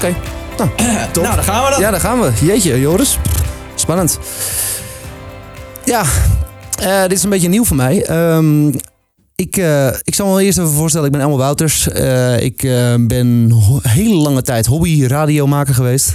Oké. 0.00 0.16
Nou, 0.56 0.70
top. 1.12 1.22
Nou, 1.22 1.34
daar 1.34 1.44
gaan 1.44 1.64
we 1.64 1.70
dan. 1.70 1.80
Ja, 1.80 1.90
daar 1.90 2.00
gaan 2.00 2.20
we. 2.20 2.30
Jeetje, 2.40 2.80
Joris. 2.80 3.18
Spannend. 3.74 4.18
Ja, 5.84 6.02
eh, 6.78 7.02
dit 7.02 7.12
is 7.12 7.22
een 7.22 7.30
beetje 7.30 7.48
nieuw 7.48 7.64
voor 7.64 7.76
mij. 7.76 8.04
Ehm, 8.04 8.68
ik, 9.34 9.56
eh, 9.56 9.86
ik 9.86 10.14
zal 10.14 10.26
me 10.26 10.32
wel 10.32 10.40
eerst 10.40 10.58
even 10.58 10.70
voorstellen. 10.70 11.06
Ik 11.06 11.12
ben 11.12 11.20
Elmo 11.20 11.36
Wouters. 11.36 11.88
Eh, 11.88 12.40
ik 12.40 12.62
eh, 12.62 12.94
ben 13.00 13.52
hele 13.82 14.14
lange 14.14 14.42
tijd 14.42 14.66
hobby 14.66 15.04
radiomaker 15.06 15.74
geweest. 15.74 16.14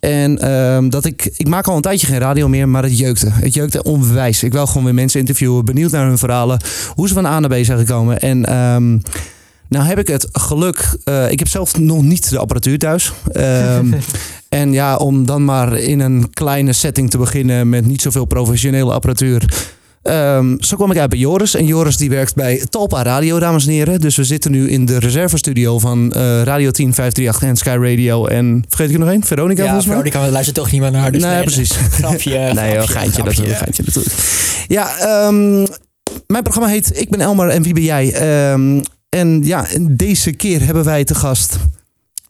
En 0.00 0.38
ehm, 0.38 0.88
dat 0.88 1.04
ik, 1.04 1.30
ik 1.36 1.48
maak 1.48 1.66
al 1.66 1.76
een 1.76 1.82
tijdje 1.82 2.06
geen 2.06 2.18
radio 2.18 2.48
meer, 2.48 2.68
maar 2.68 2.82
het 2.82 2.98
jeukte. 2.98 3.28
Het 3.30 3.54
jeukte 3.54 3.82
onwijs. 3.82 4.42
Ik 4.42 4.52
wil 4.52 4.66
gewoon 4.66 4.84
weer 4.84 4.94
mensen 4.94 5.20
interviewen, 5.20 5.64
benieuwd 5.64 5.90
naar 5.90 6.06
hun 6.06 6.18
verhalen, 6.18 6.60
hoe 6.94 7.08
ze 7.08 7.14
van 7.14 7.26
A 7.26 7.40
naar 7.40 7.60
B 7.60 7.64
zijn 7.64 7.78
gekomen. 7.78 8.18
En 8.20 8.44
ehm, 8.44 8.98
nou 9.68 9.84
heb 9.84 9.98
ik 9.98 10.06
het 10.06 10.28
geluk, 10.32 10.98
eh, 11.04 11.30
ik 11.30 11.38
heb 11.38 11.48
zelf 11.48 11.78
nog 11.78 12.02
niet 12.02 12.30
de 12.30 12.38
apparatuur 12.38 12.78
thuis. 12.78 13.12
Ehm, 13.32 13.92
en 14.48 14.72
ja, 14.72 14.96
om 14.96 15.26
dan 15.26 15.44
maar 15.44 15.76
in 15.78 16.00
een 16.00 16.30
kleine 16.32 16.72
setting 16.72 17.10
te 17.10 17.18
beginnen 17.18 17.68
met 17.68 17.86
niet 17.86 18.02
zoveel 18.02 18.24
professionele 18.24 18.92
apparatuur. 18.92 19.66
Ehm, 20.02 20.56
zo 20.58 20.76
kwam 20.76 20.90
ik 20.90 20.98
uit 20.98 21.10
bij 21.10 21.18
Joris. 21.18 21.54
En 21.54 21.64
Joris 21.64 21.96
die 21.96 22.10
werkt 22.10 22.34
bij 22.34 22.66
Talpa 22.70 23.02
Radio, 23.02 23.38
dames 23.38 23.66
en 23.66 23.72
heren. 23.72 24.00
Dus 24.00 24.16
we 24.16 24.24
zitten 24.24 24.50
nu 24.50 24.70
in 24.70 24.86
de 24.86 24.98
reservestudio 24.98 25.78
van 25.78 26.12
eh, 26.12 26.42
Radio 26.42 26.70
10, 26.70 26.94
538 26.94 27.42
en 27.48 27.56
Sky 27.56 27.90
Radio. 27.90 28.26
En 28.26 28.64
vergeet 28.68 28.88
ik 28.88 28.94
er 28.94 29.00
nog 29.00 29.08
één? 29.08 29.24
Veronica 29.24 29.62
Ja, 29.62 29.66
volgens 29.66 29.86
mij? 29.86 29.96
Veronica, 29.96 30.24
we 30.24 30.30
luisteren 30.30 30.62
toch 30.62 30.72
niet 30.72 30.80
meer 30.80 30.90
naar. 30.90 31.12
Dus 31.12 31.22
nee, 31.22 31.34
nee, 31.34 31.42
precies. 31.42 31.70
Grapje, 31.98 32.38
Nee, 32.38 32.52
grapje, 32.52 32.74
joh, 32.74 32.82
geintje, 32.82 33.12
grapje. 33.12 33.22
natuurlijk, 33.22 33.58
geintje 33.58 33.82
natuurlijk. 33.86 34.14
Ja, 34.68 34.98
ehm, 34.98 35.66
mijn 36.26 36.42
programma 36.42 36.68
heet 36.68 37.00
Ik 37.00 37.10
ben 37.10 37.20
Elmar 37.20 37.48
en 37.48 37.62
wie 37.62 37.74
ben 37.74 37.82
jij? 37.82 38.12
Ehm, 38.12 38.80
en 39.08 39.42
ja, 39.44 39.66
deze 39.80 40.32
keer 40.32 40.64
hebben 40.64 40.84
wij 40.84 41.04
te 41.04 41.14
gast. 41.14 41.58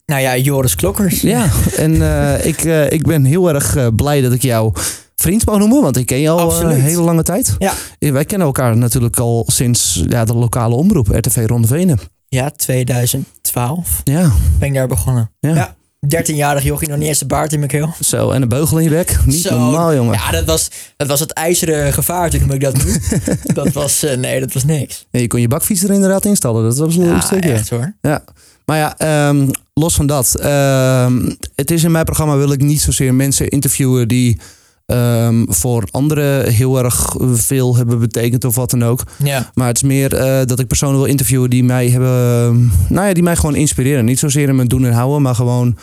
Nou 0.07 0.21
ja, 0.21 0.37
Joris 0.37 0.75
Klokkers. 0.75 1.21
Ja, 1.21 1.49
en 1.77 2.03
eh, 2.03 2.47
ik, 2.47 2.65
eh, 2.65 2.91
ik 2.91 3.03
ben 3.07 3.25
heel 3.25 3.49
erg 3.49 3.77
eh, 3.77 3.87
blij 3.97 4.21
dat 4.21 4.33
ik 4.33 4.43
jou 4.43 4.73
vriend 5.17 5.47
mag 5.47 5.59
noemen, 5.59 5.83
want 5.83 5.97
ik 5.97 6.07
ken 6.07 6.19
je 6.19 6.31
al 6.31 6.63
een 6.63 6.81
hele 6.81 7.03
lange 7.03 7.23
tijd. 7.23 7.57
Ja. 7.59 7.73
Wij 7.99 8.25
kennen 8.25 8.47
elkaar 8.47 8.77
natuurlijk 8.77 9.19
al 9.19 9.45
sinds 9.47 10.05
ja, 10.09 10.25
de 10.25 10.35
lokale 10.35 10.75
omroep, 10.75 11.09
RTV 11.09 11.45
Ronde 11.47 11.67
Venen. 11.67 11.99
Ja, 12.29 12.51
2012 12.51 14.01
Ja, 14.05 14.33
ben 14.59 14.69
ik 14.69 14.75
daar 14.75 14.89
begonnen. 14.89 15.31
Ja. 15.41 15.55
Ja. 15.55 15.77
13-jarig 16.07 16.63
jochie, 16.63 16.89
nog 16.89 16.99
niet 16.99 17.09
eens 17.09 17.19
de 17.19 17.27
baard 17.27 17.53
in 17.53 17.59
mijn 17.59 17.71
keel. 17.71 17.95
zo. 18.01 18.31
En 18.31 18.43
een 18.43 18.49
beugel 18.49 18.79
in 18.79 18.85
je 18.85 18.91
bek. 18.91 19.19
Niet 19.27 19.43
Zo. 19.43 19.59
normaal, 19.59 19.95
jongen. 19.95 20.13
Ja, 20.15 20.31
dat 20.31 20.45
was, 20.45 20.71
dat 20.97 21.07
was 21.09 21.21
het 21.21 21.33
ijzeren 21.33 21.93
gevaar 21.93 22.31
toen 22.31 22.53
ik 22.53 22.61
dat 22.61 22.75
doe. 22.81 23.01
dat 23.55 23.73
was, 23.73 24.03
eh, 24.03 24.17
nee, 24.17 24.41
dat 24.41 24.53
was 24.53 24.65
niks. 24.65 25.07
Ja, 25.11 25.21
je 25.21 25.27
kon 25.27 25.41
je 25.41 25.49
bakfiets 25.49 25.83
er 25.83 25.91
inderdaad 25.91 26.25
installen. 26.25 26.63
Dat 26.65 26.77
was 26.79 26.97
een 26.97 27.05
Ja, 27.05 27.21
stukje. 27.21 27.53
echt 27.53 27.71
hoor. 27.71 27.95
Ja, 28.03 28.25
maar 28.65 28.79
ja, 28.79 28.99
ehm, 28.99 29.49
los 29.75 29.95
van 29.95 30.07
dat. 30.07 30.35
ehm, 30.35 31.31
het 31.55 31.71
is 31.71 31.85
in 31.85 31.91
mijn 31.91 32.05
programma 32.05 32.37
wil 32.37 32.53
ik 32.53 32.61
niet 32.61 32.81
zozeer 32.81 33.15
mensen 33.15 33.49
interviewen 33.49 34.09
die 34.09 34.41
ehm, 34.89 35.45
voor 35.49 35.89
anderen 35.91 36.53
heel 36.53 36.79
erg 36.85 37.15
veel 37.33 37.77
hebben 37.77 37.99
betekend 37.99 38.45
of 38.45 38.55
wat 38.55 38.71
dan 38.71 38.85
ook. 38.85 39.03
Ja. 39.25 39.51
Maar 39.55 39.67
het 39.67 39.77
is 39.77 39.83
meer 39.83 40.15
eh, 40.15 40.47
dat 40.47 40.59
ik 40.59 40.67
personen 40.67 40.97
wil 40.97 41.05
interviewen 41.05 41.51
die 41.51 41.65
mij 41.65 41.89
hebben, 41.89 42.73
nou 42.89 43.07
ja, 43.07 43.13
die 43.13 43.23
mij 43.23 43.37
gewoon 43.37 43.55
inspireren. 43.55 44.05
Niet 44.05 44.19
zozeer 44.19 44.49
in 44.49 44.57
mijn 44.57 44.69
doen 44.69 44.85
en 44.85 44.93
houden, 44.93 45.23
maar 45.23 45.35
gewoon. 45.35 45.77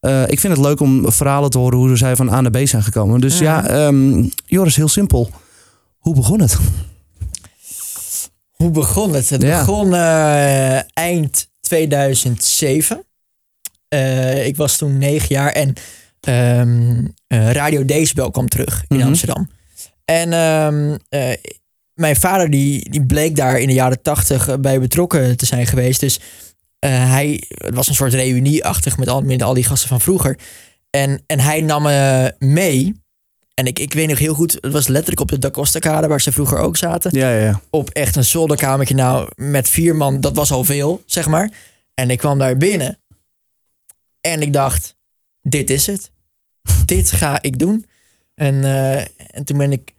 eh, 0.00 0.22
ik 0.28 0.40
vind 0.40 0.56
het 0.56 0.66
leuk 0.66 0.80
om 0.80 1.12
verhalen 1.12 1.50
te 1.50 1.58
horen 1.58 1.78
hoe 1.78 1.96
zij 1.96 2.16
van 2.16 2.30
A 2.30 2.40
naar 2.40 2.50
B 2.50 2.66
zijn 2.68 2.82
gekomen. 2.82 3.20
Dus 3.20 3.38
ja, 3.38 3.66
ehm, 3.66 4.24
Joris, 4.46 4.76
heel 4.76 4.88
simpel. 4.88 5.30
Hoe 5.98 6.14
begon 6.14 6.40
het? 6.40 6.56
Hoe 8.52 8.70
begon 8.70 9.14
het? 9.14 9.28
Het 9.30 9.42
Ja. 9.42 9.58
begon 9.58 9.94
eh, 9.94 10.96
eind 10.96 11.48
2007. 11.60 13.04
Eh, 13.88 14.46
ik 14.46 14.56
was 14.56 14.76
toen 14.76 14.98
negen 14.98 15.28
jaar 15.28 15.52
en 15.52 15.72
ehm, 16.26 17.04
eh, 17.26 17.50
Radio 17.50 17.84
Decibel 17.84 18.30
kwam 18.30 18.48
terug 18.48 18.84
in 18.88 18.96
Mhm. 18.96 19.06
Amsterdam. 19.06 19.50
En 20.04 20.32
ehm, 20.32 20.96
eh, 21.08 21.36
mijn 21.94 22.16
vader 22.16 22.50
die, 22.50 22.90
die 22.90 23.06
bleek 23.06 23.36
daar 23.36 23.60
in 23.60 23.66
de 23.66 23.72
jaren 23.74 24.02
tachtig 24.02 24.60
bij 24.60 24.80
betrokken 24.80 25.36
te 25.36 25.46
zijn 25.46 25.66
geweest. 25.66 26.00
Dus 26.00 26.20
eh, 26.78 27.10
hij, 27.10 27.42
het 27.48 27.74
was 27.74 27.88
een 27.88 27.94
soort 27.94 28.12
reunieachtig 28.14 28.96
met 28.98 29.08
al, 29.08 29.20
met 29.20 29.42
al 29.42 29.54
die 29.54 29.64
gasten 29.64 29.88
van 29.88 30.00
vroeger. 30.00 30.38
En, 30.90 31.22
en 31.26 31.40
hij 31.40 31.60
nam 31.60 31.82
me 31.82 32.34
mee. 32.38 33.00
En 33.54 33.66
ik, 33.66 33.78
ik 33.78 33.92
weet 33.92 34.08
nog 34.08 34.18
heel 34.18 34.34
goed, 34.34 34.58
het 34.60 34.72
was 34.72 34.86
letterlijk 34.88 35.20
op 35.20 35.28
de 35.30 35.38
Da 35.38 35.50
Costa 35.50 35.78
Kade 35.78 36.06
waar 36.06 36.20
ze 36.20 36.32
vroeger 36.32 36.58
ook 36.58 36.76
zaten 36.76 37.10
Ja, 37.18 37.30
ja, 37.32 37.44
ja. 37.44 37.60
op 37.70 37.90
echt 37.90 38.16
een 38.16 38.24
zolderkamertje. 38.24 38.94
Nou, 38.94 39.28
met 39.34 39.68
vier 39.68 39.96
man, 39.96 40.20
dat 40.20 40.36
was 40.36 40.50
al 40.50 40.64
veel, 40.64 41.02
zeg 41.06 41.26
maar. 41.28 41.50
En 41.94 42.10
ik 42.10 42.18
kwam 42.18 42.38
daar 42.38 42.56
binnen. 42.56 42.98
En 44.20 44.42
ik 44.42 44.52
dacht, 44.52 44.96
dit 45.42 45.70
is 45.70 45.86
het. 45.86 46.10
Dit 46.84 47.10
ga 47.10 47.42
ik 47.42 47.58
doen. 47.58 47.86
En, 48.34 48.64
eh, 48.64 48.96
en 49.30 49.44
toen 49.44 49.58
ben 49.58 49.72
ik 49.72 49.94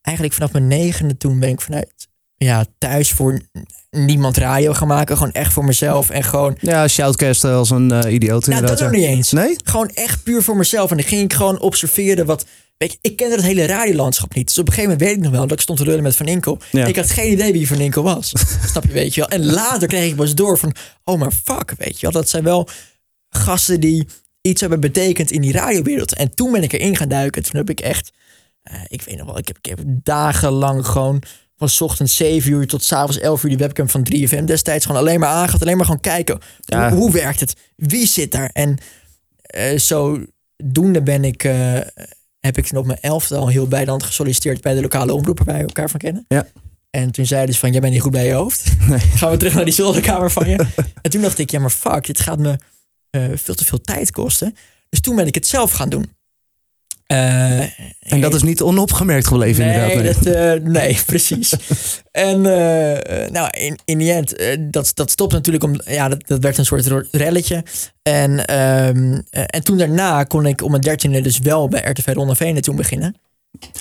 eigenlijk 0.00 0.36
vanaf 0.36 0.52
mijn 0.52 0.66
negende 0.66 1.16
toen 1.16 1.40
ben 1.40 1.48
ik 1.48 1.60
vanuit 1.60 2.08
ja, 2.36 2.64
thuis 2.78 3.12
voor 3.12 3.40
niemand 3.90 4.36
radio 4.36 4.72
gaan 4.72 4.88
maken. 4.88 5.16
Gewoon 5.16 5.32
echt 5.32 5.52
voor 5.52 5.64
mezelf. 5.64 6.10
En 6.10 6.22
gewoon, 6.24 6.56
Ja, 6.60 6.88
shoutcast 6.88 7.44
als 7.44 7.70
een 7.70 7.90
eh, 7.90 8.12
idioot 8.12 8.46
nou 8.46 8.66
dat 8.66 8.80
nog 8.80 8.90
niet 8.90 9.04
eens. 9.04 9.32
Nee? 9.32 9.56
Gewoon 9.64 9.88
echt 9.88 10.22
puur 10.22 10.42
voor 10.42 10.56
mezelf. 10.56 10.90
En 10.90 10.96
dan 10.96 11.06
ging 11.06 11.22
ik 11.22 11.32
gewoon 11.32 11.60
observeren 11.60 12.26
wat... 12.26 12.46
Weet 12.76 12.92
je, 12.92 12.98
ik 13.00 13.16
kende 13.16 13.34
het 13.34 13.44
hele 13.44 13.66
radiolandschap 13.66 14.34
niet. 14.34 14.46
Dus 14.46 14.58
op 14.58 14.66
een 14.66 14.72
gegeven 14.72 14.92
moment 14.92 15.08
weet 15.08 15.18
ik 15.18 15.24
nog 15.24 15.32
wel 15.38 15.46
dat 15.46 15.56
ik 15.56 15.62
stond 15.62 15.78
te 15.78 15.84
lullen 15.84 16.02
met 16.02 16.16
Van 16.16 16.26
Inkel. 16.26 16.58
Ja. 16.70 16.86
Ik 16.86 16.96
had 16.96 17.10
geen 17.10 17.32
idee 17.32 17.52
wie 17.52 17.68
Van 17.68 17.80
Inkel 17.80 18.02
was. 18.02 18.32
Snap 18.70 18.84
je, 18.84 18.92
weet 18.92 19.14
je 19.14 19.20
wel. 19.20 19.30
En 19.30 19.44
later 19.44 19.88
kreeg 19.88 20.10
ik 20.10 20.16
pas 20.16 20.34
door 20.34 20.58
van... 20.58 20.74
Oh, 21.04 21.18
maar 21.18 21.32
fuck, 21.44 21.74
weet 21.78 22.00
je 22.00 22.00
wel. 22.00 22.12
Dat 22.12 22.28
zijn 22.28 22.44
wel 22.44 22.68
gasten 23.28 23.80
die 23.80 24.06
iets 24.46 24.60
hebben 24.60 24.80
betekend 24.80 25.30
in 25.30 25.40
die 25.40 25.52
radiowereld. 25.52 26.14
En 26.14 26.34
toen 26.34 26.52
ben 26.52 26.62
ik 26.62 26.72
erin 26.72 26.96
gaan 26.96 27.08
duiken. 27.08 27.42
Toen 27.42 27.56
heb 27.56 27.70
ik 27.70 27.80
echt... 27.80 28.12
eh, 28.62 28.80
ik 28.86 29.02
weet 29.02 29.16
nog 29.16 29.26
wel, 29.26 29.38
ik 29.38 29.48
heb, 29.48 29.58
ik 29.60 29.66
heb 29.66 29.78
dagenlang 29.86 30.86
gewoon... 30.86 31.22
Van 31.56 31.68
's 31.68 31.80
ochtends 31.80 32.16
7 32.16 32.52
uur 32.52 32.66
tot 32.66 32.84
's 32.84 32.92
avonds 32.92 33.18
11 33.18 33.42
uur 33.42 33.48
die 33.48 33.58
webcam 33.58 33.88
van 33.88 34.06
3FM 34.14 34.44
destijds 34.44 34.86
gewoon 34.86 35.00
alleen 35.00 35.20
maar 35.20 35.28
aangehad. 35.28 35.62
Alleen 35.62 35.76
maar 35.76 35.84
gewoon 35.84 36.00
kijken. 36.00 36.38
Ja. 36.60 36.90
Hoe, 36.90 36.98
hoe 36.98 37.12
werkt 37.12 37.40
het? 37.40 37.56
Wie 37.76 38.06
zit 38.06 38.32
daar? 38.32 38.50
En 38.52 38.78
eh, 39.36 39.78
zodoende 39.78 41.02
ben 41.02 41.24
ik, 41.24 41.44
eh, 41.44 41.80
heb 42.40 42.58
ik 42.58 42.70
op 42.76 42.86
mijn 42.86 43.00
elfde 43.00 43.36
al 43.36 43.48
heel 43.48 43.68
bijland 43.68 44.02
gesolliciteerd 44.02 44.60
bij 44.60 44.74
de 44.74 44.80
lokale 44.80 45.12
omroepen 45.12 45.44
waar 45.44 45.58
we 45.58 45.60
elkaar 45.66 45.90
van 45.90 46.00
kennen. 46.00 46.24
Ja. 46.28 46.46
En 46.90 47.10
toen 47.10 47.26
zeiden 47.26 47.54
ze 47.54 47.60
van, 47.60 47.70
jij 47.72 47.80
bent 47.80 47.92
niet 47.92 48.02
goed 48.02 48.12
bij 48.12 48.26
je 48.26 48.32
hoofd. 48.32 48.64
Nee. 48.88 48.98
Gaan 49.18 49.30
we 49.30 49.36
terug 49.36 49.54
naar 49.54 49.64
die 49.64 49.74
zolderkamer 49.74 50.30
van 50.30 50.48
je. 50.48 50.66
en 51.02 51.10
toen 51.10 51.22
dacht 51.22 51.38
ik, 51.38 51.50
ja 51.50 51.60
maar 51.60 51.70
fuck, 51.70 52.06
dit 52.06 52.20
gaat 52.20 52.38
me 52.38 52.56
eh, 53.14 53.24
veel 53.34 53.54
te 53.54 53.64
veel 53.64 53.80
tijd 53.80 54.10
kosten. 54.10 54.56
Dus 54.88 55.00
toen 55.00 55.16
ben 55.16 55.26
ik 55.26 55.34
het 55.34 55.46
zelf 55.46 55.72
gaan 55.72 55.88
doen. 55.88 56.12
Eh, 57.06 57.60
En 58.00 58.20
dat 58.20 58.34
is 58.34 58.42
niet 58.42 58.60
onopgemerkt 58.62 59.26
gebleven 59.26 59.66
nee, 59.66 59.92
inderdaad. 59.92 60.20
Nee. 60.24 60.32
Dat, 60.34 60.62
eh, 60.62 60.70
nee, 60.72 60.98
precies. 61.06 61.52
en 62.10 62.40
nou, 63.32 63.48
in, 63.50 63.78
in 63.84 63.98
die 63.98 64.12
end, 64.12 64.34
dat, 64.72 64.90
dat 64.94 65.10
stopt 65.10 65.32
natuurlijk 65.32 65.64
om, 65.64 65.80
ja, 65.84 66.08
dat, 66.08 66.26
dat 66.26 66.42
werd 66.42 66.58
een 66.58 66.64
soort 66.64 67.06
relletje. 67.10 67.64
En, 68.02 68.46
ehm, 68.46 69.20
eh, 69.30 69.42
en 69.46 69.62
toen 69.64 69.78
daarna 69.78 70.24
kon 70.24 70.46
ik 70.46 70.62
om 70.62 70.70
mijn 70.70 70.82
dertiende 70.82 71.20
dus 71.20 71.38
wel 71.38 71.68
bij 71.68 71.80
RTV 71.90 72.06
Ronde 72.14 72.34
Venen 72.34 72.62
toen 72.62 72.76
beginnen. 72.76 73.14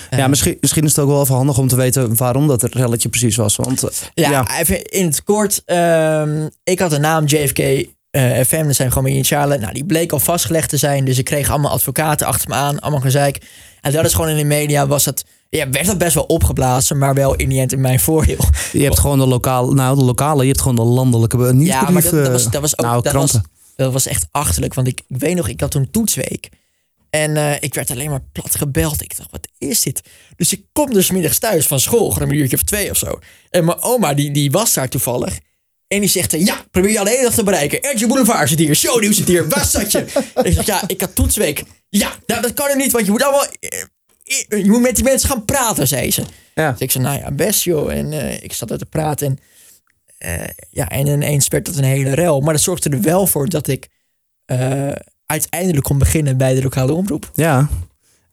Ja, 0.10 0.28
misschien, 0.28 0.58
misschien 0.60 0.84
is 0.84 0.90
het 0.96 1.00
ook 1.00 1.10
wel 1.12 1.22
even 1.22 1.36
handig 1.36 1.58
om 1.58 1.68
te 1.68 1.76
weten 1.76 2.16
waarom 2.16 2.48
dat 2.48 2.64
relletje 2.64 3.10
precies 3.10 3.36
was. 3.36 3.56
Want 3.56 3.84
Ja, 4.14 4.30
ja. 4.30 4.60
even 4.60 4.84
in 4.84 5.06
het 5.06 5.24
kort. 5.24 5.62
ehm, 5.66 6.48
ik 6.64 6.80
had 6.80 6.90
de 6.90 6.98
naam 7.00 7.26
JFK 7.26 7.88
eh, 8.14 8.40
FM, 8.46 8.66
dat 8.66 8.76
zijn 8.76 8.88
gewoon 8.88 9.04
mijn 9.04 9.16
initialen. 9.16 9.60
Nou, 9.60 9.74
die 9.74 9.86
bleek 9.86 10.12
al 10.12 10.20
vastgelegd 10.20 10.70
te 10.70 10.78
zijn. 10.78 11.06
Dus 11.06 11.18
ik 11.18 11.26
kreeg 11.26 11.50
allemaal 11.50 11.72
advocaten 11.72 12.28
achter 12.28 12.50
me 12.50 12.56
aan, 12.56 12.80
allemaal 12.80 13.00
gezeik. 13.02 13.42
En 13.82 13.92
dat 13.92 14.06
is 14.06 14.14
gewoon 14.14 14.30
in 14.30 14.38
de 14.38 14.44
media, 14.44 14.88
was 14.88 15.06
het, 15.06 15.26
ja, 15.50 15.70
werd 15.70 15.86
dat 15.86 15.98
best 15.98 16.14
wel 16.14 16.24
opgeblazen, 16.24 16.98
maar 16.98 17.14
wel 17.14 17.36
in 17.36 17.50
die 17.50 17.60
end 17.60 17.72
in 17.72 17.82
mijn 17.82 18.00
voordeel. 18.00 18.38
je 18.72 18.84
hebt 18.84 19.00
gewoon 19.00 19.20
de 19.20 19.26
lokale, 19.28 19.74
nou 19.74 19.98
de 19.98 20.04
lokale, 20.04 20.42
je 20.42 20.48
hebt 20.48 20.62
gewoon 20.62 20.76
de 20.76 20.82
landelijke 20.84 21.38
be- 21.38 21.54
Ja, 21.58 21.90
maar 21.90 22.02
dat, 22.02 22.12
dat, 22.12 22.32
was, 22.32 22.46
eh, 22.46 22.52
dat 22.52 22.62
was 22.62 22.78
ook 22.78 22.86
nou, 22.86 23.02
dat 23.02 23.14
was, 23.14 23.32
dat 23.76 23.94
was 23.94 24.06
echt 24.08 24.26
achterlijk. 24.32 24.74
Want 24.74 24.88
ik, 24.88 25.00
ik 25.08 25.18
weet 25.20 25.36
nog, 25.36 25.48
ik 25.48 25.62
had 25.62 25.72
toen 25.72 25.92
toetsweek. 25.92 26.50
En 27.10 27.38
eh, 27.38 27.52
ik 27.60 27.74
werd 27.74 27.92
alleen 27.92 28.10
maar 28.10 28.24
plat 28.32 28.56
gebeld. 28.56 29.02
Ik 29.02 29.18
dacht, 29.18 29.32
wat 29.32 29.48
is 29.58 29.82
dit? 29.82 30.02
Dus 30.36 30.54
ik 30.54 30.62
kom 30.74 30.94
dus 30.94 31.12
middags 31.12 31.40
thuis 31.40 31.68
van 31.68 31.80
school, 31.80 32.12
gewoon 32.12 32.30
een 32.30 32.36
uurtje 32.36 32.56
of 32.56 32.64
twee 32.64 32.90
of 32.90 32.98
zo. 32.98 33.20
En 33.50 33.66
mijn 33.66 33.82
oma, 33.82 34.14
die, 34.14 34.32
die 34.32 34.52
was 34.52 34.74
daar 34.74 34.90
toevallig. 34.90 35.38
En 35.94 36.00
die 36.00 36.10
zegt, 36.10 36.32
ja, 36.32 36.66
probeer 36.72 36.92
je 36.92 37.00
alleen 37.00 37.24
nog 37.24 37.34
te 37.34 37.44
bereiken. 37.44 37.82
Ertje 37.82 38.08
Boulevard 38.08 38.50
zit 38.50 38.60
hier, 38.60 38.76
shownieuws 38.76 39.16
zit 39.18 39.28
hier, 39.28 39.48
waar 39.48 39.66
zat 39.66 39.92
je? 39.92 40.00
ik 40.44 40.54
zeg, 40.54 40.66
ja, 40.66 40.84
ik 40.88 41.02
had 41.02 41.16
toetsweek. 41.16 41.64
Ja, 41.90 42.12
nou, 42.26 42.42
dat 42.42 42.54
kan 42.54 42.70
er 42.70 42.76
niet, 42.76 42.92
want 42.92 43.06
je 43.06 43.12
moet 43.12 43.24
allemaal... 43.24 43.46
eh, 43.60 43.82
eh, 44.50 44.64
Je 44.64 44.70
moet 44.70 44.82
met 44.82 44.96
die 44.96 45.04
mensen 45.04 45.30
gaan 45.30 45.46
praten, 45.46 45.88
zei 45.88 46.12
ze. 46.12 46.24
Ja. 46.54 46.72
Dus 46.72 46.80
ik 46.80 46.92
zei, 46.92 47.04
nou 47.04 47.20
ja, 47.20 47.32
best 47.32 47.64
joh. 47.64 47.94
En 47.94 48.12
eh, 48.14 48.44
ik 48.44 48.54
zat 48.54 48.72
er 48.72 48.78
te 48.78 48.86
praten. 48.86 49.40
En, 50.18 50.56
ja, 50.70 50.90
en 50.90 51.08
ineens 51.08 51.48
werd 51.48 51.66
dat 51.66 51.76
een 51.76 51.84
hele 51.84 52.14
rel. 52.14 52.42
Maar 52.42 52.54
dat 52.54 52.62
zorgde 52.62 52.90
er 52.90 53.02
wel 53.02 53.28
voor 53.28 53.50
dat 53.50 53.68
ik 53.68 53.88
uiteindelijk 55.26 55.84
kon 55.84 55.98
beginnen 55.98 56.38
bij 56.38 56.54
de 56.54 56.62
lokale 56.62 56.94
omroep. 56.94 57.32
Ja, 57.34 57.70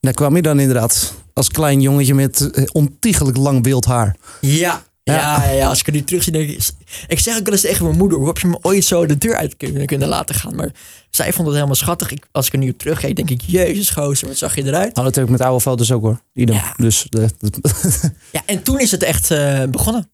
daar 0.01 0.13
kwam 0.13 0.37
je 0.37 0.43
dan 0.43 0.61
inderdaad 0.61 1.15
als 1.35 1.49
klein 1.49 1.81
jongetje 1.81 2.15
met 2.15 2.51
ontiegelijk 2.73 3.37
lang 3.37 3.65
wild 3.65 3.85
haar. 3.85 4.17
Ja, 4.41 4.83
Ja, 5.03 5.15
Ja. 5.15 5.45
ja, 5.45 5.51
ja, 5.51 5.69
als 5.69 5.81
ik 5.81 5.87
er 5.87 5.93
nu 5.93 6.05
terug 6.05 6.23
zie, 6.23 6.33
denk 6.33 6.49
ik... 6.51 6.69
Ik 7.09 7.19
zeg 7.19 7.39
ook 7.39 7.45
wel 7.45 7.53
eens 7.53 7.63
tegen 7.63 7.85
mijn 7.85 7.97
moeder, 7.97 8.19
hoe 8.19 8.27
heb 8.27 8.39
je 8.39 8.47
me 8.47 8.59
ooit 8.63 8.85
zo 8.85 9.07
de 9.07 9.19
deur 9.19 9.37
uit 9.37 9.57
kunnen, 9.57 9.87
kunnen 9.87 10.09
laten 10.09 10.35
gaan? 10.35 10.55
Maar 10.55 10.71
zij 11.11 11.33
vond 11.33 11.47
het 11.47 11.55
helemaal 11.55 11.75
schattig. 11.77 12.11
Ik, 12.11 12.27
als 12.33 12.47
ik 12.47 12.53
er 12.53 12.59
nu 12.59 12.71
op 12.71 12.79
terugkijk, 12.79 13.17
denk 13.17 13.31
ik, 13.31 13.41
jezus 13.41 13.91
gozer, 13.91 14.29
wat 14.29 14.37
zag 14.37 14.55
je 14.55 14.65
eruit? 14.65 14.97
Had 14.97 15.05
natuurlijk 15.05 15.33
met 15.33 15.41
oude 15.41 15.61
foto's 15.61 15.93
ook 15.93 16.03
hoor. 16.03 16.21
Idem. 16.35 16.55
Ja. 16.55 16.75
Dus 16.77 17.07
eh, 17.09 17.25
dat- 17.39 17.59
Ja, 18.33 18.43
en 18.47 18.63
toen 18.63 18.81
is 18.81 18.91
het 18.91 19.03
echt 19.03 19.31
eh, 19.31 19.63
begonnen. 19.65 20.11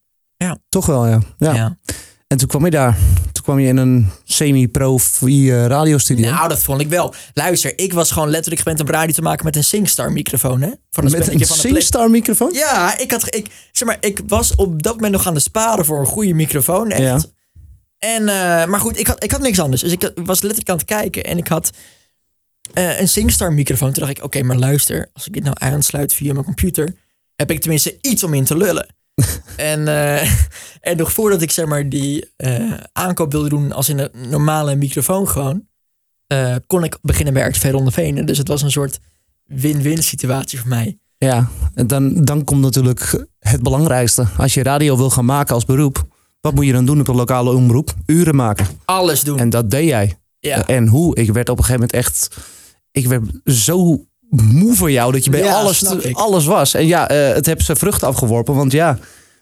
toch 0.69 0.87
wel, 0.87 1.07
ja. 1.07 1.21
ja. 1.39 1.55
Ja. 1.55 1.77
En 2.27 2.37
toen 2.37 2.49
kwam 2.49 2.65
je 2.65 2.71
daar. 2.71 2.99
Toen 3.33 3.43
kwam 3.43 3.59
je 3.59 3.69
in 3.69 3.77
een 3.77 4.09
semi-profi 4.25 5.51
eh, 5.51 5.67
radiostudio. 5.67 6.31
Nou, 6.31 6.49
dat 6.49 6.63
vond 6.63 6.81
ik 6.81 6.89
wel. 6.89 7.15
Luister, 7.35 7.79
ik 7.79 7.93
was 7.93 8.11
gewoon 8.11 8.31
letterlijk 8.31 8.63
gewend 8.63 8.81
om 8.81 8.87
radio 8.89 9.15
te 9.15 9.23
maken 9.23 9.45
met 9.45 9.57
een 9.57 9.65
SingStar 9.65 10.13
microfoon, 10.13 10.61
hè? 10.61 10.71
Van 10.91 11.05
met 11.05 11.29
een 11.29 11.47
van 11.47 11.57
SingStar 11.57 12.11
microfoon? 12.11 12.53
Ja, 12.53 12.99
ik 12.99 13.11
had, 13.11 13.35
ik, 13.35 13.47
zeg 13.73 13.89
maar, 13.89 13.97
ik 14.01 14.21
was 14.27 14.55
op 14.55 14.83
dat 14.83 14.95
moment 14.95 15.13
nog 15.13 15.27
aan 15.27 15.35
het 15.35 15.43
sparen 15.43 15.85
voor 15.85 16.01
een 16.01 16.07
goede 16.07 16.35
microfoon, 16.35 16.91
echt. 16.91 17.03
Ja. 17.03 17.21
En, 17.99 18.29
eh, 18.29 18.67
maar 18.67 18.81
goed, 18.81 18.99
ik 18.99 19.07
had, 19.07 19.25
ik 19.25 19.31
had 19.31 19.41
niks 19.41 19.61
anders. 19.61 19.83
Dus 19.83 19.93
ik, 19.93 20.03
ik 20.03 20.27
was 20.27 20.41
letterlijk 20.41 20.71
aan 20.71 20.77
het 20.77 20.87
kijken 20.87 21.25
en 21.25 21.39
ik 21.39 21.49
had 21.49 21.71
eh, 22.73 23.01
een 23.01 23.09
SingStar 23.09 23.53
microfoon. 23.53 23.93
Toen 23.93 24.05
dacht 24.05 24.19
ik, 24.19 24.25
oké, 24.25 24.43
maar 24.43 24.57
luister, 24.57 25.09
als 25.13 25.27
ik 25.27 25.33
dit 25.33 25.43
nou 25.43 25.57
aansluit 25.59 26.15
via 26.15 26.33
mijn 26.33 26.45
computer, 26.45 26.95
heb 27.37 27.51
ik 27.51 27.61
tenminste 27.61 27.99
iets 28.01 28.25
om 28.25 28.35
in 28.35 28.45
te 28.45 28.57
lullen. 28.57 28.96
en, 29.57 29.89
eh, 29.89 30.31
en 30.81 30.97
nog 30.97 31.13
voordat 31.13 31.43
ik 31.43 31.51
zeg 31.51 31.67
maar 31.67 31.89
die 31.89 32.33
eh, 32.37 32.73
aankoop 32.93 33.33
wilde 33.33 33.49
doen 33.49 33.73
als 33.73 33.89
in 33.89 33.99
een 33.99 34.29
normale 34.29 34.75
microfoon 34.75 35.29
gewoon, 35.29 35.67
eh, 36.27 36.57
kon 36.67 36.85
ik 36.85 36.99
beginnen 37.03 37.35
bij 37.35 37.49
RTV 37.49 37.71
Ronde 37.71 37.91
Venen. 37.91 38.27
Dus 38.27 38.39
het 38.39 38.49
was 38.49 38.63
een 38.63 38.71
soort 38.71 38.99
win-win 39.45 40.03
situatie 40.03 40.59
voor 40.59 40.69
mij. 40.69 40.99
Ja, 41.19 41.49
en 41.75 41.87
dan, 41.87 42.25
dan 42.25 42.45
komt 42.45 42.61
natuurlijk 42.61 43.27
het 43.39 43.63
belangrijkste. 43.63 44.27
Als 44.37 44.55
je 44.55 44.63
radio 44.63 44.97
wil 44.97 45.11
gaan 45.11 45.25
maken 45.25 45.55
als 45.55 45.65
beroep, 45.65 46.07
wat 46.41 46.55
moet 46.55 46.67
je 46.67 46.73
dan 46.73 46.87
doen 46.87 47.01
op 47.01 47.07
de 47.07 47.15
lokale 47.15 47.53
omroep? 47.53 47.95
Uren 48.07 48.37
maken. 48.37 48.67
Alles 48.85 49.21
doen. 49.21 49.39
En 49.39 49.51
dat 49.51 49.71
deed 49.71 49.89
jij. 49.89 50.19
ja. 50.39 50.67
En 50.67 50.87
hoe? 50.87 51.17
Ik 51.17 51.33
werd 51.33 51.49
op 51.49 51.59
een 51.59 51.65
gegeven 51.65 51.87
moment 51.89 52.07
echt... 52.07 52.37
Ik 52.91 53.07
werd 53.07 53.23
zo 53.45 54.07
moe 54.43 54.75
voor 54.75 54.91
jou 54.91 55.13
dat 55.13 55.25
je 55.25 55.31
bij 55.31 55.41
Ja, 55.43 55.53
alles, 55.55 55.85
alles 56.13 56.45
was. 56.45 56.75
En 56.75 56.87
ja, 56.87 57.09
eh, 57.09 57.35
het 57.35 57.47
heeft 57.47 57.65
zijn 57.65 57.77
vruchten 57.77 58.09
afgeworpen. 58.09 58.55
Want 58.55 58.73
ja, 58.73 58.99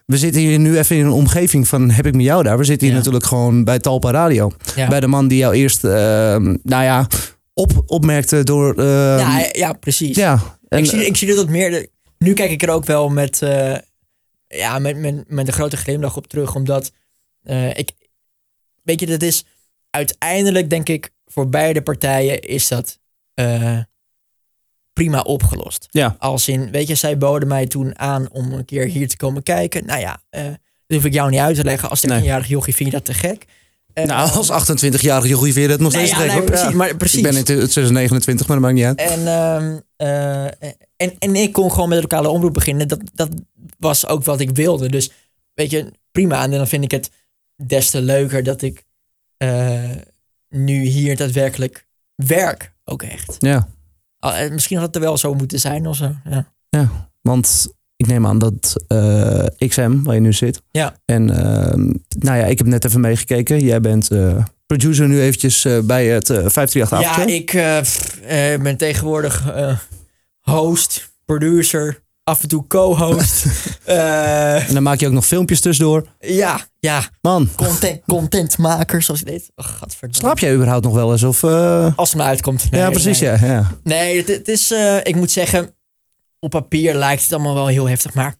we 0.07 0.17
zitten 0.19 0.41
hier 0.41 0.59
nu 0.59 0.79
even 0.79 0.97
in 0.97 1.05
een 1.05 1.11
omgeving 1.13 1.69
van 1.69 1.91
heb 1.91 2.07
ik 2.07 2.15
met 2.15 2.25
jou 2.25 2.43
daar. 2.43 2.59
We 2.59 2.65
zitten 2.65 2.87
hier 2.87 2.97
Ja. 2.97 3.03
natuurlijk 3.03 3.27
gewoon 3.27 3.65
bij 3.65 3.79
Talpa 3.79 4.11
Radio. 4.11 4.51
Ja. 4.77 4.89
Bij 4.89 5.01
de 5.01 5.07
man 5.07 5.29
die 5.29 5.39
jou 5.39 5.55
eerst, 5.55 5.85
eh, 5.85 5.91
nou 6.63 6.85
ja, 6.85 7.07
op, 7.53 7.83
opmerkte 7.87 8.45
door... 8.45 8.75
eh, 8.79 8.85
ja, 9.19 9.49
ja, 9.53 9.73
precies. 9.73 10.17
ja. 10.17 10.59
En, 10.69 10.79
ik, 10.79 10.87
zie, 10.87 11.07
ik 11.07 11.17
zie 11.17 11.35
dat 11.35 11.49
meer. 11.49 11.71
de- 11.71 11.91
nu 12.19 12.33
kijk 12.33 12.51
ik 12.51 12.63
er 12.63 12.71
ook 12.71 12.85
wel 12.85 13.09
met, 13.09 13.43
eh, 13.43 13.75
ja, 14.47 14.79
met, 14.79 14.97
met, 14.97 15.25
met 15.31 15.47
een 15.47 15.53
grote 15.53 15.77
glimlach 15.77 16.17
op 16.17 16.27
terug. 16.27 16.55
Omdat 16.55 16.91
eh, 17.43 17.77
ik. 17.77 17.91
Weet 18.83 19.01
je, 19.01 19.07
dat 19.07 19.23
is. 19.23 19.45
Uiteindelijk 19.91 20.71
denk 20.71 20.89
ik. 20.89 21.11
Voor 21.27 21.49
beide 21.49 21.83
partijen 21.83 22.41
is 22.41 22.69
dat. 22.69 22.99
Prima 24.95 25.21
opgelost. 25.21 25.87
ja. 25.91 26.17
Als 26.19 26.49
in. 26.49 26.71
Weet 26.71 26.89
je, 26.89 26.95
zij 26.95 27.19
boden 27.19 27.49
mij 27.49 27.67
toen 27.67 27.99
aan 27.99 28.29
om 28.33 28.53
een 28.53 28.65
keer 28.65 28.87
hier 28.87 29.09
te 29.09 29.17
komen 29.17 29.43
kijken. 29.43 29.87
Nou 29.87 30.01
ja. 30.01 30.21
eh 30.31 30.43
dat 30.87 30.97
hoef 30.97 31.05
ik 31.07 31.13
jou 31.13 31.31
niet 31.31 31.41
uit 31.41 31.57
te 31.57 31.65
leggen. 31.65 31.91
Als 31.91 32.07
13-jarig 32.07 32.49
jochie 32.49 32.75
vind 32.75 32.91
je 32.91 32.95
dat 32.97 33.05
te 33.05 33.15
gek. 33.15 33.45
Eh, 33.93 34.05
Nou, 34.05 34.31
als 34.31 34.51
28-jarige 34.51 35.29
jochie 35.29 35.53
vind 35.53 35.65
je 35.65 35.71
dat 35.71 35.81
nog 35.81 35.93
nee, 35.93 36.07
steeds 36.07 36.23
ja, 36.23 36.29
gek, 36.29 36.39
nee, 36.39 36.47
precies, 36.47 36.69
Ja. 36.69 36.75
maar 36.75 36.97
precies. 36.97 37.17
Ik 37.19 37.23
ben 37.23 37.37
in 37.37 37.45
2029, 37.45 38.47
maar 38.47 38.57
dat 38.61 38.65
maakt 38.67 38.79
niet 38.79 38.85
uit. 38.85 38.99
En, 39.11 39.27
ehm, 39.27 39.79
eh, 39.97 40.45
en, 40.97 41.19
en 41.19 41.37
ik 41.37 41.53
kon 41.53 41.71
gewoon 41.73 41.89
met 41.89 41.97
de 41.97 42.03
lokale 42.09 42.29
omroep 42.29 42.55
beginnen. 42.55 42.89
Dat, 42.89 43.01
dat 43.15 43.29
was 43.79 44.07
ook 44.07 44.25
wat 44.25 44.41
ik 44.41 44.51
wilde. 44.51 44.89
Dus 44.89 45.11
weet 45.55 45.71
je, 45.71 45.93
prima. 46.13 46.43
En 46.43 46.51
dan 46.51 46.69
vind 46.69 46.85
ik 46.85 46.91
het 46.91 47.11
des 47.57 47.91
te 47.91 48.01
leuker 48.03 48.43
dat 48.43 48.63
ik 48.63 48.85
nu 50.49 50.83
hier 50.85 51.17
daadwerkelijk 51.17 51.87
werk. 52.15 52.73
Ook 52.85 53.03
echt. 53.03 53.37
Ja. 53.39 53.69
Al- 54.25 54.33
eh, 54.35 54.51
Misschien 54.51 54.77
had 54.77 54.87
het 54.87 54.95
er 54.97 55.01
wel 55.03 55.17
zo 55.19 55.35
moeten 55.35 55.61
zijn 55.61 55.87
of 55.87 55.97
zo. 55.97 56.11
Ja. 56.31 56.53
Ja, 56.69 57.09
want 57.21 57.69
ik 57.97 58.07
neem 58.07 58.27
aan 58.27 58.39
dat 58.39 58.85
eh, 58.89 59.45
XM, 59.69 60.03
waar 60.03 60.15
je 60.15 60.21
nu 60.21 60.33
zit. 60.33 60.63
Ja. 60.71 60.95
En 61.05 61.31
ehm, 61.31 61.81
nou 62.19 62.39
ja, 62.39 62.45
ik 62.45 62.59
heb 62.59 62.67
net 62.67 62.85
even 62.85 63.01
meegekeken. 63.01 63.59
Jij 63.61 63.81
bent 63.81 64.11
eh, 64.11 64.45
producer 64.67 65.09
nu 65.09 65.21
eventjes 65.21 65.67
bij 65.85 66.07
het 66.07 66.31
eh 66.31 66.37
538 66.49 67.01
Ja, 67.01 67.27
ik 68.55 68.63
ben 68.63 68.77
tegenwoordig 68.77 69.45
host, 70.41 71.13
producer, 71.25 72.03
af 72.25 72.43
en 72.43 72.49
toe 72.49 72.67
co-host. 72.67 73.45
Eh, 73.85 74.69
En 74.69 74.75
dan 74.75 74.83
maak 74.83 75.01
je 75.01 75.07
ook 75.07 75.13
nog 75.13 75.27
filmpjes 75.27 75.61
tussendoor. 75.61 76.07
ja, 76.21 76.67
ja, 76.81 77.03
Man, 77.21 77.49
content, 77.57 78.01
contentmaker 78.07 79.03
zoals 79.03 79.21
ik 79.21 79.27
deed. 79.27 79.51
Oh, 79.55 79.83
slaap 80.11 80.39
jij 80.39 80.55
überhaupt 80.55 80.85
nog 80.85 80.95
wel 80.95 81.13
eens? 81.13 81.23
Of, 81.23 81.43
eh, 81.43 81.93
Als 81.97 82.09
het 82.09 82.19
me 82.19 82.25
uitkomt. 82.25 82.71
Nee, 82.71 82.81
ja, 82.81 82.91
precies, 82.91 83.21
nee. 83.21 83.31
ja. 83.31 83.47
ja. 83.47 83.71
Nee, 83.83 84.17
het, 84.17 84.29
het 84.29 84.49
is, 84.49 84.71
eh, 84.71 84.97
ik 85.03 85.15
moet 85.17 85.31
zeggen, 85.31 85.75
op 86.39 86.51
papier 86.51 86.95
lijkt 86.95 87.23
het 87.23 87.33
allemaal 87.33 87.55
wel 87.55 87.67
heel 87.67 87.89
heftig. 87.89 88.15
Maar 88.15 88.35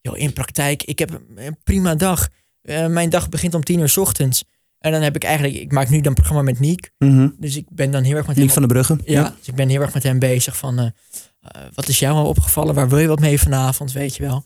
joh, 0.00 0.18
in 0.18 0.32
praktijk, 0.32 0.82
ik 0.82 0.98
heb 0.98 1.20
een 1.36 1.56
prima 1.64 1.94
dag. 1.94 2.28
Mijn 2.88 3.10
dag 3.10 3.28
begint 3.28 3.54
om 3.54 3.64
tien 3.64 3.78
uur 3.80 3.88
's 3.88 3.96
ochtends. 3.96 4.44
En 4.78 4.92
dan 4.92 5.02
heb 5.02 5.16
ik 5.16 5.24
eigenlijk, 5.24 5.54
ik 5.56 5.72
maak 5.72 5.88
nu 5.88 6.00
dan 6.00 6.14
programma 6.14 6.42
met 6.42 6.60
Niek. 6.60 6.90
Mhm. 6.98 7.28
Dus 7.38 7.56
ik 7.56 7.66
ben 7.70 7.90
dan 7.90 8.02
heel 8.02 8.16
erg 8.16 8.26
met 8.26 8.36
Niek 8.36 8.44
hem, 8.44 8.54
van 8.54 8.62
de 8.62 8.68
Brugge. 8.68 8.98
ja, 9.04 9.34
dus 9.38 9.48
ik 9.48 9.54
ben 9.54 9.68
heel 9.68 9.80
erg 9.80 9.94
met 9.94 10.02
hem 10.02 10.18
bezig 10.18 10.56
van, 10.56 10.92
eh, 11.44 11.62
wat 11.74 11.88
is 11.88 11.98
jou 11.98 12.14
al 12.14 12.26
opgevallen? 12.26 12.74
Waar 12.74 12.88
wil 12.88 12.98
je 12.98 13.06
wat 13.06 13.20
mee 13.20 13.40
vanavond, 13.40 13.92
weet 13.92 14.16
je 14.16 14.22
wel? 14.22 14.44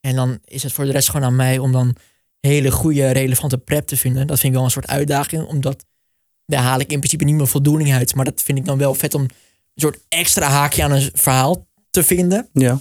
En 0.00 0.14
dan 0.16 0.38
is 0.44 0.62
het 0.62 0.72
voor 0.72 0.84
de 0.84 0.92
rest 0.92 1.10
gewoon 1.10 1.26
aan 1.26 1.36
mij 1.36 1.58
om 1.58 1.72
dan 1.72 1.96
hele 2.40 2.70
goede, 2.70 3.10
relevante 3.10 3.58
prep 3.58 3.86
te 3.86 3.96
vinden. 3.96 4.26
Dat 4.26 4.38
vind 4.38 4.48
ik 4.52 4.54
wel 4.58 4.64
een 4.64 4.70
soort 4.72 4.86
uitdaging, 4.86 5.46
omdat 5.46 5.84
daar 6.46 6.62
haal 6.62 6.80
ik 6.80 6.90
in 6.92 6.98
principe 6.98 7.24
niet 7.24 7.34
meer 7.34 7.46
voldoening 7.46 7.92
uit. 7.92 8.14
Maar 8.14 8.24
dat 8.24 8.42
vind 8.42 8.58
ik 8.58 8.64
dan 8.64 8.78
wel 8.78 8.94
vet 8.94 9.14
om 9.14 9.22
een 9.22 9.30
soort 9.74 9.98
extra 10.08 10.48
haakje 10.48 10.82
aan 10.84 10.92
een 10.92 11.10
verhaal 11.12 11.66
te 11.90 12.02
vinden. 12.02 12.48
Ja. 12.52 12.80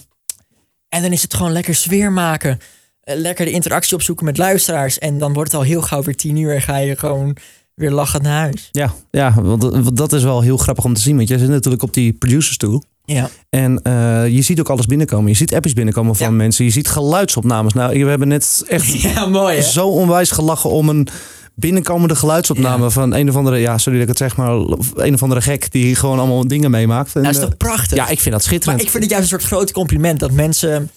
En 0.90 1.02
dan 1.02 1.12
is 1.12 1.22
het 1.22 1.34
gewoon 1.34 1.52
lekker 1.52 1.76
sfeer 1.76 2.12
maken. 2.12 2.58
Eh, 3.02 3.16
Lekker 3.18 3.46
de 3.46 3.52
interactie 3.52 3.96
opzoeken 3.96 4.26
met 4.26 4.38
luisteraars. 4.38 4.98
En 5.00 5.18
dan 5.18 5.34
wordt 5.34 5.52
het 5.52 5.60
al 5.62 5.66
heel 5.68 5.82
gauw 5.82 6.04
weer 6.04 6.16
tien 6.16 6.36
uur 6.38 6.56
en 6.56 6.62
ga 6.62 6.78
je 6.78 6.96
gewoon 6.96 7.38
weer 7.76 7.92
lachend 7.92 8.24
naar 8.24 8.40
huis. 8.40 8.70
Ja, 8.72 8.94
ja 9.12 9.34
want, 9.42 9.62
dat- 9.62 9.74
want 9.74 9.98
dat 9.98 10.14
is 10.14 10.24
wel 10.24 10.42
heel 10.42 10.58
grappig 10.58 10.84
om 10.86 10.94
te 10.94 11.02
zien. 11.02 11.16
Want 11.16 11.28
jij 11.28 11.38
zit 11.38 11.50
natuurlijk 11.50 11.84
op 11.84 11.94
die 11.94 12.14
producerstoel. 12.14 12.84
Ja, 13.14 13.30
En 13.50 13.82
eh, 13.84 14.28
je 14.28 14.42
ziet 14.42 14.60
ook 14.60 14.70
alles 14.70 14.86
binnenkomen. 14.86 15.30
Je 15.32 15.36
ziet 15.38 15.54
appjes 15.54 15.74
binnenkomen 15.74 16.16
van 16.16 16.28
Ja. 16.28 16.32
mensen. 16.34 16.66
Je 16.66 16.72
ziet 16.72 16.88
geluidsopnames. 16.88 17.74
Nou, 17.74 18.04
we 18.04 18.10
hebben 18.10 18.28
net 18.28 18.64
echt 18.68 19.02
ja 19.02 19.26
mooi 19.26 19.56
hè? 19.56 19.62
zo 19.62 19.88
onwijs 19.88 20.32
gelachen 20.32 20.70
om 20.70 20.90
een 20.90 21.08
binnenkomende 21.56 22.16
geluidsopname 22.16 22.84
Ja. 22.84 22.90
van 22.90 23.14
een 23.14 23.30
of 23.30 23.36
andere, 23.36 23.58
ja, 23.58 23.78
sorry 23.78 24.00
dat 24.00 24.08
ik 24.10 24.18
het 24.20 24.30
zeg, 24.30 24.38
maar 24.38 24.50
een 24.96 25.14
of 25.14 25.24
andere 25.24 25.42
gek 25.42 25.72
die 25.72 25.96
gewoon 25.96 26.20
allemaal 26.20 26.48
dingen 26.48 26.72
meemaakt. 26.72 27.16
En, 27.16 27.24
Dat 27.24 27.32
is 27.32 27.38
eh, 27.38 27.44
toch 27.44 27.58
prachtig? 27.58 27.98
ja, 27.98 28.08
ik 28.08 28.20
vind 28.20 28.34
dat 28.36 28.44
schitterend. 28.44 28.78
Maar 28.78 28.86
ik 28.86 28.92
vind 28.92 29.04
het 29.04 29.12
juist 29.12 29.32
een 29.32 29.40
soort 29.40 29.52
groot 29.52 29.72
compliment 29.72 30.20
dat 30.20 30.32
mensen 30.32 30.92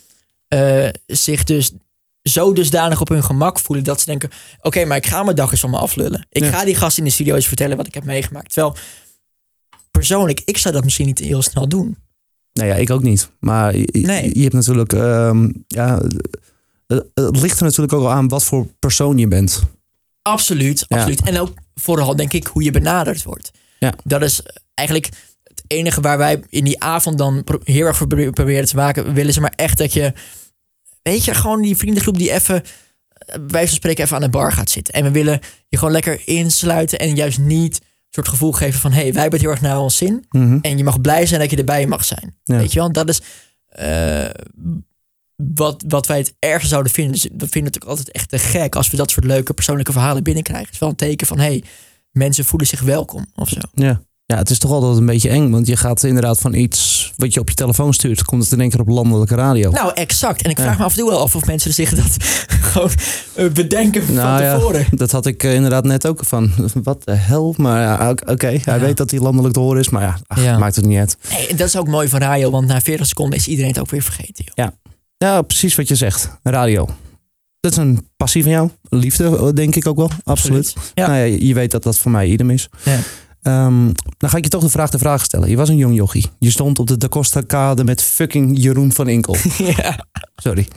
eh, 0.49 0.88
zich 1.07 1.45
dus 1.45 1.73
zo 2.23 2.52
dusdanig 2.52 3.00
op 3.00 3.09
hun 3.09 3.25
gemak 3.25 3.59
voelen 3.59 3.85
dat 3.85 4.00
ze 4.00 4.07
denken: 4.07 4.31
oké, 4.61 4.85
maar 4.85 4.97
ik 4.97 5.07
ga 5.07 5.23
mijn 5.23 5.37
dag 5.37 5.50
eens 5.50 5.61
van 5.61 5.71
me 5.71 5.76
aflullen. 5.78 6.26
Ik 6.31 6.42
Ja. 6.42 6.50
ga 6.50 6.64
die 6.64 6.75
gast 6.75 6.99
in 6.99 7.04
de 7.04 7.11
studio 7.11 7.35
eens 7.35 7.47
vertellen 7.47 7.76
wat 7.76 7.87
ik 7.87 7.95
heb 7.95 8.04
meegemaakt. 8.04 8.52
Terwijl 8.52 8.76
persoonlijk, 9.92 10.42
ik 10.44 10.56
zou 10.58 10.75
dat 10.75 10.84
misschien 10.84 11.06
niet 11.06 11.18
heel 11.18 11.42
snel 11.42 11.68
doen. 11.68 11.96
Nou 12.52 12.68
ja, 12.68 12.75
ik 12.75 12.90
ook 12.90 13.02
niet. 13.02 13.30
Maar 13.40 13.76
je, 13.76 13.88
je- 13.92 14.06
Nee. 14.06 14.30
je 14.34 14.42
hebt 14.42 14.54
natuurlijk, 14.54 14.92
ehm, 14.92 15.50
ja, 15.66 16.00
het 16.87 17.04
het 17.14 17.40
ligt 17.40 17.58
er 17.58 17.64
natuurlijk 17.64 17.92
ook 17.92 18.02
al 18.02 18.11
aan 18.12 18.28
wat 18.28 18.44
voor 18.44 18.66
persoon 18.78 19.18
je 19.18 19.28
bent. 19.28 19.62
Absoluut, 20.22 20.84
Ja. 20.88 20.96
absoluut. 20.96 21.22
En 21.22 21.40
ook 21.40 21.52
vooral 21.75 22.16
denk 22.16 22.32
ik 22.32 22.46
hoe 22.46 22.62
je 22.62 22.70
benaderd 22.70 23.22
wordt. 23.22 23.50
Ja. 23.78 23.94
Dat 24.04 24.22
is 24.22 24.42
eigenlijk 24.75 25.08
het 25.44 25.62
enige 25.66 26.00
waar 26.00 26.18
wij 26.18 26.42
in 26.49 26.64
die 26.64 26.80
avond 26.82 27.18
dan 27.18 27.44
heel 27.64 27.87
erg 27.87 27.96
voor 27.96 28.06
pro- 28.06 28.30
proberen 28.30 28.66
te 28.66 28.76
maken. 28.76 29.04
We 29.04 29.12
willen 29.12 29.32
ze 29.32 29.40
maar 29.40 29.52
echt 29.56 29.78
dat 29.78 29.92
je, 29.92 30.12
weet 31.02 31.25
je, 31.25 31.34
gewoon 31.34 31.62
die 31.62 31.76
vriendengroep 31.76 32.18
die 32.18 32.32
even, 32.32 32.62
eh, 33.12 33.37
wijze 33.46 33.66
van 33.68 33.76
spreken, 33.76 34.04
even 34.04 34.16
aan 34.16 34.22
de 34.22 34.28
bar 34.28 34.52
gaat 34.52 34.70
zitten. 34.70 34.94
En 34.94 35.04
we 35.04 35.11
willen 35.11 35.40
je 35.68 35.78
gewoon 35.78 35.92
lekker 35.92 36.20
insluiten 36.25 36.99
en 36.99 37.14
juist 37.16 37.38
niet 37.38 37.80
soort 38.14 38.28
gevoel 38.28 38.52
geven 38.52 38.81
van, 38.81 38.90
hé, 38.90 39.02
hey, 39.02 39.12
wij 39.12 39.23
hebben 39.23 39.40
het 39.40 39.49
heel 39.49 39.57
erg 39.57 39.61
naar 39.61 39.81
ons 39.81 39.97
zin. 39.97 40.25
Mhm. 40.31 40.59
En 40.61 40.76
je 40.76 40.85
mag 40.85 41.00
blij 41.00 41.26
zijn 41.26 41.40
dat 41.40 41.50
je 41.50 41.57
erbij 41.57 41.87
mag 41.87 42.04
zijn. 42.04 42.37
Ja. 42.45 42.57
Weet 42.57 42.73
je 42.73 42.78
wel, 42.78 42.92
dat 42.92 43.09
is 43.09 43.21
eh, 43.69 44.28
wat, 45.37 45.85
wat 45.88 46.07
wij 46.07 46.19
het 46.19 46.35
ergste 46.38 46.69
zouden 46.69 46.92
vinden. 46.92 47.12
Dus 47.12 47.23
we 47.23 47.49
vinden 47.49 47.73
het 47.73 47.83
ook 47.83 47.88
altijd 47.88 48.11
echt 48.11 48.28
te 48.28 48.38
gek 48.38 48.76
als 48.76 48.90
we 48.90 48.97
dat 48.97 49.11
soort 49.11 49.26
leuke 49.26 49.54
persoonlijke 49.54 49.92
verhalen 49.92 50.23
binnenkrijgen. 50.23 50.64
Het 50.64 50.75
is 50.75 50.81
wel 50.81 50.88
een 50.88 50.97
teken 50.97 51.26
van, 51.26 51.38
hey, 51.38 51.64
mensen 52.11 52.45
voelen 52.45 52.69
zich 52.69 52.81
welkom 52.81 53.26
of 53.35 53.49
zo. 53.49 53.61
Ja. 53.75 54.02
Ja, 54.32 54.38
het 54.38 54.50
is 54.50 54.58
toch 54.58 54.70
altijd 54.70 54.96
een 54.96 55.06
beetje 55.06 55.28
eng. 55.28 55.50
Want 55.50 55.66
je 55.66 55.76
gaat 55.76 56.02
inderdaad 56.02 56.38
van 56.38 56.54
iets 56.54 57.12
wat 57.16 57.34
je 57.34 57.40
op 57.40 57.48
je 57.48 57.54
telefoon 57.54 57.94
stuurt, 57.94 58.24
komt 58.24 58.42
het 58.42 58.52
in 58.52 58.60
één 58.60 58.70
keer 58.70 58.80
op 58.80 58.88
landelijke 58.88 59.34
radio. 59.34 59.70
Nou, 59.70 59.92
exact. 59.94 60.42
En 60.42 60.50
ik 60.50 60.56
vraag 60.58 60.72
Ja. 60.72 60.78
me 60.78 60.84
af 60.84 60.92
en 60.92 60.98
toe 60.98 61.08
wel 61.10 61.20
af 61.20 61.34
of 61.36 61.46
mensen 61.46 61.72
zich 61.74 61.94
dat 61.94 62.16
gewoon 62.72 62.90
eh, 63.34 63.48
bedenken 63.50 64.14
Nou 64.14 64.36
van 64.38 64.46
ja, 64.46 64.54
tevoren. 64.54 64.86
dat 64.90 65.10
had 65.10 65.26
ik 65.26 65.42
eh, 65.44 65.54
inderdaad 65.54 65.84
net 65.84 66.06
ook 66.06 66.24
van. 66.24 66.50
Wat 66.82 67.04
de 67.04 67.12
hel? 67.14 67.54
Maar 67.56 67.80
ja, 67.80 68.10
oké, 68.26 68.46
hij 68.46 68.60
Ja. 68.64 68.78
weet 68.78 68.96
dat 68.96 69.10
hij 69.10 69.20
landelijk 69.20 69.54
te 69.54 69.60
horen 69.60 69.80
is. 69.80 69.88
Maar 69.88 70.02
ja, 70.02 70.18
ach, 70.26 70.42
Ja. 70.42 70.58
maakt 70.58 70.76
het 70.76 70.84
niet 70.84 70.98
uit. 70.98 71.16
Nee, 71.30 71.46
en 71.46 71.56
dat 71.56 71.66
is 71.66 71.76
ook 71.76 71.88
mooi 71.88 72.08
van 72.08 72.20
radio, 72.20 72.50
want 72.50 72.66
na 72.66 72.80
40 72.80 73.06
seconden 73.06 73.38
is 73.38 73.46
iedereen 73.48 73.70
het 73.70 73.80
ook 73.80 73.90
weer 73.90 74.02
vergeten. 74.02 74.44
Joh. 74.54 74.66
Ja, 75.16 75.42
precies 75.42 75.74
wat 75.74 75.88
je 75.88 75.94
zegt. 75.94 76.28
Radio. 76.42 76.88
Dat 77.60 77.72
is 77.72 77.76
een 77.78 78.06
passie 78.16 78.42
van 78.42 78.52
jou. 78.52 78.70
Liefde, 78.88 79.52
denk 79.52 79.74
ik 79.76 79.86
ook 79.86 79.96
wel. 79.96 80.10
Absoluut. 80.24 80.74
Ja. 80.94 81.06
Nou 81.06 81.18
ja, 81.18 81.24
je- 81.24 81.46
je 81.46 81.54
weet 81.54 81.70
dat 81.70 81.82
dat 81.82 81.98
voor 81.98 82.10
mij 82.10 82.26
idem 82.26 82.50
is. 82.50 82.68
Ja. 82.84 82.98
Ehm, 83.42 83.90
dan 84.18 84.30
ga 84.30 84.37
ik 84.37 84.44
je 84.44 84.50
toch 84.50 84.62
de 84.62 84.68
vraag 84.68 84.90
de 84.90 84.99
vraag 84.99 85.25
stellen. 85.25 85.50
Je 85.50 85.56
was 85.56 85.68
een 85.68 85.76
jong 85.76 85.94
jochie. 85.94 86.26
Je 86.38 86.50
stond 86.50 86.78
op 86.78 86.87
de 86.87 86.96
Da 86.96 87.08
Costa 87.08 87.40
kade 87.40 87.84
met 87.84 88.02
fucking 88.02 88.62
Jeroen 88.62 88.92
van 88.92 89.08
Inkel. 89.08 89.37
ja. 89.76 90.06
Sorry. 90.37 90.68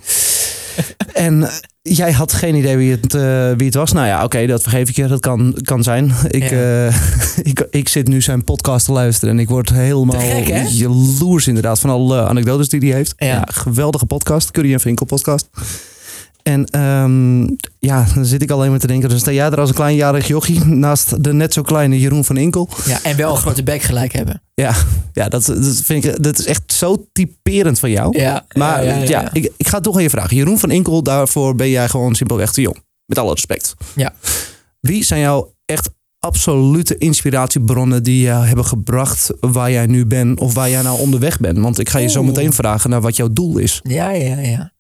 en 1.13 1.43
eh, 1.43 1.50
jij 1.81 2.12
had 2.12 2.34
geen 2.34 2.55
idee 2.55 2.77
wie 2.77 2.91
het, 2.91 3.13
eh, 3.13 3.51
wie 3.57 3.65
het 3.65 3.74
was. 3.75 3.91
Nou 3.91 4.07
ja, 4.07 4.24
oké, 4.24 4.45
dat 4.45 4.62
vergeef 4.62 4.89
ik 4.89 4.95
je. 4.95 5.07
Dat 5.07 5.19
kan, 5.19 5.57
kan 5.62 5.84
zijn. 5.84 6.12
Ik, 6.27 6.50
Ja. 6.50 6.86
eh, 6.88 6.95
ik, 7.51 7.67
ik 7.69 7.89
zit 7.89 8.07
nu 8.07 8.22
zijn 8.22 8.43
podcast 8.43 8.86
te 8.86 8.91
luisteren 8.91 9.34
en 9.34 9.39
ik 9.39 9.50
word 9.50 9.69
helemaal 9.69 10.19
gek, 10.19 10.67
jaloers 10.67 11.48
inderdaad 11.48 11.79
van 11.79 11.89
alle 11.89 12.22
anekdotes 12.27 12.69
die 12.69 12.79
hij 12.79 12.89
heeft. 12.91 13.13
Ja. 13.17 13.48
geweldige 13.51 14.05
podcast. 14.05 14.51
Curry 14.51 14.74
en 14.74 14.79
Vinkel 14.79 15.05
podcast. 15.05 15.50
En 16.49 16.65
ehm, 16.65 17.41
ja, 17.79 18.05
dan 18.15 18.25
zit 18.25 18.41
ik 18.41 18.51
alleen 18.51 18.69
maar 18.69 18.79
te 18.79 18.87
denken. 18.87 19.09
Dan 19.09 19.19
sta 19.19 19.31
jij 19.31 19.45
er 19.45 19.59
als 19.59 19.69
een 19.69 19.75
kleinjarig 19.75 20.27
jochie 20.27 20.65
naast 20.85 21.23
de 21.23 21.33
net 21.33 21.53
zo 21.53 21.61
kleine 21.61 21.99
Jeroen 21.99 22.25
van 22.25 22.37
Inkel. 22.37 22.69
ja, 22.85 22.99
en 23.03 23.17
wel 23.17 23.31
een 23.31 23.37
grote 23.37 23.63
bek 23.63 23.81
gelijk 23.81 24.13
hebben. 24.13 24.41
Ja, 24.53 24.75
ja 25.13 25.29
dat, 25.29 25.45
dat 25.45 25.81
vind 25.83 26.05
ik 26.05 26.23
dat 26.23 26.39
is 26.39 26.45
echt 26.45 26.73
zo 26.73 27.05
typerend 27.11 27.79
van 27.79 27.89
jou. 27.91 28.19
Ja, 28.19 28.45
Maar 28.57 28.85
ja, 28.85 28.93
ja, 28.93 29.03
ja, 29.03 29.21
ja. 29.21 29.29
Ik, 29.33 29.51
ik 29.57 29.67
ga 29.67 29.79
toch 29.79 29.95
aan 29.95 30.01
je 30.01 30.09
vragen. 30.09 30.35
Jeroen 30.35 30.59
van 30.59 30.71
Inkel, 30.71 31.03
daarvoor 31.03 31.55
ben 31.55 31.69
jij 31.69 31.89
gewoon 31.89 32.15
simpelweg 32.15 32.51
te 32.51 32.61
jong. 32.61 32.83
Met 33.05 33.17
alle 33.17 33.31
respect. 33.33 33.75
Ja. 33.95 34.13
Wie 34.79 35.03
zijn 35.03 35.21
jouw 35.21 35.53
echt 35.65 35.89
absolute 36.19 36.97
inspiratiebronnen 36.97 38.03
die 38.03 38.21
je 38.21 38.29
hebben 38.29 38.65
gebracht 38.65 39.31
waar 39.39 39.71
jij 39.71 39.85
nu 39.85 40.05
bent 40.05 40.39
of 40.39 40.53
waar 40.53 40.69
jij 40.69 40.81
nou 40.81 40.99
onderweg 40.99 41.39
bent? 41.39 41.57
Want 41.57 41.79
ik 41.79 41.89
ga 41.89 41.99
je 41.99 42.09
zo 42.09 42.23
meteen 42.23 42.53
vragen 42.53 42.89
naar 42.89 43.01
wat 43.01 43.15
jouw 43.15 43.29
doel 43.31 43.57
is. 43.57 43.79
Ja, 43.83 44.09
ja, 44.09 44.39
ja. 44.39 44.73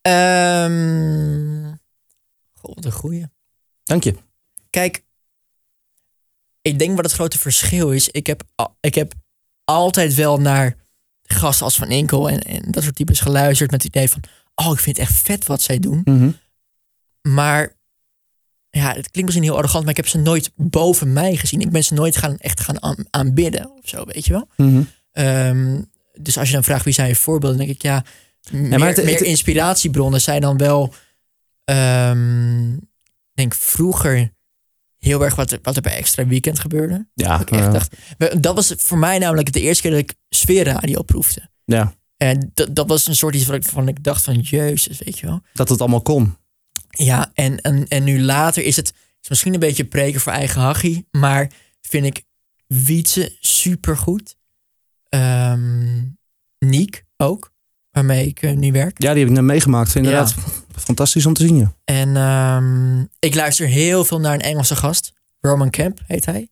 Ehm 0.00 1.74
goh, 2.54 2.74
wat 2.74 2.84
een 2.84 2.92
goeie. 2.92 3.26
Dank 3.84 4.04
je. 4.04 4.14
Kijk, 4.70 5.02
ik 6.62 6.78
denk 6.78 6.96
wat 6.96 7.04
het 7.04 7.14
grote 7.14 7.38
verschil 7.38 7.92
is. 7.92 8.08
Ik 8.08 8.26
heb, 8.26 8.42
ik 8.80 8.94
heb 8.94 9.12
altijd 9.64 10.14
wel 10.14 10.40
naar 10.40 10.76
gasten 11.22 11.64
als 11.64 11.76
Van 11.76 11.90
Inkel 11.90 12.28
en, 12.30 12.40
en 12.40 12.70
dat 12.70 12.82
soort 12.82 12.94
types 12.94 13.20
geluisterd 13.20 13.70
met 13.70 13.82
het 13.82 13.94
idee 13.96 14.10
van... 14.10 14.22
Oh, 14.54 14.72
ik 14.72 14.78
vind 14.80 14.96
het 14.96 15.08
echt 15.08 15.16
vet 15.18 15.46
wat 15.46 15.62
zij 15.62 15.78
doen. 15.78 16.00
Mhm. 16.04 16.30
Maar 17.22 17.76
ja, 18.70 18.86
het 18.88 19.10
klinkt 19.10 19.22
misschien 19.24 19.42
heel 19.42 19.56
arrogant, 19.56 19.82
maar 19.82 19.90
ik 19.90 19.96
heb 19.96 20.08
ze 20.08 20.18
nooit 20.18 20.50
boven 20.54 21.12
mij 21.12 21.36
gezien. 21.36 21.60
Ik 21.60 21.70
ben 21.70 21.84
ze 21.84 21.94
nooit 21.94 22.16
gaan, 22.16 22.36
echt 22.36 22.60
gaan 22.60 22.82
aan- 22.82 23.06
aanbidden 23.10 23.70
of 23.70 23.88
zo, 23.88 24.04
weet 24.04 24.24
je 24.24 24.32
wel. 24.32 24.48
Mhm. 24.56 24.82
Ehm, 25.12 25.82
dus 26.20 26.38
als 26.38 26.48
je 26.48 26.54
dan 26.54 26.64
vraagt 26.64 26.84
wie 26.84 26.92
zijn 26.94 27.08
je 27.08 27.14
voorbeelden, 27.16 27.58
dan 27.58 27.66
denk 27.66 27.76
ik 27.76 27.82
ja, 27.82 28.04
meer, 28.52 28.78
maar 28.78 28.88
het- 28.88 29.04
meer 29.04 29.14
het- 29.14 29.20
inspiratiebronnen 29.24 30.20
zijn 30.20 30.40
dan 30.40 30.56
wel, 30.56 30.94
ehm, 31.64 32.72
ik 32.74 33.34
denk 33.34 33.54
vroeger 33.54 34.36
heel 34.98 35.24
erg 35.24 35.34
wat, 35.34 35.50
er- 35.52 35.58
wat 35.62 35.76
er 35.76 35.82
bij 35.82 35.96
Extra 35.96 36.26
Weekend 36.26 36.58
gebeurde. 36.58 37.08
Ja, 37.14 37.40
Ik 37.40 37.50
echt 37.50 37.72
dacht, 37.72 37.96
dat 38.42 38.54
was 38.54 38.74
voor 38.76 38.98
mij 38.98 39.18
namelijk 39.18 39.52
de 39.52 39.60
eerste 39.60 39.82
keer 39.82 39.90
dat 39.90 40.00
ik 40.00 40.14
sfeerradio 40.28 41.02
proefde. 41.02 41.48
ja, 41.64 41.94
En 42.16 42.50
dat, 42.54 42.74
dat 42.74 42.88
was 42.88 43.06
een 43.06 43.16
soort 43.16 43.34
iets 43.34 43.46
wat 43.46 43.56
ik, 43.56 43.64
van 43.64 43.88
ik 43.88 44.04
dacht 44.04 44.24
van 44.24 44.40
jezus, 44.40 44.98
weet 45.04 45.18
je 45.18 45.26
wel. 45.26 45.40
dat 45.52 45.68
het 45.68 45.80
allemaal 45.80 46.02
kon. 46.02 46.36
Ja, 46.90 47.30
en, 47.34 47.60
en, 47.60 47.88
en 47.88 48.04
nu 48.04 48.22
later 48.22 48.64
is 48.64 48.76
het 48.76 48.92
is 49.22 49.28
misschien 49.28 49.54
een 49.54 49.60
beetje 49.60 49.84
preken 49.84 50.20
voor 50.20 50.32
eigen 50.32 50.60
hachie, 50.60 51.06
maar 51.10 51.50
vind 51.80 52.04
ik 52.06 52.24
Wietse 52.66 53.36
supergoed. 53.40 54.36
Ehm 55.08 56.06
Niek 56.58 57.04
ook, 57.16 57.52
waarmee 57.98 58.26
ik 58.26 58.42
eh, 58.42 58.56
nu 58.56 58.72
werk. 58.72 59.02
Ja, 59.02 59.10
die 59.10 59.20
heb 59.20 59.28
ik 59.28 59.34
net 59.36 59.44
meegemaakt. 59.44 59.94
Inderdaad. 59.94 60.34
Fantastisch 60.76 61.26
om 61.26 61.32
te 61.32 61.46
zien, 61.46 61.56
ja. 61.56 61.72
En 61.84 62.16
ehm, 62.16 63.00
ik 63.18 63.34
luister 63.34 63.66
heel 63.66 64.04
veel 64.04 64.20
naar 64.20 64.34
een 64.34 64.40
Engelse 64.40 64.76
gast. 64.76 65.12
Roman 65.40 65.70
Kemp 65.70 66.00
heet 66.06 66.26
hij. 66.26 66.48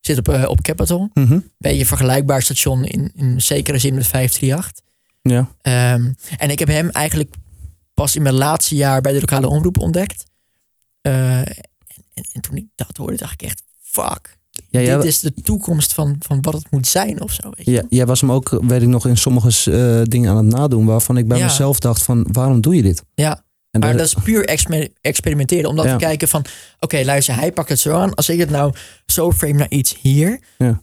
Zit 0.00 0.18
op, 0.18 0.28
eh, 0.28 0.48
op 0.48 0.60
Capitol. 0.60 1.10
Mhm. 1.14 1.38
Beetje 1.58 1.86
vergelijkbaar 1.86 2.42
station 2.42 2.84
in, 2.84 3.12
in 3.14 3.40
zekere 3.40 3.78
zin 3.78 3.94
met 3.94 4.06
538. 4.06 4.84
Ja. 5.22 5.54
Ehm, 5.60 6.12
en 6.36 6.50
ik 6.50 6.58
heb 6.58 6.68
hem 6.68 6.88
eigenlijk 6.88 7.34
pas 7.94 8.16
in 8.16 8.22
mijn 8.22 8.34
laatste 8.34 8.74
jaar 8.74 9.00
bij 9.00 9.12
de 9.12 9.20
lokale 9.20 9.48
omroep 9.48 9.78
ontdekt. 9.78 10.24
Eh, 11.00 11.38
en, 11.38 12.24
en 12.32 12.40
toen 12.40 12.56
ik 12.56 12.66
dat 12.74 12.96
hoorde, 12.96 13.16
dacht 13.16 13.32
ik 13.32 13.42
echt, 13.42 13.62
fuck. 13.80 14.37
Ja, 14.70 14.96
dit 14.96 15.04
is 15.04 15.20
de 15.20 15.32
toekomst 15.34 15.92
van, 15.92 16.16
van 16.18 16.40
wat 16.40 16.54
het 16.54 16.70
moet 16.70 16.86
zijn 16.86 17.20
of 17.20 17.32
zo. 17.32 17.50
Weet 17.56 17.66
je? 17.66 17.72
ja, 17.72 17.82
jij 17.88 18.06
was 18.06 18.20
hem 18.20 18.32
ook, 18.32 18.58
weet 18.62 18.82
ik 18.82 18.88
nog, 18.88 19.06
in 19.06 19.16
sommige 19.16 19.72
eh, 19.72 20.02
dingen 20.04 20.30
aan 20.30 20.36
het 20.36 20.54
nadoen... 20.54 20.86
waarvan 20.86 21.16
ik 21.16 21.28
bij 21.28 21.38
Ja. 21.38 21.44
mezelf 21.44 21.78
dacht 21.80 22.02
van, 22.02 22.26
waarom 22.32 22.60
doe 22.60 22.76
je 22.76 22.82
dit? 22.82 23.02
Ja, 23.14 23.44
En 23.70 23.80
maar 23.80 23.96
dat 23.96 24.06
is 24.06 24.14
puur 24.24 24.44
exper- 24.46 24.88
experimenteren. 25.00 25.70
Om 25.70 25.76
dan 25.76 25.86
Ja. 25.86 25.92
te 25.96 26.04
kijken 26.04 26.28
van, 26.28 26.44
oké, 26.80 27.02
luister, 27.04 27.34
hij 27.34 27.52
pakt 27.52 27.68
het 27.68 27.78
zo 27.78 27.92
aan. 27.92 28.14
Als 28.14 28.28
ik 28.28 28.38
het 28.38 28.50
nou 28.50 28.74
zo 29.06 29.32
frame 29.32 29.52
naar 29.58 29.70
iets 29.70 29.96
hier. 30.00 30.40
Ja. 30.58 30.82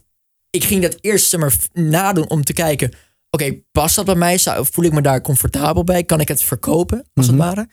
Ik 0.50 0.64
ging 0.64 0.82
dat 0.82 0.96
eerst 1.00 1.36
maar 1.36 1.54
nadoen 1.72 2.28
om 2.30 2.44
te 2.44 2.52
kijken, 2.52 2.92
oké, 3.30 3.54
past 3.72 3.96
dat 3.96 4.04
bij 4.04 4.14
mij? 4.14 4.38
Voel 4.60 4.84
ik 4.84 4.92
me 4.92 5.00
daar 5.02 5.20
comfortabel 5.20 5.84
bij? 5.84 6.04
Kan 6.04 6.20
ik 6.20 6.28
het 6.28 6.42
verkopen, 6.42 7.04
als 7.14 7.26
Mhm. 7.30 7.40
het 7.40 7.44
ware? 7.54 7.68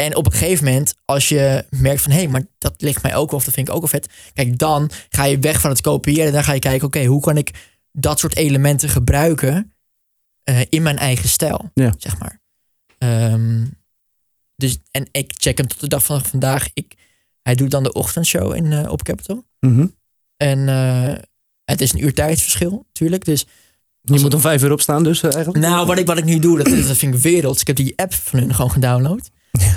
En 0.00 0.16
op 0.16 0.26
een 0.26 0.32
gegeven 0.32 0.64
moment, 0.64 0.94
als 1.04 1.28
je 1.28 1.64
merkt 1.70 2.02
van... 2.02 2.12
hé, 2.12 2.26
maar 2.26 2.42
dat 2.58 2.74
ligt 2.78 3.02
mij 3.02 3.14
ook 3.16 3.30
wel, 3.30 3.38
of 3.38 3.44
dat 3.44 3.54
vind 3.54 3.68
ik 3.68 3.74
ook 3.74 3.80
wel 3.80 3.88
vet. 3.88 4.08
Kijk, 4.32 4.58
dan 4.58 4.90
ga 5.08 5.24
je 5.24 5.38
weg 5.38 5.60
van 5.60 5.70
het 5.70 5.80
kopiëren. 5.80 6.26
En 6.26 6.32
dan 6.32 6.44
ga 6.44 6.52
je 6.52 6.58
kijken, 6.58 6.86
oké, 6.86 7.04
hoe 7.04 7.20
kan 7.20 7.36
ik 7.36 7.50
dat 7.92 8.18
soort 8.18 8.36
elementen 8.36 8.88
gebruiken... 8.88 9.72
eh, 10.42 10.60
in 10.68 10.82
mijn 10.82 10.98
eigen 10.98 11.28
stijl, 11.28 11.70
Ja. 11.74 11.94
zeg 11.98 12.18
maar. 12.18 12.40
Ehm, 12.98 13.64
dus, 14.56 14.78
en 14.90 15.08
ik 15.10 15.32
check 15.36 15.58
hem 15.58 15.66
tot 15.66 15.80
de 15.80 15.88
dag 15.88 16.04
van 16.04 16.24
vandaag. 16.24 16.68
Ik, 16.74 16.94
hij 17.42 17.54
doet 17.54 17.70
dan 17.70 17.82
de 17.82 17.92
ochtendshow 17.92 18.54
in, 18.54 18.72
eh, 18.72 18.90
op 18.90 19.02
Capitol. 19.02 19.44
Mhm. 19.60 19.86
En 20.36 20.68
eh, 20.68 21.14
het 21.64 21.80
is 21.80 21.92
een 21.92 22.02
uur 22.02 22.14
tijdsverschil, 22.14 22.84
natuurlijk. 22.86 23.24
Dus 23.24 23.46
Je 24.02 24.20
moet 24.20 24.34
om 24.34 24.40
vijf 24.40 24.62
uur 24.62 24.72
opstaan 24.72 25.02
dus 25.04 25.22
eigenlijk? 25.22 25.58
nou, 25.58 25.86
wat 25.86 25.98
ik, 25.98 26.06
wat 26.06 26.18
ik 26.18 26.24
nu 26.24 26.38
doe, 26.38 26.56
dat, 26.62 26.66
dat 26.86 26.96
vind 26.96 27.14
ik 27.14 27.20
werelds. 27.20 27.60
Ik 27.60 27.66
heb 27.66 27.76
die 27.76 27.92
app 27.98 28.14
van 28.14 28.38
hun 28.38 28.54
gewoon 28.54 28.70
gedownload. 28.70 29.30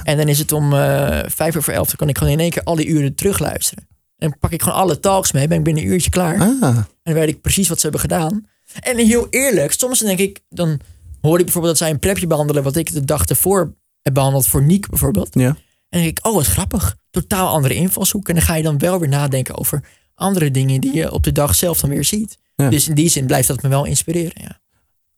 En 0.03 0.17
dan 0.17 0.27
is 0.27 0.39
het 0.39 0.51
om 0.51 0.73
eh 0.73 1.19
vijf 1.25 1.55
uur 1.55 1.63
voor 1.63 1.73
elf. 1.73 1.87
Dan 1.87 1.95
kan 1.95 2.09
ik 2.09 2.17
gewoon 2.17 2.33
in 2.33 2.39
één 2.39 2.49
keer 2.49 2.63
al 2.63 2.75
die 2.75 2.87
uren 2.87 3.15
terugluisteren. 3.15 3.87
En 4.17 4.29
dan 4.29 4.39
pak 4.39 4.51
ik 4.51 4.61
gewoon 4.61 4.77
alle 4.77 4.99
talks 4.99 5.31
mee. 5.31 5.47
Ben 5.47 5.57
ik 5.57 5.63
binnen 5.63 5.83
een 5.83 5.89
uurtje 5.89 6.09
klaar. 6.09 6.33
En 6.33 6.57
Ah, 6.61 6.77
dan 7.03 7.13
weet 7.13 7.27
ik 7.27 7.41
precies 7.41 7.67
wat 7.67 7.77
ze 7.77 7.83
hebben 7.83 8.01
gedaan. 8.01 8.45
En 8.79 8.97
heel 8.97 9.27
eerlijk, 9.29 9.71
soms 9.71 9.99
denk 9.99 10.19
ik... 10.19 10.39
Dan 10.49 10.79
hoor 11.21 11.37
ik 11.37 11.43
bijvoorbeeld 11.43 11.73
dat 11.77 11.83
zij 11.83 11.93
een 11.93 11.99
prepje 11.99 12.27
behandelen... 12.27 12.63
wat 12.63 12.75
ik 12.75 12.93
de 12.93 13.05
dag 13.05 13.25
ervoor 13.25 13.73
heb 14.01 14.13
behandeld 14.13 14.47
voor 14.47 14.63
Niek 14.63 14.89
bijvoorbeeld. 14.89 15.29
ja. 15.31 15.45
En 15.47 15.55
dan 15.89 16.01
denk 16.01 16.17
ik, 16.17 16.25
oh 16.25 16.33
wat 16.33 16.45
grappig. 16.45 16.95
Totaal 17.09 17.47
andere 17.47 17.73
invalshoek. 17.73 18.27
En 18.29 18.33
dan 18.35 18.43
ga 18.43 18.55
je 18.55 18.63
dan 18.63 18.77
wel 18.77 18.99
weer 18.99 19.09
nadenken 19.09 19.57
over 19.57 19.83
andere 20.15 20.51
dingen... 20.51 20.81
die 20.81 20.93
je 20.93 21.11
op 21.11 21.23
de 21.23 21.31
dag 21.31 21.55
zelf 21.55 21.79
dan 21.79 21.89
weer 21.89 22.03
ziet. 22.05 22.37
Ja. 22.55 22.69
Dus 22.69 22.87
in 22.87 22.95
die 22.95 23.09
zin 23.09 23.25
blijft 23.25 23.47
dat 23.47 23.61
me 23.61 23.69
wel 23.69 23.85
inspireren, 23.85 24.41
ja. 24.41 24.61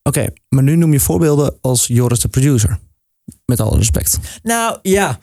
Oké, 0.03 0.27
maar 0.49 0.63
nu 0.63 0.75
noem 0.75 0.91
je 0.91 0.99
voorbeelden 0.99 1.57
als 1.61 1.87
Joris 1.87 2.19
de 2.19 2.27
producer. 2.27 2.79
Met 3.45 3.59
alle 3.59 3.77
respect. 3.77 4.19
Nou 4.43 4.77
ja, 4.81 5.19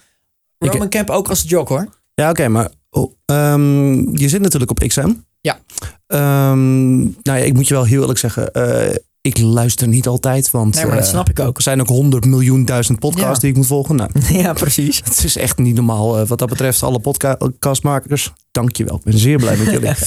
Ik- 0.59 0.73
Roman 0.73 0.89
Camp 0.89 1.11
ook 1.11 1.29
als 1.29 1.45
jock 1.47 1.69
hoor. 1.69 1.89
Ja, 2.15 2.31
oké, 2.31 2.49
maar 2.49 2.71
oh, 2.91 3.13
ehm, 3.25 4.17
je 4.17 4.29
zit 4.29 4.41
natuurlijk 4.41 4.71
op 4.71 4.79
XM. 4.89 5.13
Ja. 5.41 5.59
Ehm, 6.07 6.99
nou 7.01 7.13
ja, 7.23 7.35
ik 7.37 7.55
moet 7.55 7.69
je 7.69 7.75
wel 7.75 7.85
heel 7.85 8.01
eerlijk 8.01 8.19
zeggen, 8.19 8.53
eh, 8.53 8.95
ik 9.21 9.39
luister 9.39 9.89
niet 9.89 10.07
altijd, 10.07 10.51
want 10.51 10.75
Nee, 10.75 10.87
maar 10.87 10.95
dat 10.95 11.05
eh, 11.05 11.11
snap 11.11 11.29
ik 11.29 11.39
ook. 11.41 11.57
er 11.57 11.63
zijn 11.63 11.81
ook 11.81 11.89
honderd 11.89 12.25
miljoen 12.25 12.65
duizend 12.65 12.99
podcasts 12.99 13.35
Ja. 13.35 13.39
die 13.41 13.51
ik 13.51 13.57
moet 13.57 13.67
volgen. 13.67 13.97
Nou, 13.97 14.11
Ja, 14.43 14.53
precies. 14.53 15.01
het 15.05 15.25
is 15.25 15.37
echt 15.37 15.59
niet 15.59 15.75
normaal 15.75 16.19
eh, 16.19 16.27
wat 16.27 16.39
dat 16.39 16.49
betreft. 16.49 16.83
Alle 16.83 16.99
podcastmakers, 16.99 18.33
dank 18.51 18.77
je 18.77 18.85
wel. 18.85 18.97
Ik 18.97 19.03
ben 19.05 19.19
zeer 19.19 19.37
blij 19.39 19.57
met 19.57 19.71
jullie. 19.71 19.91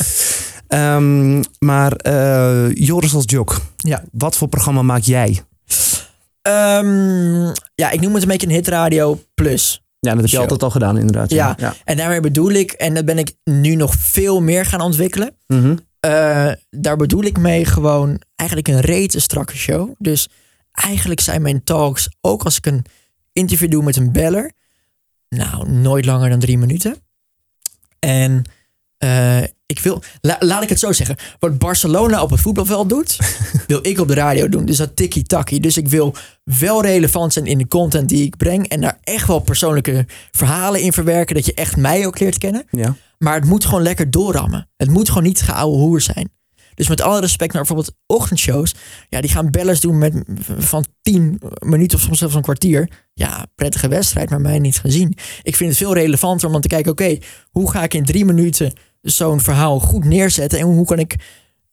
Ehm, 0.67 1.43
maar 1.59 2.09
Joris 2.73 3.13
als 3.15 3.23
Jok, 3.27 3.61
Ja. 3.77 4.03
wat 4.11 4.37
voor 4.37 4.47
programma 4.47 4.81
maak 4.81 5.01
jij? 5.01 5.41
Ehm, 6.45 7.53
ja, 7.75 7.91
ik 7.91 8.01
noem 8.01 8.13
het 8.13 8.21
een 8.21 8.29
beetje 8.29 8.47
een 8.47 8.53
hitradio 8.53 9.19
plus. 9.33 9.83
Ja, 9.99 10.11
dat 10.11 10.19
heb 10.19 10.29
je 10.29 10.31
Show. 10.31 10.41
altijd 10.41 10.63
al 10.63 10.69
gedaan 10.69 10.97
inderdaad. 10.97 11.29
Ja. 11.31 11.55
ja. 11.59 11.75
En 11.83 11.97
daarmee 11.97 12.19
bedoel 12.19 12.51
ik, 12.51 12.71
en 12.71 12.93
dat 12.93 13.05
ben 13.05 13.17
ik 13.17 13.35
nu 13.43 13.75
nog 13.75 13.95
veel 13.95 14.41
meer 14.41 14.65
gaan 14.65 14.81
ontwikkelen. 14.81 15.35
Mhm. 15.47 15.75
Eh, 15.99 16.51
daar 16.69 16.95
bedoel 16.95 17.23
ik 17.23 17.37
mee 17.37 17.65
gewoon 17.65 18.21
eigenlijk 18.35 18.69
een 18.69 18.79
rete 18.79 19.19
strakke 19.19 19.57
show. 19.57 19.93
Dus 19.97 20.29
eigenlijk 20.71 21.19
zijn 21.19 21.41
mijn 21.41 21.63
talks, 21.63 22.09
ook 22.21 22.43
als 22.43 22.57
ik 22.57 22.65
een 22.65 22.85
interview 23.33 23.71
doe 23.71 23.83
met 23.83 23.95
een 23.95 24.11
beller, 24.11 24.51
nou, 25.29 25.71
nooit 25.71 26.05
langer 26.05 26.29
dan 26.29 26.39
drie 26.39 26.57
minuten. 26.57 26.95
En 27.99 28.41
eh, 28.97 29.43
ik 29.65 29.79
wil, 29.79 30.01
la- 30.22 30.38
laat 30.39 30.63
ik 30.63 30.69
het 30.69 30.79
zo 30.79 30.91
zeggen, 30.91 31.15
wat 31.39 31.57
Barcelona 31.57 32.22
op 32.22 32.29
het 32.29 32.39
voetbalveld 32.39 32.89
doet, 32.89 33.17
wil 33.67 33.79
ik 33.81 34.00
op 34.00 34.07
de 34.07 34.13
radio 34.13 34.50
doen. 34.50 34.65
Dus 34.65 34.77
dat 34.77 34.95
tikkie-takkie. 34.95 35.60
Dus 35.60 35.77
ik 35.77 35.88
wil 35.88 36.15
wel 36.43 36.81
relevant 36.81 37.34
zijn 37.34 37.45
in 37.45 37.57
de 37.57 37.67
content 37.67 38.10
die 38.10 38.25
ik 38.25 38.38
breng 38.38 38.67
en 38.67 38.81
daar 38.81 38.98
echt 39.03 39.27
wel 39.27 39.39
persoonlijke 39.39 40.05
verhalen 40.31 40.81
in 40.81 40.93
verwerken, 40.93 41.36
dat 41.36 41.45
je 41.45 41.53
echt 41.53 41.77
mij 41.77 42.05
ook 42.05 42.19
leert 42.19 42.38
kennen. 42.38 42.63
ja. 42.72 42.95
Maar 43.17 43.36
het 43.36 43.45
moet 43.45 43.65
gewoon 43.65 43.81
lekker 43.81 44.12
doorrammen. 44.12 44.69
Het 44.77 44.89
moet 44.89 45.07
gewoon 45.07 45.24
niet 45.24 45.41
geouwe 45.41 45.77
hoer 45.77 46.01
zijn. 46.01 46.29
Dus 46.74 46.88
met 46.88 47.01
alle 47.01 47.19
respect 47.19 47.53
naar 47.53 47.63
bijvoorbeeld 47.63 47.95
ochtendshows. 48.05 48.75
Ja, 49.10 49.22
die 49.22 49.29
gaan 49.29 49.51
bellers 49.51 49.79
doen 49.79 49.98
met 49.98 50.24
van 50.57 50.86
10 51.01 51.41
minuten 51.60 51.98
of 51.98 52.03
soms 52.03 52.17
zelfs 52.17 52.36
een 52.36 52.41
kwartier. 52.41 52.89
Ja, 53.13 53.45
prettige 53.55 53.88
wedstrijd, 53.88 54.29
maar 54.29 54.41
mij 54.41 54.60
niet 54.60 54.79
gezien. 54.79 55.17
Ik 55.43 55.55
vind 55.55 55.69
het 55.69 55.77
veel 55.79 55.93
relevanter 55.93 56.45
om 56.48 56.53
dan 56.53 56.62
te 56.62 56.67
kijken, 56.67 56.91
oké, 56.91 57.17
hoe 57.50 57.72
ga 57.72 57.84
ik 57.84 57.93
in 57.93 58.05
drie 58.05 58.25
minuten 58.25 58.74
zo'n 59.05 59.39
verhaal 59.39 59.79
goed 59.79 60.03
neerzetten 60.03 60.59
en 60.59 60.65
hoe 60.65 60.85
kan 60.85 61.00
ik 61.00 61.15